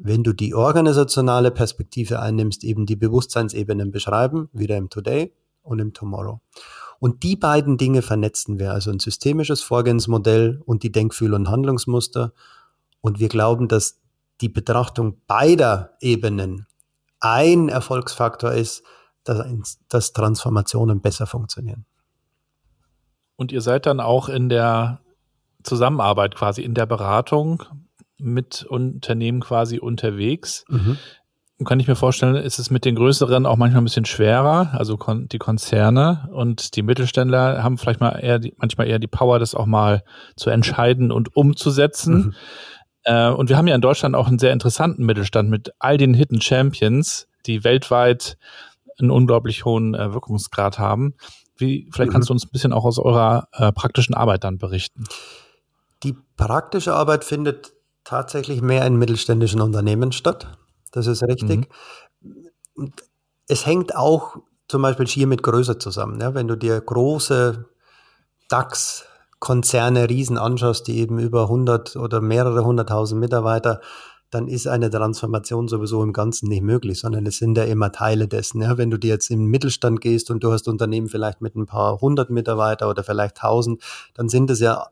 wenn 0.00 0.22
du 0.22 0.32
die 0.32 0.54
organisationale 0.54 1.50
Perspektive 1.50 2.20
einnimmst, 2.20 2.62
eben 2.62 2.86
die 2.86 2.94
Bewusstseinsebenen 2.94 3.90
beschreiben, 3.90 4.48
wieder 4.52 4.76
im 4.76 4.90
Today, 4.90 5.32
und 5.68 5.78
im 5.78 5.92
Tomorrow. 5.92 6.40
Und 6.98 7.22
die 7.22 7.36
beiden 7.36 7.78
Dinge 7.78 8.02
vernetzen 8.02 8.58
wir, 8.58 8.72
also 8.72 8.90
ein 8.90 8.98
systemisches 8.98 9.62
Vorgehensmodell 9.62 10.60
und 10.64 10.82
die 10.82 10.90
Denkfühl- 10.90 11.34
und 11.34 11.48
Handlungsmuster. 11.48 12.32
Und 13.00 13.20
wir 13.20 13.28
glauben, 13.28 13.68
dass 13.68 14.00
die 14.40 14.48
Betrachtung 14.48 15.20
beider 15.26 15.96
Ebenen 16.00 16.66
ein 17.20 17.68
Erfolgsfaktor 17.68 18.52
ist, 18.52 18.82
dass, 19.24 19.78
dass 19.88 20.12
Transformationen 20.12 21.00
besser 21.00 21.26
funktionieren. 21.26 21.84
Und 23.36 23.52
ihr 23.52 23.60
seid 23.60 23.86
dann 23.86 24.00
auch 24.00 24.28
in 24.28 24.48
der 24.48 25.00
Zusammenarbeit 25.62 26.34
quasi, 26.34 26.62
in 26.62 26.74
der 26.74 26.86
Beratung 26.86 27.62
mit 28.16 28.64
Unternehmen 28.64 29.40
quasi 29.40 29.78
unterwegs. 29.78 30.64
Mhm 30.68 30.98
kann 31.64 31.80
ich 31.80 31.88
mir 31.88 31.96
vorstellen, 31.96 32.36
ist 32.36 32.58
es 32.58 32.70
mit 32.70 32.84
den 32.84 32.94
größeren 32.94 33.44
auch 33.44 33.56
manchmal 33.56 33.82
ein 33.82 33.84
bisschen 33.84 34.04
schwerer. 34.04 34.70
Also 34.74 34.96
kon 34.96 35.28
die 35.28 35.38
Konzerne 35.38 36.28
und 36.32 36.76
die 36.76 36.82
Mittelständler 36.82 37.64
haben 37.64 37.78
vielleicht 37.78 38.00
mal 38.00 38.12
eher 38.12 38.38
die, 38.38 38.54
manchmal 38.58 38.86
eher 38.86 39.00
die 39.00 39.08
Power, 39.08 39.40
das 39.40 39.54
auch 39.56 39.66
mal 39.66 40.04
zu 40.36 40.50
entscheiden 40.50 41.10
und 41.10 41.34
umzusetzen. 41.34 42.14
Mhm. 42.14 42.34
Äh, 43.02 43.30
und 43.30 43.48
wir 43.48 43.56
haben 43.56 43.66
ja 43.66 43.74
in 43.74 43.80
Deutschland 43.80 44.14
auch 44.14 44.28
einen 44.28 44.38
sehr 44.38 44.52
interessanten 44.52 45.04
Mittelstand 45.04 45.50
mit 45.50 45.72
all 45.80 45.96
den 45.96 46.14
Hidden 46.14 46.40
Champions, 46.40 47.26
die 47.46 47.64
weltweit 47.64 48.38
einen 49.00 49.10
unglaublich 49.10 49.64
hohen 49.64 49.94
äh, 49.94 50.12
Wirkungsgrad 50.12 50.78
haben. 50.78 51.14
Wie, 51.56 51.88
vielleicht 51.92 52.12
kannst 52.12 52.26
mhm. 52.26 52.30
du 52.30 52.32
uns 52.34 52.46
ein 52.46 52.50
bisschen 52.52 52.72
auch 52.72 52.84
aus 52.84 53.00
eurer 53.00 53.48
äh, 53.52 53.72
praktischen 53.72 54.14
Arbeit 54.14 54.44
dann 54.44 54.58
berichten. 54.58 55.04
Die 56.04 56.14
praktische 56.36 56.94
Arbeit 56.94 57.24
findet 57.24 57.72
tatsächlich 58.04 58.62
mehr 58.62 58.86
in 58.86 58.96
mittelständischen 58.96 59.60
Unternehmen 59.60 60.12
statt. 60.12 60.56
Das 60.92 61.06
ist 61.06 61.22
richtig. 61.22 61.68
Mhm. 62.20 62.92
Es 63.46 63.66
hängt 63.66 63.96
auch 63.96 64.36
zum 64.68 64.82
Beispiel 64.82 65.06
schier 65.06 65.26
mit 65.26 65.42
Größe 65.42 65.78
zusammen. 65.78 66.20
Ja? 66.20 66.34
Wenn 66.34 66.48
du 66.48 66.56
dir 66.56 66.80
große 66.80 67.64
DAX-Konzerne, 68.48 70.08
Riesen 70.08 70.38
anschaust, 70.38 70.86
die 70.86 70.98
eben 70.98 71.18
über 71.18 71.44
100 71.44 71.96
oder 71.96 72.20
mehrere 72.20 72.64
hunderttausend 72.64 73.20
Mitarbeiter, 73.20 73.80
dann 74.30 74.46
ist 74.46 74.66
eine 74.66 74.90
Transformation 74.90 75.68
sowieso 75.68 76.02
im 76.02 76.12
Ganzen 76.12 76.50
nicht 76.50 76.62
möglich, 76.62 77.00
sondern 77.00 77.24
es 77.24 77.38
sind 77.38 77.56
ja 77.56 77.64
immer 77.64 77.92
Teile 77.92 78.28
dessen. 78.28 78.60
Ja? 78.60 78.76
Wenn 78.76 78.90
du 78.90 78.98
dir 78.98 79.08
jetzt 79.08 79.30
im 79.30 79.46
Mittelstand 79.46 80.02
gehst 80.02 80.30
und 80.30 80.44
du 80.44 80.52
hast 80.52 80.68
Unternehmen 80.68 81.08
vielleicht 81.08 81.40
mit 81.40 81.56
ein 81.56 81.64
paar 81.66 82.00
hundert 82.00 82.28
Mitarbeiter 82.28 82.90
oder 82.90 83.02
vielleicht 83.02 83.38
tausend, 83.38 83.82
dann 84.14 84.28
sind 84.28 84.50
es 84.50 84.60
ja 84.60 84.88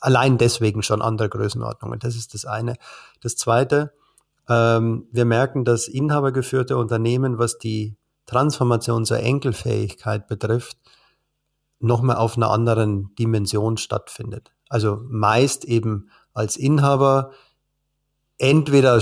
allein 0.00 0.38
deswegen 0.38 0.82
schon 0.82 1.02
andere 1.02 1.28
Größenordnungen. 1.28 2.00
Das 2.00 2.16
ist 2.16 2.34
das 2.34 2.44
eine. 2.44 2.74
Das 3.20 3.36
zweite, 3.36 3.92
ähm, 4.48 5.06
wir 5.10 5.24
merken, 5.24 5.64
dass 5.64 5.88
inhabergeführte 5.88 6.76
Unternehmen, 6.76 7.38
was 7.38 7.58
die 7.58 7.96
Transformation 8.26 9.04
zur 9.04 9.20
Enkelfähigkeit 9.20 10.26
betrifft, 10.26 10.78
nochmal 11.78 12.16
auf 12.16 12.36
einer 12.36 12.50
anderen 12.50 13.14
Dimension 13.16 13.76
stattfindet. 13.76 14.52
Also 14.68 15.00
meist 15.08 15.64
eben 15.64 16.10
als 16.32 16.56
Inhaber 16.56 17.30
entweder 18.38 19.00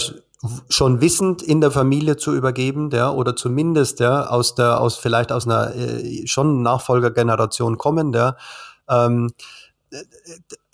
schon 0.68 1.00
wissend 1.00 1.42
in 1.42 1.60
der 1.60 1.70
Familie 1.70 2.16
zu 2.16 2.34
übergeben, 2.34 2.90
ja, 2.92 3.10
oder 3.10 3.34
zumindest 3.34 4.00
ja, 4.00 4.26
aus 4.26 4.54
der, 4.54 4.80
aus 4.80 4.96
vielleicht 4.96 5.32
aus 5.32 5.46
einer 5.46 5.74
äh, 5.74 6.26
schon 6.26 6.62
Nachfolgergeneration 6.62 7.78
kommen, 7.78 8.12
ja, 8.12 8.36
ähm, 8.88 9.32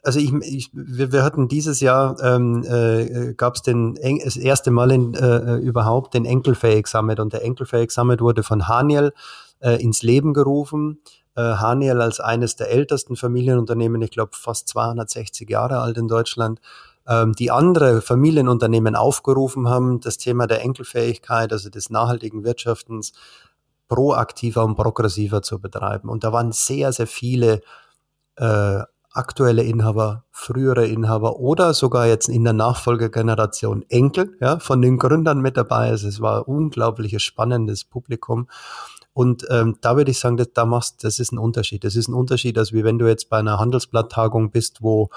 also 0.03 0.19
ich, 0.19 0.33
ich 0.43 0.71
wir, 0.73 1.13
wir 1.13 1.23
hatten 1.23 1.49
dieses 1.49 1.81
Jahr 1.81 2.17
ähm, 2.23 2.65
äh, 2.65 3.35
gab 3.35 3.57
es 3.57 3.63
das 3.63 4.37
erste 4.37 4.71
Mal 4.71 4.91
in, 4.91 5.15
äh, 5.15 5.57
überhaupt 5.57 6.15
den 6.15 6.25
Enkelfähig 6.25 6.87
Summit 6.87 7.21
und 7.21 7.33
der 7.33 7.45
Enkelfähig 7.45 7.91
Summit 7.91 8.21
wurde 8.21 8.43
von 8.43 8.69
Haniel 8.69 9.13
äh, 9.61 9.83
ins 9.83 10.03
Leben 10.03 10.35
gerufen. 10.35 11.01
Äh, 11.37 11.43
Haniel 11.43 12.01
als 12.01 12.21
eines 12.21 12.57
der 12.57 12.71
ältesten 12.71 13.17
Familienunternehmen, 13.17 14.03
ich 14.03 14.11
glaube 14.11 14.33
fast 14.35 14.69
260 14.69 15.49
Jahre 15.49 15.79
alt 15.79 15.97
in 15.99 16.09
Deutschland, 16.09 16.61
ähm, 17.07 17.33
die 17.35 17.51
andere 17.51 18.01
Familienunternehmen 18.01 18.97
aufgerufen 18.97 19.69
haben, 19.69 20.01
das 20.01 20.19
Thema 20.19 20.47
der 20.47 20.63
Enkelfähigkeit, 20.63 21.53
also 21.53 21.71
des 21.71 21.91
nachhaltigen 21.91 22.45
Wirtschaftens, 22.45 23.13
proaktiver 23.89 24.65
und 24.65 24.77
progressiver 24.77 25.43
zu 25.43 25.61
betreiben. 25.61 26.09
Und 26.09 26.25
da 26.25 26.33
waren 26.33 26.53
sehr, 26.53 26.93
sehr 26.93 27.09
viele 27.09 27.61
äh, 28.37 28.83
aktuelle 29.13 29.63
Inhaber, 29.65 30.25
frühere 30.31 30.87
Inhaber 30.87 31.39
oder 31.39 31.75
sogar 31.75 32.07
jetzt 32.07 32.29
in 32.29 32.45
der 32.45 32.53
Nachfolgegeneration 32.53 33.85
Enkel 33.89 34.37
ja, 34.41 34.59
von 34.59 34.81
den 34.81 34.99
Gründern 34.99 35.41
mit 35.41 35.57
dabei. 35.57 35.89
Also 35.89 36.09
es 36.09 36.21
war 36.21 36.49
unglaubliches 36.49 37.23
spannendes 37.23 37.85
Publikum. 37.85 38.49
Und 39.13 39.45
ähm, 39.51 39.77
da 39.81 39.97
würde 39.97 40.13
ich 40.13 40.19
sagen, 40.21 40.37
dass, 40.37 40.53
da 40.55 40.65
machst, 40.65 41.03
das 41.03 41.19
ist 41.19 41.33
ein 41.33 41.39
Unterschied. 41.39 41.83
Das 41.83 41.97
ist 41.97 42.09
ein 42.09 42.15
Unterschied, 42.15 42.57
als 42.57 42.73
wie 42.73 42.85
wenn 42.85 42.99
du 42.99 43.09
jetzt 43.09 43.29
bei 43.29 43.39
einer 43.39 43.59
Handelsblatttagung 43.59 44.51
bist, 44.51 44.83
wo 44.83 45.11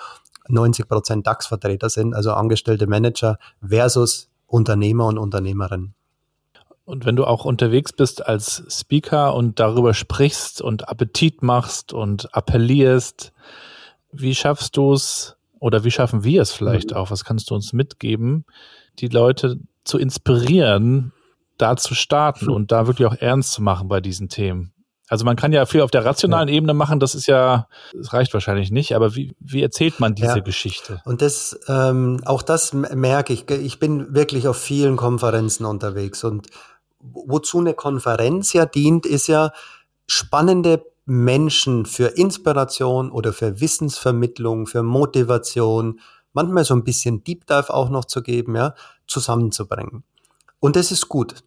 90 0.48 0.88
Prozent 0.88 1.28
DAX-Vertreter 1.28 1.90
sind, 1.90 2.14
also 2.16 2.34
angestellte 2.34 2.88
Manager 2.88 3.38
versus 3.62 4.30
Unternehmer 4.48 5.06
und 5.06 5.18
Unternehmerinnen. 5.18 5.94
Und 6.86 7.06
wenn 7.06 7.16
du 7.16 7.24
auch 7.26 7.46
unterwegs 7.46 7.94
bist 7.94 8.26
als 8.26 8.64
Speaker 8.68 9.36
und 9.36 9.60
darüber 9.60 9.94
sprichst 9.94 10.62
und 10.62 10.90
Appetit 10.90 11.42
machst 11.42 11.94
und 11.94 12.36
appellierst, 12.36 13.32
wie 14.14 14.36
schaffst 14.36 14.78
du 14.78 14.94
es 14.94 15.36
oder 15.60 15.84
wie 15.84 15.92
schaffen 15.92 16.24
wir 16.24 16.42
es 16.42 16.52
vielleicht 16.52 16.92
mhm. 16.92 16.98
auch? 16.98 17.12
Was 17.12 17.24
kannst 17.24 17.50
du 17.50 17.56
uns 17.56 17.74
mitgeben, 17.74 18.46
die 19.00 19.08
Leute 19.08 19.60
zu 19.84 19.98
inspirieren, 19.98 21.14
da 21.58 21.76
zu 21.76 21.96
starten 21.96 22.50
und 22.50 22.72
da 22.72 22.88
wirklich 22.88 23.08
auch 23.08 23.16
ernst 23.16 23.54
zu 23.54 23.62
machen 23.62 23.88
bei 23.88 24.02
diesen 24.02 24.30
Themen? 24.30 24.74
Also 25.10 25.26
man 25.26 25.36
kann 25.36 25.52
ja 25.52 25.66
viel 25.66 25.82
auf 25.82 25.92
der 25.92 26.06
rationalen 26.06 26.48
ja. 26.48 26.56
Ebene 26.56 26.74
machen, 26.74 27.00
das 27.00 27.14
ist 27.14 27.28
ja, 27.28 27.68
das 27.94 28.14
reicht 28.14 28.34
wahrscheinlich 28.34 28.72
nicht, 28.72 28.96
aber 28.96 29.16
wie, 29.16 29.36
wie 29.40 29.62
erzählt 29.62 30.00
man 30.00 30.16
diese 30.16 30.38
ja. 30.38 30.40
Geschichte? 30.40 31.02
Und 31.06 31.22
das, 31.22 31.60
ähm, 31.68 32.22
auch 32.26 32.42
das 32.42 32.74
merke 32.74 33.34
ich. 33.34 33.50
Ich 33.50 33.80
bin 33.80 34.16
wirklich 34.16 34.48
auf 34.48 34.58
vielen 34.58 34.96
Konferenzen 34.96 35.66
unterwegs 35.66 36.24
und 36.24 36.48
wozu 37.00 37.60
eine 37.60 37.74
Konferenz 37.74 38.54
ja 38.54 38.66
dient, 38.66 39.06
ist 39.06 39.28
ja 39.28 39.52
spannende 40.08 40.84
Menschen 41.06 41.86
für 41.86 42.08
Inspiration 42.18 43.12
oder 43.12 43.34
für 43.34 43.60
Wissensvermittlung, 43.60 44.68
für 44.68 44.84
Motivation, 44.84 46.00
manchmal 46.32 46.64
so 46.64 46.74
ein 46.74 46.84
bisschen 46.84 47.24
Deep 47.24 47.46
Dive 47.48 47.74
auch 47.74 47.90
noch 47.90 48.06
zu 48.06 48.22
geben, 48.22 48.56
ja, 48.56 48.74
zusammenzubringen. 49.08 50.04
Und 50.60 50.76
das 50.76 50.92
ist 50.92 51.10
gut. 51.10 51.44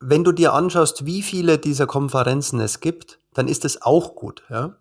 Wenn 0.00 0.24
du 0.24 0.32
dir 0.32 0.52
anschaust, 0.52 1.06
wie 1.06 1.22
viele 1.22 1.58
dieser 1.58 1.86
Konferenzen 1.86 2.60
es 2.60 2.80
gibt, 2.80 3.18
dann 3.34 3.48
ist 3.48 3.64
es 3.64 3.82
auch 3.82 4.14
gut, 4.14 4.42
ja. 4.50 4.76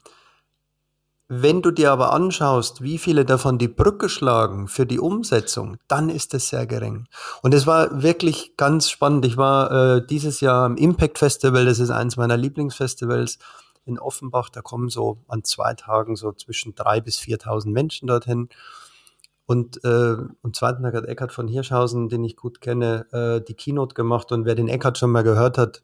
Wenn 1.28 1.63
du 1.63 1.71
dir 1.71 1.91
aber 1.91 2.13
anschaust, 2.13 2.84
wie 2.84 2.99
viele 2.99 3.26
davon 3.26 3.57
die 3.57 3.67
Brücke 3.67 4.09
schlagen 4.09 4.67
für 4.67 4.86
die 4.86 4.99
Umsetzung, 4.99 5.78
dann 5.88 6.09
ist 6.09 6.36
es 6.36 6.49
sehr 6.49 6.67
gering. 6.67 7.07
Und 7.41 7.55
es 7.55 7.65
war 7.65 8.03
wirklich 8.03 8.57
ganz 8.57 8.91
spannend. 8.91 9.26
Ich 9.26 9.36
war 9.36 9.71
äh, 9.71 10.05
dieses 10.05 10.39
Jahr 10.39 10.65
am 10.65 10.78
Impact 10.78 11.17
Festival, 11.17 11.65
das 11.65 11.80
ist 11.80 11.89
eins 11.89 12.15
meiner 12.15 12.38
Lieblingsfestivals 12.38 13.39
in 13.86 13.97
Offenbach. 13.97 14.49
Da 14.49 14.61
kommen 14.61 14.89
so 14.89 15.17
an 15.28 15.43
zwei 15.43 15.73
Tagen 15.73 16.15
so 16.15 16.32
zwischen 16.32 16.76
drei 16.76 17.01
bis 17.01 17.17
4.000 17.17 17.71
Menschen 17.71 18.07
dorthin. 18.07 18.49
Und 19.47 19.84
äh, 19.84 20.17
am 20.43 20.53
zweiten 20.53 20.84
Tag 20.84 20.93
hat 20.93 21.05
Eckhard 21.05 21.32
von 21.32 21.47
Hirschhausen, 21.47 22.07
den 22.07 22.23
ich 22.23 22.36
gut 22.36 22.61
kenne, 22.61 23.07
äh, 23.11 23.41
die 23.43 23.55
Keynote 23.55 23.95
gemacht. 23.95 24.32
Und 24.32 24.45
wer 24.45 24.53
den 24.53 24.67
Eckhard 24.67 24.99
schon 24.99 25.11
mal 25.11 25.23
gehört 25.23 25.57
hat, 25.57 25.82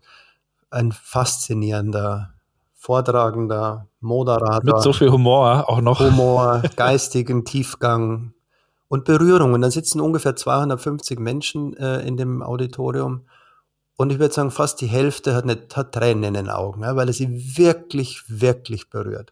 ein 0.70 0.92
faszinierender 0.92 2.34
Vortragender, 2.82 3.88
Moderator. 4.00 4.64
Mit 4.64 4.82
so 4.82 4.92
viel 4.92 5.12
Humor 5.12 5.70
auch 5.70 5.82
noch. 5.82 6.00
Humor, 6.00 6.64
geistigen 6.76 7.46
Tiefgang 7.46 8.34
und 8.88 9.06
Berührung. 9.06 9.54
Und 9.54 9.62
dann 9.62 9.70
sitzen 9.70 10.02
ungefähr 10.02 10.36
250 10.36 11.20
Menschen 11.20 11.78
äh, 11.78 12.02
in 12.02 12.18
dem 12.18 12.42
Auditorium. 12.42 13.28
Und 13.98 14.12
ich 14.12 14.18
würde 14.18 14.34
sagen, 14.34 14.50
fast 14.50 14.82
die 14.82 14.88
Hälfte 14.88 15.36
hat, 15.36 15.46
nicht, 15.46 15.78
hat 15.78 15.94
Tränen 15.94 16.24
in 16.24 16.34
den 16.34 16.50
Augen, 16.50 16.82
ja, 16.82 16.96
weil 16.96 17.08
er 17.08 17.14
sie 17.14 17.56
wirklich, 17.56 18.24
wirklich 18.28 18.90
berührt. 18.90 19.32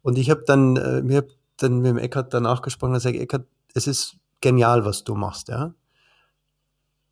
Und 0.00 0.16
ich 0.16 0.30
habe 0.30 0.44
dann, 0.46 0.76
äh, 0.76 1.02
mir 1.02 1.26
dann 1.58 1.80
mit 1.80 1.90
dem 1.90 1.98
Eckart 1.98 2.32
danach 2.32 2.62
gesprochen 2.62 2.92
und 2.92 3.00
gesagt, 3.00 3.16
Eckart, 3.16 3.44
es 3.74 3.86
ist 3.86 4.16
genial, 4.40 4.86
was 4.86 5.04
du 5.04 5.14
machst, 5.14 5.48
ja. 5.48 5.74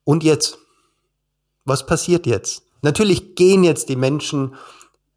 Und 0.05 0.25
jetzt? 0.25 0.57
Was 1.67 1.85
passiert 1.85 2.25
jetzt? 2.27 2.63
Natürlich 2.81 3.35
gehen 3.35 3.63
jetzt 3.63 3.91
die 3.91 3.97
Menschen 3.97 4.55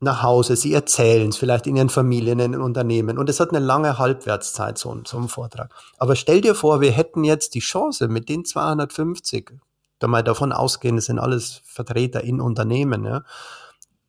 nach 0.04 0.24
Hause, 0.24 0.56
sie 0.56 0.74
erzählen 0.74 1.30
es 1.30 1.38
vielleicht 1.38 1.68
in 1.68 1.76
ihren 1.76 1.90
Familien, 1.90 2.40
in 2.40 2.52
den 2.54 2.62
Unternehmen 2.62 3.18
und 3.18 3.30
es 3.30 3.40
hat 3.40 3.50
eine 3.50 3.60
lange 3.60 3.98
Halbwertszeit, 3.98 4.78
so, 4.78 4.96
so 5.06 5.18
ein 5.18 5.28
Vortrag. 5.28 5.74
Aber 5.98 6.16
stell 6.16 6.42
dir 6.42 6.56
vor, 6.56 6.82
wir 6.82 6.92
hätten 6.92 7.24
jetzt 7.24 7.56
die 7.56 7.60
Chance 7.60 8.08
mit 8.08 8.30
den 8.30 8.46
250, 8.46 9.52
da 10.00 10.08
mal 10.08 10.24
davon 10.24 10.52
ausgehen, 10.52 10.98
es 10.98 11.06
sind 11.06 11.20
alles 11.20 11.62
Vertreter 11.66 12.24
in 12.24 12.42
Unternehmen, 12.42 13.06
ja, 13.06 13.24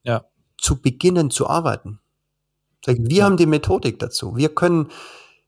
ja. 0.02 0.24
zu 0.58 0.80
beginnen 0.80 1.30
zu 1.30 1.48
arbeiten. 1.48 2.00
Wir 2.86 3.16
ja. 3.16 3.24
haben 3.24 3.36
die 3.36 3.46
Methodik 3.46 3.98
dazu. 3.98 4.36
Wir 4.36 4.54
können 4.54 4.90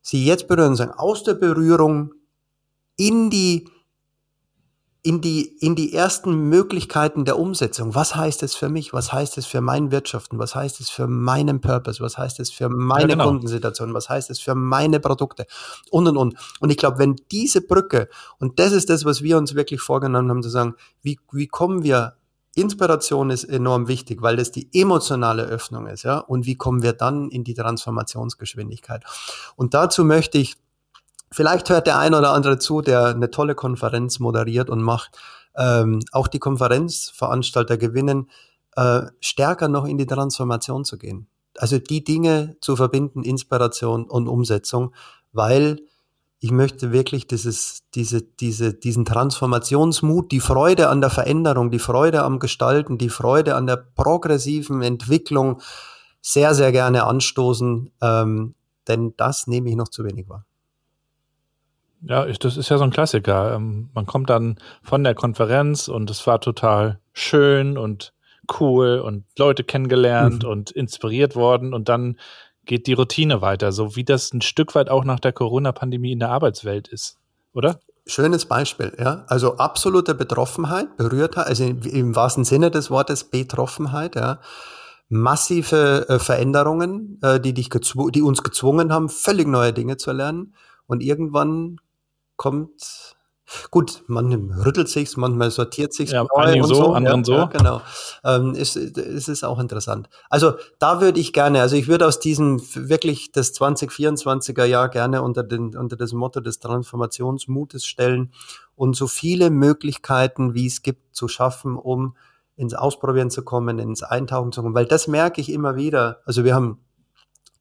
sie 0.00 0.24
jetzt 0.24 0.48
berühren 0.48 0.70
und 0.70 0.76
sagen, 0.76 0.92
aus 0.92 1.22
der 1.22 1.34
Berührung 1.34 2.12
in 2.96 3.28
die 3.28 3.68
in 5.06 5.20
die, 5.20 5.56
in 5.60 5.76
die 5.76 5.94
ersten 5.94 6.48
Möglichkeiten 6.48 7.24
der 7.24 7.38
Umsetzung. 7.38 7.94
Was 7.94 8.16
heißt 8.16 8.42
es 8.42 8.56
für 8.56 8.68
mich? 8.68 8.92
Was 8.92 9.12
heißt 9.12 9.38
es 9.38 9.46
für 9.46 9.60
mein 9.60 9.92
Wirtschaften? 9.92 10.40
Was 10.40 10.56
heißt 10.56 10.80
es 10.80 10.90
für 10.90 11.06
meinen 11.06 11.60
Purpose? 11.60 12.02
Was 12.02 12.18
heißt 12.18 12.40
es 12.40 12.50
für 12.50 12.68
meine 12.68 13.10
ja, 13.10 13.14
genau. 13.14 13.26
Kundensituation? 13.26 13.94
Was 13.94 14.08
heißt 14.08 14.30
es 14.30 14.40
für 14.40 14.56
meine 14.56 14.98
Produkte? 14.98 15.46
Und, 15.92 16.08
und, 16.08 16.16
und. 16.16 16.34
Und 16.58 16.70
ich 16.70 16.76
glaube, 16.76 16.98
wenn 16.98 17.14
diese 17.30 17.60
Brücke, 17.60 18.08
und 18.40 18.58
das 18.58 18.72
ist 18.72 18.90
das, 18.90 19.04
was 19.04 19.22
wir 19.22 19.38
uns 19.38 19.54
wirklich 19.54 19.80
vorgenommen 19.80 20.28
haben, 20.28 20.42
zu 20.42 20.48
sagen, 20.48 20.74
wie, 21.02 21.20
wie 21.30 21.46
kommen 21.46 21.84
wir 21.84 22.16
Inspiration 22.56 23.30
ist 23.30 23.44
enorm 23.44 23.86
wichtig, 23.86 24.22
weil 24.22 24.36
das 24.36 24.50
die 24.50 24.70
emotionale 24.72 25.44
Öffnung 25.44 25.86
ist, 25.86 26.02
ja. 26.02 26.18
Und 26.18 26.46
wie 26.46 26.56
kommen 26.56 26.82
wir 26.82 26.94
dann 26.94 27.28
in 27.28 27.44
die 27.44 27.54
Transformationsgeschwindigkeit? 27.54 29.04
Und 29.54 29.74
dazu 29.74 30.04
möchte 30.04 30.38
ich 30.38 30.56
Vielleicht 31.30 31.68
hört 31.70 31.86
der 31.86 31.98
ein 31.98 32.14
oder 32.14 32.32
andere 32.32 32.58
zu, 32.58 32.80
der 32.80 33.06
eine 33.06 33.30
tolle 33.30 33.54
Konferenz 33.54 34.20
moderiert 34.20 34.70
und 34.70 34.82
macht. 34.82 35.18
Ähm, 35.56 36.00
auch 36.12 36.28
die 36.28 36.38
Konferenzveranstalter 36.38 37.76
gewinnen, 37.78 38.30
äh, 38.76 39.02
stärker 39.20 39.68
noch 39.68 39.86
in 39.86 39.98
die 39.98 40.06
Transformation 40.06 40.84
zu 40.84 40.98
gehen. 40.98 41.26
Also 41.58 41.78
die 41.78 42.04
Dinge 42.04 42.56
zu 42.60 42.76
verbinden, 42.76 43.22
Inspiration 43.22 44.04
und 44.04 44.28
Umsetzung, 44.28 44.94
weil 45.32 45.80
ich 46.38 46.50
möchte 46.50 46.92
wirklich 46.92 47.26
dieses, 47.26 47.82
diese, 47.94 48.22
diese, 48.22 48.74
diesen 48.74 49.04
Transformationsmut, 49.06 50.30
die 50.30 50.40
Freude 50.40 50.88
an 50.90 51.00
der 51.00 51.10
Veränderung, 51.10 51.70
die 51.70 51.78
Freude 51.78 52.22
am 52.22 52.38
Gestalten, 52.38 52.98
die 52.98 53.08
Freude 53.08 53.54
an 53.54 53.66
der 53.66 53.76
progressiven 53.76 54.82
Entwicklung 54.82 55.60
sehr, 56.20 56.54
sehr 56.54 56.72
gerne 56.72 57.04
anstoßen, 57.04 57.90
ähm, 58.02 58.54
denn 58.86 59.14
das 59.16 59.46
nehme 59.46 59.70
ich 59.70 59.76
noch 59.76 59.88
zu 59.88 60.04
wenig 60.04 60.28
wahr. 60.28 60.44
Ja, 62.08 62.26
ich, 62.26 62.38
das 62.38 62.56
ist 62.56 62.68
ja 62.68 62.78
so 62.78 62.84
ein 62.84 62.90
Klassiker. 62.90 63.54
Ähm, 63.54 63.90
man 63.94 64.06
kommt 64.06 64.30
dann 64.30 64.58
von 64.82 65.02
der 65.02 65.14
Konferenz 65.14 65.88
und 65.88 66.08
es 66.10 66.26
war 66.26 66.40
total 66.40 67.00
schön 67.12 67.76
und 67.76 68.12
cool 68.60 69.00
und 69.00 69.24
Leute 69.38 69.64
kennengelernt 69.64 70.44
mhm. 70.44 70.48
und 70.48 70.70
inspiriert 70.70 71.34
worden 71.34 71.74
und 71.74 71.88
dann 71.88 72.16
geht 72.64 72.86
die 72.86 72.92
Routine 72.92 73.40
weiter, 73.40 73.72
so 73.72 73.96
wie 73.96 74.04
das 74.04 74.32
ein 74.32 74.42
Stück 74.42 74.74
weit 74.74 74.88
auch 74.88 75.04
nach 75.04 75.20
der 75.20 75.32
Corona-Pandemie 75.32 76.12
in 76.12 76.18
der 76.20 76.30
Arbeitswelt 76.30 76.88
ist, 76.88 77.16
oder? 77.54 77.80
Schönes 78.06 78.46
Beispiel, 78.46 78.92
ja. 78.98 79.24
Also 79.26 79.56
absolute 79.56 80.14
Betroffenheit, 80.14 80.96
Berührtheit, 80.96 81.46
also 81.46 81.64
im 81.64 82.14
wahrsten 82.14 82.44
Sinne 82.44 82.70
des 82.70 82.90
Wortes 82.90 83.24
Betroffenheit, 83.24 84.14
ja. 84.14 84.40
Massive 85.08 86.06
äh, 86.08 86.18
Veränderungen, 86.18 87.20
äh, 87.22 87.40
die 87.40 87.54
dich 87.54 87.68
die 87.70 88.22
uns 88.22 88.42
gezwungen 88.42 88.92
haben, 88.92 89.08
völlig 89.08 89.46
neue 89.46 89.72
Dinge 89.72 89.96
zu 89.96 90.12
lernen. 90.12 90.54
Und 90.86 91.02
irgendwann 91.02 91.78
kommt. 92.36 93.16
Gut, 93.70 94.02
man 94.08 94.32
rüttelt 94.64 94.88
sich's, 94.88 95.16
manchmal 95.16 95.52
sortiert 95.52 95.92
sich's. 95.92 96.10
Ja, 96.10 96.26
einigen 96.34 96.64
so, 96.64 96.74
so, 96.74 96.92
anderen 96.94 97.20
ja, 97.20 97.24
so. 97.24 97.32
Ja, 97.34 97.44
genau. 97.44 97.80
Ähm, 98.24 98.54
ist, 98.54 98.74
ist, 98.74 99.28
ist 99.28 99.44
auch 99.44 99.60
interessant. 99.60 100.08
Also 100.28 100.54
da 100.80 101.00
würde 101.00 101.20
ich 101.20 101.32
gerne, 101.32 101.60
also 101.60 101.76
ich 101.76 101.86
würde 101.86 102.06
aus 102.06 102.18
diesem 102.18 102.60
wirklich 102.74 103.30
das 103.30 103.54
2024er 103.54 104.64
Jahr 104.64 104.88
gerne 104.88 105.22
unter, 105.22 105.44
den, 105.44 105.76
unter 105.76 105.96
das 105.96 106.12
Motto 106.12 106.40
des 106.40 106.58
Transformationsmutes 106.58 107.86
stellen 107.86 108.32
und 108.74 108.96
so 108.96 109.06
viele 109.06 109.50
Möglichkeiten, 109.50 110.54
wie 110.54 110.66
es 110.66 110.82
gibt, 110.82 111.14
zu 111.14 111.28
schaffen, 111.28 111.76
um 111.76 112.16
ins 112.56 112.74
Ausprobieren 112.74 113.30
zu 113.30 113.42
kommen, 113.42 113.78
ins 113.78 114.02
Eintauchen 114.02 114.50
zu 114.50 114.62
kommen. 114.62 114.74
Weil 114.74 114.86
das 114.86 115.06
merke 115.06 115.40
ich 115.40 115.52
immer 115.52 115.76
wieder. 115.76 116.20
Also 116.24 116.44
wir 116.44 116.54
haben 116.54 116.80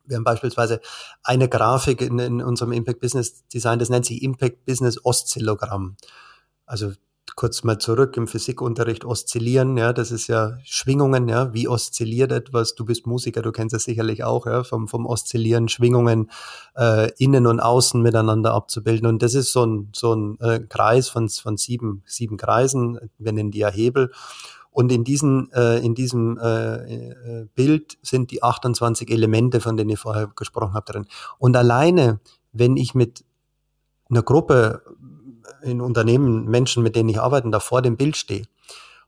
wir 0.07 0.17
haben 0.17 0.23
beispielsweise 0.23 0.81
eine 1.23 1.49
Grafik 1.49 2.01
in, 2.01 2.19
in 2.19 2.41
unserem 2.41 2.71
Impact 2.71 2.99
Business 2.99 3.47
Design, 3.47 3.79
das 3.79 3.89
nennt 3.89 4.05
sich 4.05 4.21
Impact 4.21 4.65
Business 4.65 5.03
Oszillogramm. 5.03 5.97
Also 6.65 6.93
kurz 7.35 7.63
mal 7.63 7.77
zurück 7.77 8.15
im 8.17 8.27
Physikunterricht 8.27 9.03
oszillieren, 9.03 9.77
ja, 9.77 9.91
das 9.91 10.11
ist 10.11 10.27
ja 10.27 10.57
Schwingungen, 10.63 11.27
ja, 11.27 11.53
wie 11.53 11.67
oszilliert 11.67 12.31
etwas? 12.31 12.75
Du 12.75 12.85
bist 12.85 13.07
Musiker, 13.07 13.41
du 13.41 13.51
kennst 13.51 13.75
es 13.75 13.83
sicherlich 13.83 14.23
auch, 14.23 14.45
ja, 14.45 14.63
vom, 14.63 14.87
vom 14.87 15.05
Oszillieren, 15.05 15.67
Schwingungen 15.67 16.31
äh, 16.77 17.11
innen 17.17 17.45
und 17.45 17.59
außen 17.59 18.01
miteinander 18.01 18.53
abzubilden. 18.53 19.07
Und 19.07 19.21
das 19.21 19.33
ist 19.33 19.51
so 19.51 19.65
ein, 19.65 19.89
so 19.93 20.13
ein 20.13 20.39
äh, 20.39 20.59
Kreis 20.59 21.09
von, 21.09 21.27
von 21.27 21.57
sieben, 21.57 22.03
sieben 22.05 22.37
Kreisen, 22.37 22.99
wir 23.17 23.33
nennen 23.33 23.51
die 23.51 23.59
ja 23.59 23.69
Hebel. 23.69 24.11
Und 24.75 24.91
in, 24.91 25.05
diesen, 25.05 25.49
äh, 25.53 25.77
in 25.77 25.95
diesem 25.95 26.37
äh, 26.37 26.75
äh 26.75 27.47
Bild 27.55 27.97
sind 28.01 28.29
die 28.31 28.43
28 28.43 29.09
Elemente, 29.09 29.61
von 29.61 29.77
denen 29.77 29.91
ich 29.91 29.99
vorher 29.99 30.27
gesprochen 30.35 30.73
habe, 30.73 30.91
drin. 30.91 31.05
Und 31.37 31.55
alleine, 31.55 32.19
wenn 32.51 32.75
ich 32.75 32.93
mit 32.93 33.23
einer 34.09 34.21
Gruppe 34.21 34.81
in 35.61 35.79
Unternehmen, 35.79 36.43
Menschen, 36.49 36.83
mit 36.83 36.97
denen 36.97 37.07
ich 37.07 37.21
arbeite, 37.21 37.49
da 37.51 37.61
vor 37.61 37.81
dem 37.81 37.95
Bild 37.95 38.17
stehe, 38.17 38.43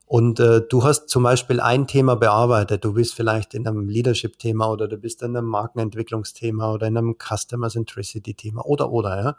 und 0.06 0.40
äh, 0.40 0.62
du 0.66 0.84
hast 0.84 1.10
zum 1.10 1.24
Beispiel 1.24 1.60
ein 1.60 1.86
Thema 1.86 2.16
bearbeitet. 2.16 2.82
Du 2.82 2.94
bist 2.94 3.14
vielleicht 3.14 3.52
in 3.52 3.68
einem 3.68 3.90
Leadership-Thema 3.90 4.70
oder 4.70 4.88
du 4.88 4.96
bist 4.96 5.20
in 5.20 5.36
einem 5.36 5.48
Markenentwicklungsthema 5.48 6.72
oder 6.72 6.86
in 6.86 6.96
einem 6.96 7.16
Customer 7.18 7.68
Centricity-Thema 7.68 8.64
oder 8.64 8.90
oder 8.90 9.22
ja. 9.22 9.36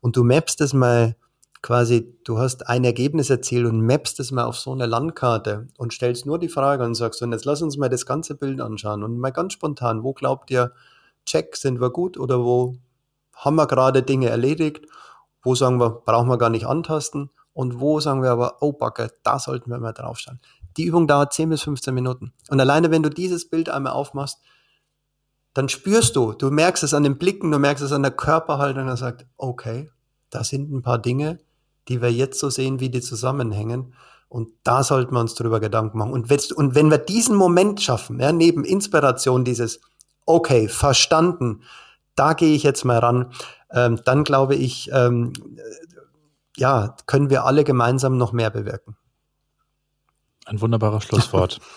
Und 0.00 0.14
du 0.14 0.22
mappst 0.22 0.60
es 0.60 0.74
mal 0.74 1.16
quasi, 1.62 2.18
du 2.24 2.38
hast 2.38 2.68
ein 2.68 2.84
Ergebnis 2.84 3.30
erzielt 3.30 3.66
und 3.66 3.86
mappst 3.86 4.18
es 4.20 4.32
mal 4.32 4.44
auf 4.44 4.56
so 4.56 4.72
eine 4.72 4.86
Landkarte 4.86 5.68
und 5.78 5.92
stellst 5.92 6.26
nur 6.26 6.38
die 6.38 6.48
Frage 6.48 6.84
und 6.84 6.96
sagst, 6.96 7.22
und 7.22 7.32
jetzt 7.32 7.44
lass 7.44 7.62
uns 7.62 7.76
mal 7.76 7.88
das 7.88 8.04
ganze 8.04 8.34
Bild 8.34 8.60
anschauen 8.60 9.04
und 9.04 9.18
mal 9.18 9.30
ganz 9.30 9.52
spontan, 9.52 10.02
wo 10.02 10.12
glaubt 10.12 10.50
ihr, 10.50 10.72
check, 11.24 11.56
sind 11.56 11.80
wir 11.80 11.90
gut 11.90 12.18
oder 12.18 12.40
wo 12.40 12.76
haben 13.34 13.56
wir 13.56 13.66
gerade 13.66 14.02
Dinge 14.02 14.28
erledigt, 14.28 14.86
wo 15.42 15.54
sagen 15.54 15.78
wir, 15.78 15.90
brauchen 15.90 16.28
wir 16.28 16.38
gar 16.38 16.50
nicht 16.50 16.66
antasten 16.66 17.30
und 17.52 17.80
wo 17.80 18.00
sagen 18.00 18.22
wir 18.22 18.30
aber, 18.30 18.56
oh 18.60 18.72
Backe, 18.72 19.10
da 19.22 19.38
sollten 19.38 19.70
wir 19.70 19.78
mal 19.78 19.92
draufschauen. 19.92 20.40
Die 20.76 20.84
Übung 20.84 21.06
dauert 21.06 21.32
10 21.32 21.50
bis 21.50 21.62
15 21.62 21.94
Minuten. 21.94 22.32
Und 22.48 22.60
alleine, 22.60 22.90
wenn 22.90 23.02
du 23.02 23.10
dieses 23.10 23.48
Bild 23.48 23.68
einmal 23.68 23.92
aufmachst, 23.92 24.40
dann 25.54 25.68
spürst 25.68 26.16
du, 26.16 26.32
du 26.32 26.50
merkst 26.50 26.82
es 26.82 26.94
an 26.94 27.02
den 27.02 27.18
Blicken, 27.18 27.50
du 27.50 27.58
merkst 27.58 27.84
es 27.84 27.92
an 27.92 28.02
der 28.02 28.12
Körperhaltung 28.12 28.88
und 28.88 28.96
sagst, 28.96 29.26
okay, 29.36 29.90
da 30.30 30.44
sind 30.44 30.72
ein 30.72 30.82
paar 30.82 30.98
Dinge, 30.98 31.38
die 31.88 32.02
wir 32.02 32.12
jetzt 32.12 32.38
so 32.38 32.50
sehen, 32.50 32.80
wie 32.80 32.90
die 32.90 33.00
zusammenhängen. 33.00 33.94
Und 34.28 34.50
da 34.64 34.82
sollten 34.82 35.14
wir 35.14 35.20
uns 35.20 35.34
drüber 35.34 35.60
Gedanken 35.60 35.98
machen. 35.98 36.12
Und, 36.12 36.52
und 36.52 36.74
wenn 36.74 36.90
wir 36.90 36.98
diesen 36.98 37.36
Moment 37.36 37.82
schaffen, 37.82 38.18
ja, 38.18 38.32
neben 38.32 38.64
Inspiration 38.64 39.44
dieses, 39.44 39.80
okay, 40.24 40.68
verstanden, 40.68 41.62
da 42.14 42.32
gehe 42.32 42.54
ich 42.54 42.62
jetzt 42.62 42.84
mal 42.84 42.98
ran, 42.98 43.32
ähm, 43.70 44.00
dann 44.04 44.24
glaube 44.24 44.54
ich, 44.54 44.90
ähm, 44.92 45.32
ja, 46.56 46.96
können 47.06 47.30
wir 47.30 47.44
alle 47.44 47.64
gemeinsam 47.64 48.16
noch 48.16 48.32
mehr 48.32 48.50
bewirken. 48.50 48.96
Ein 50.46 50.60
wunderbares 50.60 51.04
Schlusswort. 51.04 51.60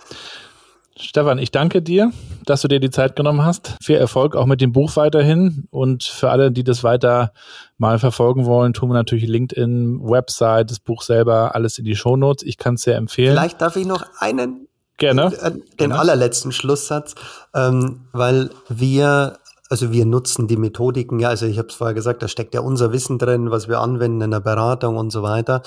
Stefan, 0.98 1.39
ich 1.39 1.52
danke 1.52 1.82
dir, 1.82 2.12
dass 2.46 2.62
du 2.62 2.70
dir 2.70 2.80
die 2.80 2.89
Zeit 2.89 3.18
genommen 3.18 3.43
hast. 3.43 3.76
Viel 3.84 3.98
Erfolg 3.98 4.36
auch 4.36 4.46
mit 4.46 4.62
dem 4.62 4.72
Buch 4.72 4.96
weiterhin. 4.96 5.68
Und 5.70 6.04
für 6.04 6.30
alle, 6.30 6.52
die 6.52 6.64
das 6.64 6.84
weiter 6.84 7.34
mal 7.78 8.00
verfolgen 8.00 8.46
wollen, 8.46 8.74
tun 8.74 8.89
wir 8.89 8.93
natürlich 8.93 9.28
LinkedIn, 9.28 10.00
Website, 10.02 10.72
das 10.72 10.80
Buch 10.80 11.02
selber, 11.02 11.54
alles 11.54 11.78
in 11.78 11.86
die 11.86 11.98
Shownotes. 11.98 12.46
Ich 12.46 12.58
kann 12.58 12.76
es 12.76 12.84
sehr 12.84 12.96
empfehlen. 12.96 13.34
Vielleicht 13.34 13.62
darf 13.62 13.76
ich 13.76 13.86
noch 13.86 14.06
einen, 14.20 14.68
Gerne. 14.98 15.34
Äh, 15.41 15.52
den 15.52 15.64
Gerne. 15.76 16.00
allerletzten 16.00 16.54
Schlusssatz, 16.54 17.16
ähm, 17.54 18.08
weil 18.14 18.50
wir 18.70 19.39
also 19.70 19.91
wir 19.91 20.05
nutzen 20.05 20.47
die 20.47 20.57
Methodiken, 20.57 21.20
ja, 21.20 21.30
also 21.30 21.47
ich 21.47 21.57
habe 21.57 21.70
es 21.70 21.76
vorher 21.76 21.95
gesagt, 21.95 22.22
da 22.22 22.28
steckt 22.28 22.53
ja 22.53 22.61
unser 22.61 22.91
Wissen 22.91 23.18
drin, 23.18 23.49
was 23.49 23.68
wir 23.68 23.80
anwenden 23.80 24.22
in 24.22 24.32
der 24.32 24.39
Beratung 24.39 24.97
und 24.97 25.09
so 25.09 25.24
weiter. 25.24 25.63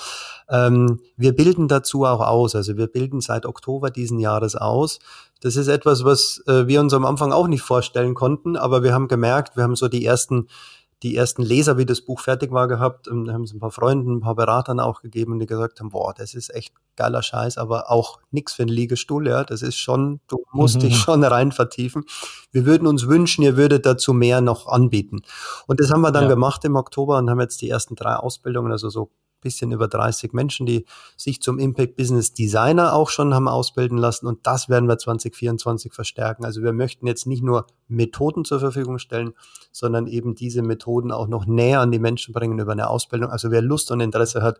Ähm, 0.49 0.99
wir 1.17 1.35
bilden 1.35 1.67
dazu 1.67 2.05
auch 2.05 2.21
aus, 2.21 2.55
also 2.55 2.77
wir 2.77 2.87
bilden 2.87 3.19
seit 3.19 3.45
Oktober 3.45 3.91
diesen 3.91 4.19
Jahres 4.19 4.55
aus. 4.55 4.99
Das 5.41 5.55
ist 5.57 5.67
etwas, 5.67 6.05
was 6.05 6.41
äh, 6.47 6.67
wir 6.67 6.79
uns 6.79 6.93
am 6.93 7.05
Anfang 7.05 7.33
auch 7.33 7.47
nicht 7.47 7.61
vorstellen 7.61 8.13
konnten, 8.13 8.55
aber 8.55 8.83
wir 8.83 8.93
haben 8.93 9.09
gemerkt, 9.09 9.57
wir 9.57 9.63
haben 9.63 9.75
so 9.75 9.89
die 9.89 10.05
ersten 10.05 10.47
die 11.03 11.15
ersten 11.15 11.41
Leser, 11.41 11.77
wie 11.77 11.85
das 11.85 12.01
Buch 12.01 12.19
fertig 12.19 12.51
war, 12.51 12.67
gehabt. 12.67 13.07
Und 13.07 13.25
da 13.25 13.33
haben 13.33 13.43
es 13.43 13.53
ein 13.53 13.59
paar 13.59 13.71
Freunden, 13.71 14.17
ein 14.17 14.19
paar 14.19 14.35
Beratern 14.35 14.79
auch 14.79 15.01
gegeben, 15.01 15.39
die 15.39 15.45
gesagt 15.45 15.79
haben, 15.79 15.89
boah, 15.89 16.13
das 16.13 16.33
ist 16.33 16.53
echt 16.53 16.73
geiler 16.95 17.23
Scheiß, 17.23 17.57
aber 17.57 17.89
auch 17.89 18.19
nichts 18.31 18.53
für 18.53 18.63
einen 18.63 18.71
Liegestuhl, 18.71 19.27
ja. 19.27 19.43
Das 19.43 19.61
ist 19.61 19.77
schon, 19.77 20.19
du 20.27 20.43
musst 20.51 20.75
mhm. 20.75 20.79
dich 20.81 20.97
schon 20.97 21.23
rein 21.23 21.51
vertiefen. 21.51 22.03
Wir 22.51 22.65
würden 22.65 22.87
uns 22.87 23.07
wünschen, 23.07 23.43
ihr 23.43 23.55
würdet 23.55 23.85
dazu 23.85 24.13
mehr 24.13 24.41
noch 24.41 24.67
anbieten. 24.67 25.21
Und 25.67 25.79
das 25.79 25.91
haben 25.91 26.01
wir 26.01 26.11
dann 26.11 26.23
ja. 26.23 26.29
gemacht 26.29 26.65
im 26.65 26.75
Oktober 26.75 27.17
und 27.17 27.29
haben 27.29 27.39
jetzt 27.39 27.61
die 27.61 27.69
ersten 27.69 27.95
drei 27.95 28.15
Ausbildungen, 28.15 28.71
also 28.71 28.89
so 28.89 29.09
bisschen 29.41 29.71
über 29.71 29.87
30 29.87 30.33
Menschen, 30.33 30.65
die 30.65 30.85
sich 31.17 31.41
zum 31.41 31.59
Impact 31.59 31.95
Business 31.95 32.33
Designer 32.33 32.93
auch 32.93 33.09
schon 33.09 33.33
haben 33.33 33.47
ausbilden 33.47 33.97
lassen. 33.97 34.27
Und 34.27 34.45
das 34.45 34.69
werden 34.69 34.87
wir 34.87 34.97
2024 34.97 35.93
verstärken. 35.93 36.45
Also 36.45 36.61
wir 36.61 36.73
möchten 36.73 37.07
jetzt 37.07 37.25
nicht 37.25 37.43
nur 37.43 37.67
Methoden 37.87 38.45
zur 38.45 38.59
Verfügung 38.59 38.99
stellen, 38.99 39.33
sondern 39.71 40.07
eben 40.07 40.35
diese 40.35 40.61
Methoden 40.61 41.11
auch 41.11 41.27
noch 41.27 41.45
näher 41.45 41.81
an 41.81 41.91
die 41.91 41.99
Menschen 41.99 42.33
bringen 42.33 42.59
über 42.59 42.71
eine 42.71 42.89
Ausbildung. 42.89 43.29
Also 43.31 43.51
wer 43.51 43.61
Lust 43.61 43.91
und 43.91 43.99
Interesse 43.99 44.41
hat, 44.41 44.59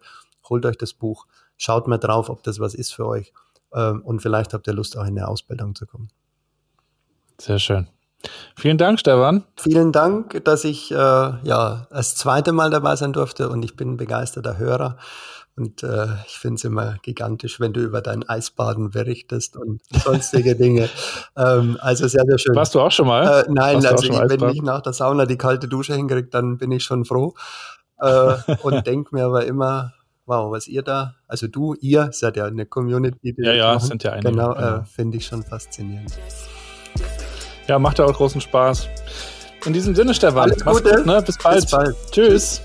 holt 0.50 0.66
euch 0.66 0.78
das 0.78 0.94
Buch, 0.94 1.28
schaut 1.58 1.88
mal 1.88 1.98
drauf, 1.98 2.30
ob 2.30 2.44
das 2.44 2.60
was 2.60 2.74
ist 2.74 2.94
für 2.94 3.06
euch. 3.06 3.34
Ähm, 3.74 4.02
und 4.04 4.22
vielleicht 4.22 4.54
habt 4.54 4.68
ihr 4.68 4.74
Lust, 4.74 4.98
auch 4.98 5.02
in 5.04 5.18
eine 5.18 5.28
Ausbildung 5.28 5.76
zu 5.76 5.86
kommen. 5.86 6.10
Sehr 7.38 7.60
schön. 7.60 7.88
Vielen 8.56 8.78
Dank, 8.78 9.00
Stefan. 9.00 9.44
Vielen 9.58 9.92
Dank, 9.92 10.44
dass 10.44 10.66
ich 10.66 10.92
äh, 10.92 10.96
ja 10.96 11.88
das 11.90 12.16
zweite 12.16 12.52
Mal 12.52 12.70
dabei 12.70 12.96
sein 12.96 13.14
durfte 13.14 13.50
und 13.50 13.64
ich 13.64 13.76
bin 13.76 13.94
ein 13.94 13.98
begeisterter 13.98 14.58
Hörer. 14.58 14.98
Und 15.56 15.84
äh, 15.84 16.08
ich 16.26 16.40
finde 16.40 16.56
es 16.56 16.64
immer 16.64 16.96
gigantisch, 17.02 17.60
wenn 17.60 17.74
du 17.74 17.82
über 17.82 18.02
dein 18.02 18.28
Eisbaden 18.28 18.92
berichtest 18.92 19.58
und 19.58 19.82
sonstige 19.92 20.56
Dinge. 20.58 20.90
Ähm, 21.36 21.78
also 21.82 22.08
sehr, 22.08 22.24
sehr 22.26 22.38
schön. 22.38 22.56
Warst 22.56 22.76
du 22.76 22.80
auch 22.80 22.92
schon 22.92 23.08
mal? 23.08 23.42
Äh, 23.42 23.52
nein, 23.52 23.86
also 23.86 24.06
ich, 24.06 24.18
wenn 24.18 24.50
ich 24.50 24.62
nach 24.62 24.82
der 24.82 24.94
Sauna 24.94 25.26
die 25.26 25.38
kalte 25.38 25.68
Dusche 25.68 25.96
hinkriege, 25.96 26.30
dann 26.30 26.58
bin 26.58 26.72
ich 26.72 26.86
schon 26.86 27.04
froh. 27.04 27.34
Äh, 28.00 28.36
und 28.64 28.88
denke 28.88 29.14
mir 29.14 29.26
aber 29.26 29.46
immer, 29.46 29.94
wow, 30.26 30.50
was 30.50 30.68
ihr 30.68 30.82
da, 30.82 31.16
also 31.28 31.48
du, 31.48 31.74
ihr 31.82 32.10
seid 32.14 32.38
ja 32.38 32.46
eine 32.46 32.66
Community. 32.66 33.34
Die 33.34 33.42
ja, 33.42 33.54
ja, 33.54 33.74
machen. 33.74 33.88
sind 33.88 34.04
ja 34.04 34.14
einige. 34.14 34.32
Genau, 34.32 34.54
genau. 34.54 34.78
Äh, 34.78 34.86
finde 34.86 35.18
ich 35.18 35.26
schon 35.26 35.44
faszinierend. 35.44 36.18
Ja, 37.70 37.78
macht 37.78 38.00
ja 38.00 38.06
auch 38.06 38.14
großen 38.14 38.42
Spaß. 38.42 38.90
In 39.68 39.74
diesem 39.74 39.94
Sinne, 39.94 40.16
Stefan, 40.16 40.50
Alles 40.50 40.66
Gute. 40.66 40.96
gut, 40.96 41.06
ne? 41.06 41.22
Bis 41.22 41.38
bald. 41.38 41.62
Bis 41.62 41.70
bald. 41.70 41.96
Tschüss. 42.12 42.62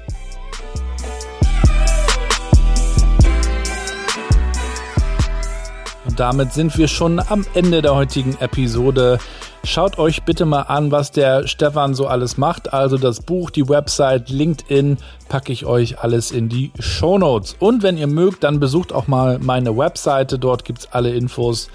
Und 6.06 6.18
damit 6.18 6.54
sind 6.54 6.78
wir 6.78 6.88
schon 6.88 7.20
am 7.20 7.44
Ende 7.52 7.82
der 7.82 7.94
heutigen 7.94 8.34
Episode. 8.40 9.18
Schaut 9.62 9.98
euch 9.98 10.22
bitte 10.22 10.46
mal 10.46 10.62
an, 10.62 10.90
was 10.90 11.10
der 11.10 11.46
Stefan 11.46 11.92
so 11.92 12.06
alles 12.06 12.38
macht. 12.38 12.72
Also 12.72 12.96
das 12.96 13.20
Buch, 13.20 13.50
die 13.50 13.68
Website, 13.68 14.30
LinkedIn, 14.30 14.96
packe 15.28 15.52
ich 15.52 15.66
euch 15.66 15.98
alles 15.98 16.30
in 16.30 16.48
die 16.48 16.72
Show 16.78 17.18
Notes. 17.18 17.56
Und 17.58 17.82
wenn 17.82 17.98
ihr 17.98 18.06
mögt, 18.06 18.42
dann 18.42 18.58
besucht 18.58 18.94
auch 18.94 19.06
mal 19.06 19.38
meine 19.38 19.76
Webseite. 19.76 20.38
Dort 20.38 20.64
gibt 20.64 20.78
es 20.78 20.92
alle 20.92 21.10
Infos 21.10 21.68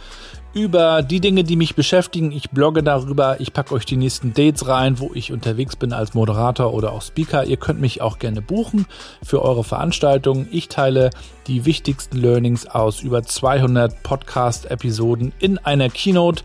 über 0.60 1.02
die 1.02 1.22
Dinge, 1.22 1.44
die 1.44 1.56
mich 1.56 1.76
beschäftigen. 1.76 2.32
Ich 2.32 2.50
blogge 2.50 2.84
darüber. 2.84 3.40
Ich 3.40 3.54
packe 3.54 3.74
euch 3.74 3.86
die 3.86 3.96
nächsten 3.96 4.34
Dates 4.34 4.68
rein, 4.68 5.00
wo 5.00 5.12
ich 5.14 5.32
unterwegs 5.32 5.78
bin 5.78 5.94
als 5.94 6.14
Moderator 6.14 6.74
oder 6.74 6.92
auch 6.92 7.02
Speaker. 7.02 7.46
Ihr 7.46 7.58
könnt 7.58 7.80
mich 7.80 8.02
auch 8.02 8.20
gerne 8.20 8.42
buchen 8.42 8.86
für 9.24 9.42
eure 9.42 9.64
Veranstaltungen. 9.64 10.48
Ich 10.52 10.68
teile 10.68 11.12
die 11.48 11.66
wichtigsten 11.66 12.18
Learnings 12.18 12.68
aus 12.68 13.02
über 13.02 13.24
200 13.24 14.04
Podcast-Episoden 14.04 15.32
in 15.40 15.58
einer 15.60 15.90
Keynote 15.90 16.44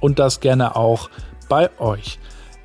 und 0.00 0.18
das 0.20 0.40
gerne 0.40 0.76
auch 0.76 1.10
bei 1.48 1.68
euch. 1.80 2.18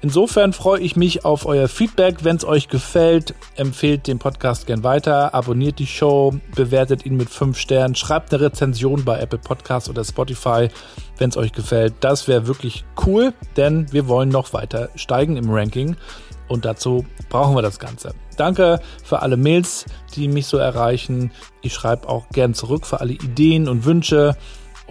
Insofern 0.03 0.51
freue 0.51 0.79
ich 0.79 0.95
mich 0.95 1.25
auf 1.25 1.45
euer 1.45 1.67
Feedback. 1.67 2.23
Wenn 2.23 2.35
es 2.35 2.43
euch 2.43 2.69
gefällt, 2.69 3.35
empfehlt 3.55 4.07
den 4.07 4.17
Podcast 4.17 4.65
gern 4.65 4.83
weiter, 4.83 5.35
abonniert 5.35 5.77
die 5.77 5.85
Show, 5.85 6.33
bewertet 6.55 7.05
ihn 7.05 7.15
mit 7.17 7.29
5 7.29 7.57
Sternen, 7.57 7.93
schreibt 7.93 8.33
eine 8.33 8.43
Rezension 8.43 9.05
bei 9.05 9.19
Apple 9.19 9.37
Podcasts 9.37 9.89
oder 9.89 10.03
Spotify, 10.03 10.69
wenn 11.17 11.29
es 11.29 11.37
euch 11.37 11.51
gefällt. 11.51 11.93
Das 11.99 12.27
wäre 12.27 12.47
wirklich 12.47 12.83
cool, 13.05 13.33
denn 13.57 13.91
wir 13.93 14.07
wollen 14.07 14.29
noch 14.29 14.53
weiter 14.53 14.89
steigen 14.95 15.37
im 15.37 15.51
Ranking 15.51 15.95
und 16.47 16.65
dazu 16.65 17.05
brauchen 17.29 17.55
wir 17.55 17.61
das 17.61 17.77
Ganze. 17.77 18.15
Danke 18.37 18.79
für 19.03 19.21
alle 19.21 19.37
Mails, 19.37 19.85
die 20.15 20.27
mich 20.27 20.47
so 20.47 20.57
erreichen. 20.57 21.31
Ich 21.61 21.73
schreibe 21.73 22.09
auch 22.09 22.27
gern 22.29 22.55
zurück 22.55 22.87
für 22.87 23.01
alle 23.01 23.13
Ideen 23.13 23.69
und 23.69 23.85
Wünsche. 23.85 24.35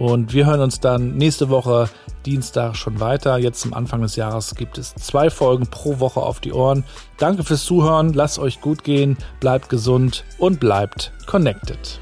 Und 0.01 0.33
wir 0.33 0.47
hören 0.47 0.61
uns 0.61 0.79
dann 0.79 1.15
nächste 1.15 1.49
Woche 1.49 1.87
Dienstag 2.25 2.75
schon 2.75 2.99
weiter. 2.99 3.37
Jetzt 3.37 3.61
zum 3.61 3.75
Anfang 3.75 4.01
des 4.01 4.15
Jahres 4.15 4.55
gibt 4.55 4.79
es 4.79 4.95
zwei 4.95 5.29
Folgen 5.29 5.67
pro 5.67 5.99
Woche 5.99 6.21
auf 6.21 6.39
die 6.39 6.53
Ohren. 6.53 6.85
Danke 7.19 7.43
fürs 7.43 7.65
Zuhören, 7.65 8.11
lasst 8.11 8.39
euch 8.39 8.61
gut 8.61 8.83
gehen, 8.83 9.15
bleibt 9.39 9.69
gesund 9.69 10.23
und 10.39 10.59
bleibt 10.59 11.11
connected. 11.27 11.99